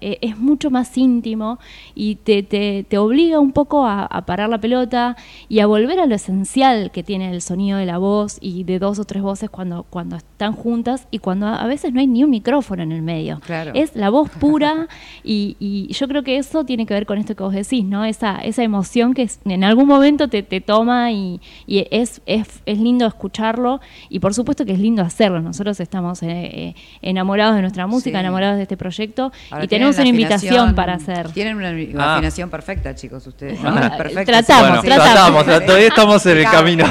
e, 0.00 0.18
es 0.20 0.36
mucho 0.36 0.70
más 0.70 0.96
íntimo 0.98 1.58
y 1.94 2.16
te, 2.16 2.42
te, 2.42 2.98
obliga 2.98 3.38
un 3.38 3.52
poco 3.52 3.86
a, 3.86 4.08
parar 4.26 4.48
la 4.48 4.58
pelota 4.58 5.16
y 5.48 5.60
a 5.60 5.66
volver 5.66 6.00
a 6.00 6.06
lo 6.06 6.14
esencial 6.14 6.90
que 6.90 7.04
tiene 7.04 7.30
el 7.30 7.40
sonido 7.40 7.78
de 7.78 7.86
la 7.86 7.98
voz 7.98 8.38
y 8.40 8.64
de 8.64 8.80
dos 8.80 8.98
o 8.98 9.04
tres 9.04 9.22
voces 9.22 9.48
cuando, 9.48 9.84
cuando 9.84 10.16
están 10.16 10.52
juntas 10.52 11.06
y 11.12 11.20
cuando 11.20 11.46
a 11.46 11.66
veces 11.66 11.92
no 11.92 12.00
hay 12.00 12.08
ni 12.08 12.24
un 12.24 12.30
micrófono 12.30 12.82
en 12.82 12.90
el 12.90 13.02
medio. 13.02 13.40
Es 13.74 13.94
la 13.94 14.10
voz 14.10 14.28
pura 14.30 14.88
y, 15.22 15.56
y, 15.60 15.92
yo 15.92 16.08
creo 16.08 16.24
que 16.24 16.36
eso 16.36 16.64
tiene 16.64 16.84
que 16.84 16.94
ver 16.94 17.06
con 17.06 17.18
esto 17.18 17.36
que 17.36 17.44
vos 17.44 17.54
decís, 17.54 17.84
¿no? 17.84 18.04
Esa, 18.04 18.38
esa 18.38 18.64
emoción 18.64 19.14
que 19.14 19.28
en 19.44 19.62
algún 19.62 19.86
momento 19.86 20.28
te, 20.28 20.42
te 20.42 20.60
toma 20.60 21.12
y, 21.12 21.40
y 21.66 21.86
es, 21.92 22.20
es, 22.26 22.60
es 22.66 22.78
lindo 22.78 23.06
escucharlo 23.06 23.80
y 24.08 24.18
por 24.18 24.34
supuesto 24.34 24.47
supuesto 24.48 24.64
que 24.64 24.72
es 24.72 24.78
lindo 24.78 25.02
hacerlo. 25.02 25.42
Nosotros 25.42 25.78
estamos 25.78 26.22
eh, 26.22 26.26
eh, 26.30 26.74
enamorados 27.02 27.54
de 27.56 27.60
nuestra 27.60 27.86
música, 27.86 28.18
enamorados 28.18 28.56
de 28.56 28.62
este 28.62 28.78
proyecto 28.78 29.30
y 29.62 29.68
tenemos 29.68 29.98
una 29.98 30.08
invitación 30.08 30.74
para 30.74 30.94
hacer. 30.94 31.28
Tienen 31.32 31.58
una 31.58 31.68
ah. 32.02 32.14
afinación 32.14 32.48
perfecta, 32.48 32.94
chicos, 32.94 33.26
ustedes. 33.26 33.60
¿no? 33.60 33.74
Tratamos, 34.24 34.82
tratamos. 34.82 35.44
todavía 35.44 35.88
estamos 35.88 36.24
en 36.24 36.38
el 36.38 36.44
camino. 36.44 36.86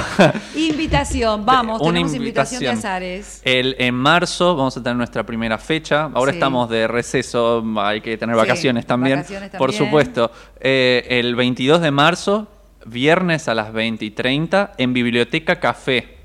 invitación, 0.55 1.47
vamos, 1.47 1.81
tenemos 1.81 2.13
invitación, 2.13 2.59
de 2.59 2.69
Azares. 2.69 3.41
El, 3.43 3.75
en 3.79 3.95
marzo 3.95 4.55
vamos 4.55 4.77
a 4.77 4.83
tener 4.83 4.95
nuestra 4.95 5.25
primera 5.25 5.57
fecha. 5.57 6.11
Ahora 6.13 6.33
estamos 6.33 6.69
de 6.69 6.87
receso, 6.87 7.65
hay 7.79 8.01
que 8.01 8.17
tener 8.17 8.35
vacaciones, 8.35 8.85
también, 8.85 9.25
por 9.57 9.73
supuesto. 9.73 10.29
Eh, 10.59 11.07
el 11.09 11.35
22 11.35 11.81
de 11.81 11.89
marzo, 11.89 12.47
viernes 12.85 13.47
a 13.47 13.55
las 13.55 13.73
20 13.73 14.05
y 14.05 14.11
30, 14.11 14.73
en 14.77 14.93
Biblioteca 14.93 15.59
Café 15.59 16.16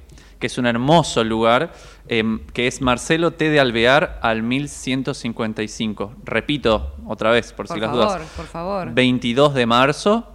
que 0.42 0.48
es 0.48 0.58
un 0.58 0.66
hermoso 0.66 1.22
lugar, 1.22 1.72
em, 2.08 2.40
que 2.52 2.66
es 2.66 2.80
Marcelo 2.80 3.30
T. 3.30 3.48
de 3.48 3.60
Alvear 3.60 4.18
al 4.22 4.42
1155. 4.42 6.16
Repito 6.24 6.96
otra 7.06 7.30
vez, 7.30 7.52
por, 7.52 7.68
si 7.68 7.78
las 7.78 7.92
dudas. 7.92 8.20
Por 8.36 8.46
favor, 8.46 8.92
22 8.92 9.54
de 9.54 9.66
marzo, 9.66 10.26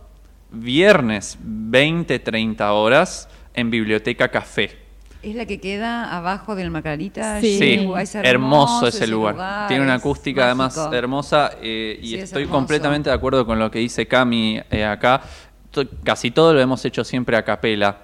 viernes, 0.49 1.37
20-30 1.43 2.71
horas, 2.71 3.27
en 3.53 3.69
Biblioteca 3.69 4.29
Café. 4.29 4.77
¿Es 5.21 5.35
la 5.35 5.45
que 5.45 5.59
queda 5.59 6.15
abajo 6.15 6.55
del 6.55 6.71
Macarita? 6.71 7.41
Sí, 7.41 7.85
hermoso, 8.23 8.87
ese 8.87 9.07
lugar. 9.07 9.67
Tiene 9.67 9.83
una 9.83 9.95
acústica 9.95 10.45
además 10.45 10.77
hermosa 10.93 11.51
eh, 11.61 11.99
y 12.01 12.15
estoy 12.15 12.45
completamente 12.45 13.09
de 13.09 13.15
acuerdo 13.17 13.45
con 13.45 13.59
lo 13.59 13.69
que 13.69 13.79
dice 13.79 14.07
Cami 14.07 14.61
eh, 14.71 14.85
acá. 14.85 15.21
casi 16.05 16.31
todo 16.31 16.53
lo 16.53 16.61
hemos 16.61 16.85
hecho 16.85 17.03
siempre 17.03 17.35
a 17.35 17.43
capela. 17.43 17.97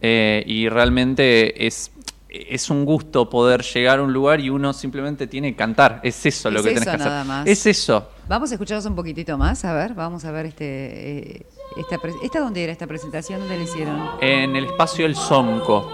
Eh, 0.00 0.42
y 0.46 0.68
realmente 0.68 1.66
es, 1.66 1.92
es 2.28 2.70
un 2.70 2.84
gusto 2.84 3.28
poder 3.28 3.62
llegar 3.62 3.98
a 3.98 4.02
un 4.02 4.12
lugar 4.12 4.40
y 4.40 4.50
uno 4.50 4.72
simplemente 4.72 5.26
tiene 5.26 5.52
que 5.52 5.56
cantar. 5.56 6.00
Es 6.02 6.24
eso 6.26 6.50
lo 6.50 6.62
que 6.62 6.70
tenés 6.70 6.84
que 6.84 6.90
hacer. 6.90 7.24
Más. 7.24 7.46
Es 7.46 7.66
eso. 7.66 8.10
Vamos 8.28 8.50
a 8.50 8.54
escucharlos 8.54 8.86
un 8.86 8.94
poquitito 8.94 9.36
más, 9.36 9.64
a 9.64 9.74
ver, 9.74 9.94
vamos 9.94 10.24
a 10.24 10.30
ver 10.30 10.46
este 10.46 11.38
eh, 11.38 11.46
esta, 11.76 11.98
esta 12.22 12.40
dónde 12.40 12.62
era 12.62 12.72
esta 12.72 12.86
presentación, 12.86 13.40
dónde 13.40 13.56
la 13.56 13.64
hicieron. 13.64 14.10
En 14.20 14.56
el 14.56 14.66
espacio 14.66 15.06
El 15.06 15.16
Sonco. 15.16 15.90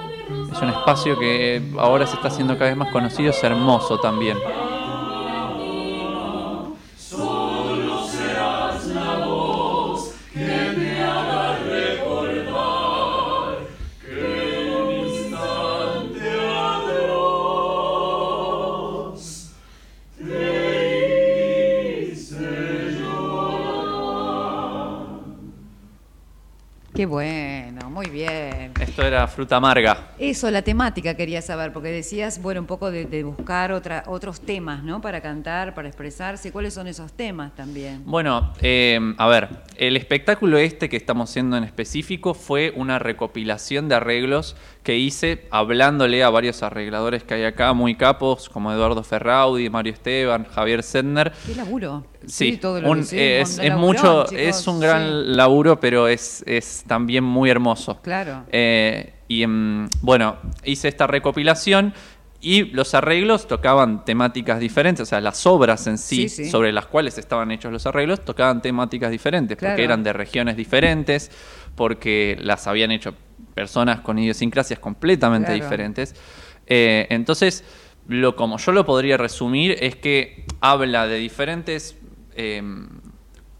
Es 0.52 0.60
un 0.60 0.70
espacio 0.70 1.16
que 1.18 1.62
ahora 1.78 2.04
se 2.06 2.16
está 2.16 2.28
haciendo 2.28 2.54
cada 2.54 2.70
vez 2.70 2.76
más 2.76 2.90
conocido, 2.90 3.30
es 3.30 3.44
hermoso 3.44 4.00
también. 4.00 4.36
Qué 26.96 27.04
bueno, 27.04 27.90
muy 27.90 28.06
bien. 28.06 28.72
Esto 28.80 29.02
era 29.02 29.28
fruta 29.28 29.56
amarga. 29.56 30.12
Eso, 30.18 30.50
la 30.50 30.62
temática 30.62 31.12
quería 31.12 31.42
saber, 31.42 31.70
porque 31.70 31.90
decías, 31.90 32.40
bueno, 32.40 32.62
un 32.62 32.66
poco 32.66 32.90
de, 32.90 33.22
buscar 33.22 33.70
otra, 33.72 34.04
otros 34.06 34.40
temas, 34.40 34.82
¿no? 34.82 35.02
Para 35.02 35.20
cantar, 35.20 35.74
para 35.74 35.88
expresarse. 35.88 36.50
¿Cuáles 36.50 36.72
son 36.72 36.86
esos 36.86 37.12
temas 37.12 37.54
también? 37.54 38.02
Bueno, 38.06 38.54
eh, 38.62 38.98
a 39.18 39.28
ver, 39.28 39.48
el 39.76 39.98
espectáculo 39.98 40.56
este 40.56 40.88
que 40.88 40.96
estamos 40.96 41.28
haciendo 41.28 41.58
en 41.58 41.64
específico 41.64 42.32
fue 42.32 42.72
una 42.74 42.98
recopilación 42.98 43.90
de 43.90 43.96
arreglos 43.96 44.56
que 44.82 44.96
hice 44.96 45.46
hablándole 45.50 46.24
a 46.24 46.30
varios 46.30 46.62
arregladores 46.62 47.24
que 47.24 47.34
hay 47.34 47.44
acá, 47.44 47.74
muy 47.74 47.96
capos, 47.96 48.48
como 48.48 48.72
Eduardo 48.72 49.02
Ferraudi, 49.02 49.68
Mario 49.68 49.92
Esteban, 49.92 50.44
Javier 50.44 50.82
Sedner. 50.82 51.32
¿Qué 51.44 51.54
laburo? 51.56 52.06
Sí, 52.26 52.56
todo 52.56 52.80
lo 52.80 52.94
es, 52.94 53.12
es 53.12 53.76
mucho, 53.76 54.30
es 54.30 54.66
un 54.66 54.80
gran 54.80 55.36
laburo, 55.36 55.78
pero 55.78 56.08
es, 56.08 56.42
es 56.46 56.84
también 56.86 57.24
muy 57.24 57.50
hermoso. 57.50 58.00
Claro. 58.02 58.44
Eh, 58.50 59.14
y 59.28 59.42
em, 59.42 59.88
bueno, 60.02 60.36
hice 60.64 60.88
esta 60.88 61.06
recopilación 61.06 61.94
y 62.40 62.64
los 62.64 62.94
arreglos 62.94 63.48
tocaban 63.48 64.04
temáticas 64.04 64.60
diferentes, 64.60 65.02
o 65.02 65.06
sea, 65.06 65.20
las 65.20 65.46
obras 65.46 65.86
en 65.86 65.98
sí, 65.98 66.28
sobre 66.28 66.72
las 66.72 66.86
cuales 66.86 67.18
estaban 67.18 67.50
hechos 67.50 67.72
los 67.72 67.86
arreglos, 67.86 68.24
tocaban 68.24 68.62
temáticas 68.62 69.10
diferentes, 69.10 69.56
porque 69.56 69.82
eran 69.82 70.02
de 70.02 70.12
regiones 70.12 70.56
diferentes, 70.56 71.30
porque 71.74 72.36
las 72.40 72.66
habían 72.66 72.92
hecho 72.92 73.14
personas 73.54 74.00
con 74.00 74.18
idiosincrasias 74.18 74.78
completamente 74.78 75.52
diferentes. 75.52 76.14
Eh, 76.66 77.06
entonces, 77.10 77.64
lo 78.06 78.36
como 78.36 78.58
yo 78.58 78.72
lo 78.72 78.84
podría 78.84 79.16
resumir 79.16 79.76
es 79.80 79.96
que 79.96 80.44
habla 80.60 81.06
de 81.06 81.16
diferentes 81.16 81.96
eh, 82.36 82.62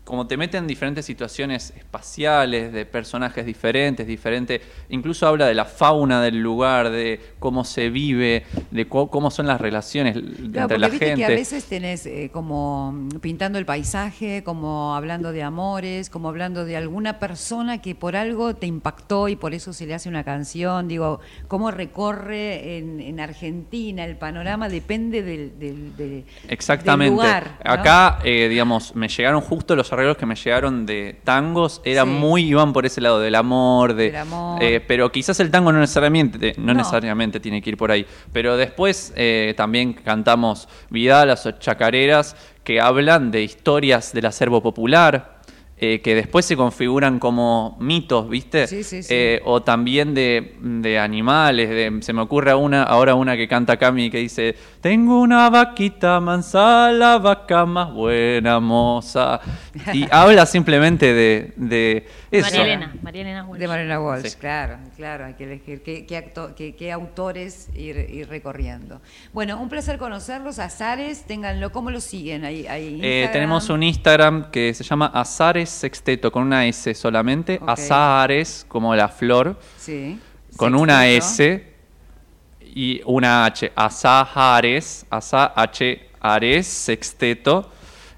como 0.06 0.28
te 0.28 0.36
meten 0.36 0.62
en 0.62 0.68
diferentes 0.68 1.04
situaciones 1.04 1.74
espaciales, 1.76 2.72
de 2.72 2.86
personajes 2.86 3.44
diferentes, 3.44 4.06
diferentes, 4.06 4.60
incluso 4.88 5.26
habla 5.26 5.46
de 5.46 5.54
la 5.54 5.64
fauna 5.64 6.22
del 6.22 6.40
lugar, 6.40 6.90
de 6.90 7.20
cómo 7.40 7.64
se 7.64 7.90
vive, 7.90 8.44
de 8.70 8.86
cómo 8.86 9.32
son 9.32 9.48
las 9.48 9.60
relaciones 9.60 10.16
entre 10.16 10.78
la 10.78 10.90
gente. 10.90 11.16
Que 11.16 11.24
a 11.24 11.28
veces 11.30 11.64
tenés 11.64 12.06
eh, 12.06 12.30
como 12.32 13.08
pintando 13.20 13.58
el 13.58 13.66
paisaje, 13.66 14.44
como 14.44 14.94
hablando 14.94 15.32
de 15.32 15.42
amores, 15.42 16.08
como 16.08 16.28
hablando 16.28 16.64
de 16.64 16.76
alguna 16.76 17.18
persona 17.18 17.82
que 17.82 17.96
por 17.96 18.14
algo 18.14 18.54
te 18.54 18.68
impactó 18.68 19.26
y 19.26 19.34
por 19.34 19.54
eso 19.54 19.72
se 19.72 19.86
le 19.86 19.94
hace 19.94 20.08
una 20.08 20.22
canción. 20.22 20.86
Digo, 20.86 21.18
cómo 21.48 21.72
recorre 21.72 22.78
en, 22.78 23.16
Argentina 23.18 24.04
el 24.04 24.16
panorama 24.16 24.68
depende 24.68 25.22
del, 25.22 25.58
del, 25.58 26.24
Exactamente. 26.48 27.10
lugar. 27.10 27.58
Acá, 27.64 28.18
eh, 28.22 28.46
digamos, 28.48 28.94
me 28.94 29.08
llegaron 29.08 29.40
justo 29.40 29.74
los 29.74 29.95
arreglos 29.96 30.16
que 30.16 30.26
me 30.26 30.34
llegaron 30.34 30.86
de 30.86 31.16
tangos 31.24 31.80
eran 31.84 32.08
muy, 32.08 32.42
iban 32.42 32.72
por 32.72 32.86
ese 32.86 33.00
lado 33.00 33.20
del 33.20 33.34
amor, 33.34 33.94
de, 33.94 34.14
eh, 34.60 34.80
pero 34.86 35.10
quizás 35.10 35.40
el 35.40 35.50
tango 35.50 35.72
no 35.72 35.80
necesariamente, 35.80 36.54
no, 36.58 36.74
necesariamente 36.74 37.40
tiene 37.40 37.60
que 37.62 37.70
ir 37.70 37.76
por 37.76 37.90
ahí. 37.90 38.06
Pero 38.32 38.56
después 38.56 39.12
eh, 39.16 39.54
también 39.56 39.94
cantamos 39.94 40.68
vidalas 40.90 41.46
o 41.46 41.52
chacareras 41.52 42.36
que 42.64 42.80
hablan 42.80 43.30
de 43.30 43.42
historias 43.42 44.12
del 44.12 44.26
acervo 44.26 44.62
popular, 44.62 45.36
eh, 45.78 46.00
que 46.00 46.14
después 46.14 46.46
se 46.46 46.56
configuran 46.56 47.18
como 47.18 47.76
mitos, 47.78 48.30
¿viste? 48.30 48.66
Sí, 48.66 48.82
sí, 48.82 49.00
eh, 49.10 49.42
o 49.44 49.62
también 49.62 50.14
de, 50.14 50.98
animales. 50.98 51.68
De, 51.68 51.98
se 52.00 52.14
me 52.14 52.22
ocurre 52.22 52.54
una, 52.54 52.84
ahora 52.84 53.14
una 53.14 53.36
que 53.36 53.46
canta 53.46 53.76
Cami 53.76 54.08
que 54.08 54.16
dice: 54.16 54.56
Tengo 54.80 55.20
una 55.20 55.50
vaquita 55.50 56.18
mansa, 56.18 56.90
la 56.92 57.18
vaca 57.18 57.66
más 57.66 57.92
buena, 57.92 58.58
moza. 58.58 59.38
Y 59.92 60.06
habla 60.10 60.46
simplemente 60.46 61.12
de, 61.12 61.52
de 61.56 62.06
eso. 62.30 62.46
María 62.46 62.62
Elena, 62.62 62.94
María 63.02 63.22
Elena 63.22 63.44
Walsh. 63.44 63.60
De 63.60 63.68
María 63.68 64.00
Walsh, 64.00 64.34
claro, 64.34 64.78
claro. 64.96 65.26
Hay 65.26 65.34
que 65.34 65.44
elegir 65.44 65.82
qué, 65.82 66.06
qué, 66.06 66.92
autores 66.92 67.68
ir, 67.74 68.26
recorriendo. 68.28 69.00
Bueno, 69.32 69.60
un 69.60 69.68
placer 69.68 69.98
conocerlos. 69.98 70.58
Azares, 70.58 71.24
ténganlo. 71.24 71.72
¿Cómo 71.72 71.90
lo 71.90 72.00
siguen? 72.00 72.44
Ahí, 72.44 72.66
ahí 72.66 73.00
eh, 73.02 73.28
tenemos 73.32 73.68
un 73.68 73.82
Instagram 73.82 74.50
que 74.50 74.74
se 74.74 74.84
llama 74.84 75.06
Azares 75.06 75.70
Sexteto 75.70 76.30
con 76.32 76.42
una 76.42 76.66
S 76.66 76.94
solamente, 76.94 77.60
Azahares 77.66 78.64
como 78.68 78.94
la 78.94 79.08
flor, 79.08 79.58
con 80.56 80.74
una 80.74 81.06
S 81.08 81.76
y 82.76 83.00
una 83.06 83.46
H, 83.46 83.72
Azahares, 83.74 85.06
Asa 85.08 85.52
H 85.56 86.08
Ares 86.20 86.66
Sexteto. 86.66 87.70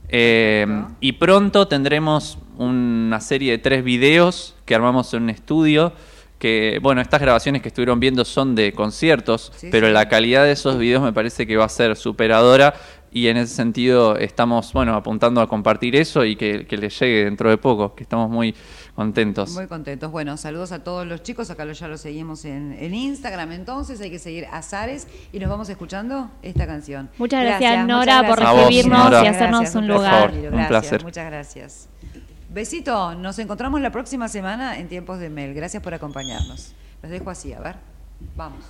Eh, 0.08 0.66
y 1.00 1.12
pronto 1.12 1.68
tendremos 1.68 2.38
una 2.56 3.20
serie 3.20 3.52
de 3.52 3.58
tres 3.58 3.84
videos 3.84 4.54
que 4.64 4.74
armamos 4.74 5.12
en 5.14 5.24
un 5.24 5.30
estudio 5.30 5.92
que, 6.38 6.78
bueno, 6.80 7.00
estas 7.00 7.20
grabaciones 7.20 7.62
que 7.62 7.68
estuvieron 7.68 7.98
viendo 7.98 8.24
son 8.24 8.54
de 8.54 8.72
conciertos, 8.72 9.52
pero 9.70 9.88
la 9.90 10.08
calidad 10.08 10.44
de 10.44 10.52
esos 10.52 10.78
videos 10.78 11.02
me 11.02 11.12
parece 11.12 11.46
que 11.46 11.56
va 11.56 11.64
a 11.64 11.68
ser 11.68 11.96
superadora 11.96 12.74
y 13.12 13.28
en 13.28 13.36
ese 13.36 13.54
sentido 13.54 14.16
estamos, 14.16 14.72
bueno, 14.72 14.94
apuntando 14.94 15.40
a 15.40 15.48
compartir 15.48 15.96
eso 15.96 16.24
y 16.24 16.36
que, 16.36 16.66
que 16.66 16.76
les 16.76 16.98
llegue 16.98 17.24
dentro 17.24 17.50
de 17.50 17.58
poco, 17.58 17.94
que 17.94 18.02
estamos 18.02 18.30
muy 18.30 18.54
contentos. 18.94 19.50
Muy 19.54 19.68
contentos. 19.68 20.10
Bueno, 20.10 20.36
saludos 20.36 20.72
a 20.72 20.82
todos 20.82 21.06
los 21.06 21.22
chicos, 21.22 21.50
acá 21.50 21.64
ya 21.72 21.86
lo 21.86 21.96
seguimos 21.96 22.44
en, 22.44 22.94
Instagram, 22.94 23.52
entonces 23.52 24.00
hay 24.00 24.10
que 24.10 24.18
seguir 24.18 24.46
a 24.50 24.60
Zares 24.60 25.06
y 25.32 25.38
nos 25.38 25.48
vamos 25.48 25.68
escuchando 25.68 26.30
esta 26.42 26.66
canción. 26.66 27.08
Muchas 27.16 27.44
gracias, 27.44 27.86
Nora, 27.86 28.26
por 28.26 28.40
recibirnos 28.40 29.12
y 29.22 29.26
hacernos 29.26 29.74
un 29.76 29.86
lugar. 29.86 30.32
un 30.32 30.66
placer. 30.66 31.04
Muchas 31.04 31.26
gracias. 31.26 31.88
Besito, 32.50 33.14
nos 33.14 33.38
encontramos 33.38 33.80
la 33.80 33.92
próxima 33.92 34.26
semana 34.26 34.78
en 34.78 34.88
Tiempos 34.88 35.20
de 35.20 35.30
Mel. 35.30 35.54
Gracias 35.54 35.80
por 35.80 35.94
acompañarnos. 35.94 36.72
Los 37.02 37.12
dejo 37.12 37.30
así, 37.30 37.52
a 37.52 37.60
ver. 37.60 37.76
Vamos. 38.36 38.64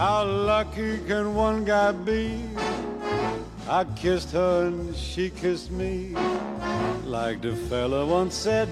How 0.00 0.24
lucky 0.24 0.96
can 1.06 1.34
one 1.34 1.62
guy 1.62 1.92
be? 1.92 2.40
I 3.68 3.84
kissed 3.84 4.32
her 4.32 4.68
and 4.68 4.96
she 4.96 5.28
kissed 5.28 5.70
me. 5.70 6.16
Like 7.04 7.42
the 7.42 7.54
fella 7.54 8.06
once 8.06 8.34
said, 8.34 8.70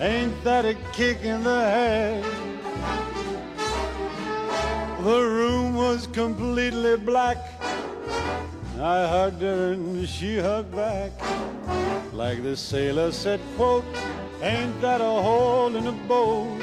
ain't 0.00 0.42
that 0.42 0.64
a 0.64 0.72
kick 0.94 1.20
in 1.20 1.44
the 1.44 1.60
head? 1.60 2.24
The 5.04 5.20
room 5.20 5.74
was 5.74 6.06
completely 6.06 6.96
black. 6.96 7.36
I 8.80 9.06
hugged 9.06 9.42
her 9.42 9.72
and 9.72 10.08
she 10.08 10.38
hugged 10.38 10.74
back. 10.74 11.12
Like 12.14 12.42
the 12.42 12.56
sailor 12.56 13.12
said, 13.12 13.40
quote, 13.56 13.84
ain't 14.40 14.80
that 14.80 15.02
a 15.02 15.14
hole 15.28 15.76
in 15.76 15.86
a 15.86 15.92
boat? 16.08 16.62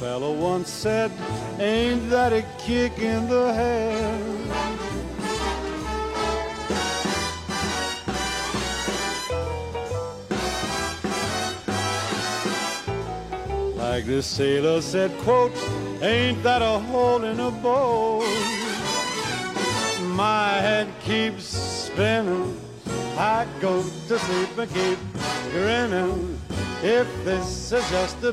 Fellow 0.00 0.32
once 0.32 0.70
said, 0.70 1.12
ain't 1.58 2.08
that 2.08 2.32
a 2.32 2.42
kick 2.56 2.98
in 3.00 3.28
the 3.28 3.52
head? 3.52 4.40
Like 13.76 14.06
the 14.06 14.22
sailor 14.22 14.80
said, 14.80 15.10
quote, 15.18 15.52
ain't 16.00 16.42
that 16.44 16.62
a 16.62 16.78
hole 16.78 17.22
in 17.24 17.38
a 17.38 17.50
boat? 17.50 18.24
My 20.16 20.48
head 20.66 20.88
keeps 21.02 21.44
spinning, 21.44 22.58
I 23.18 23.46
go 23.60 23.82
to 24.08 24.18
sleep 24.18 24.56
and 24.56 24.72
keep 24.72 24.98
grinning. 25.52 26.40
If 26.82 27.06
this 27.26 27.72
is 27.72 27.90
just 27.90 28.18
the 28.22 28.32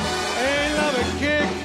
another 0.81 1.19
kick. 1.19 1.60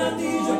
Latillo 0.00 0.59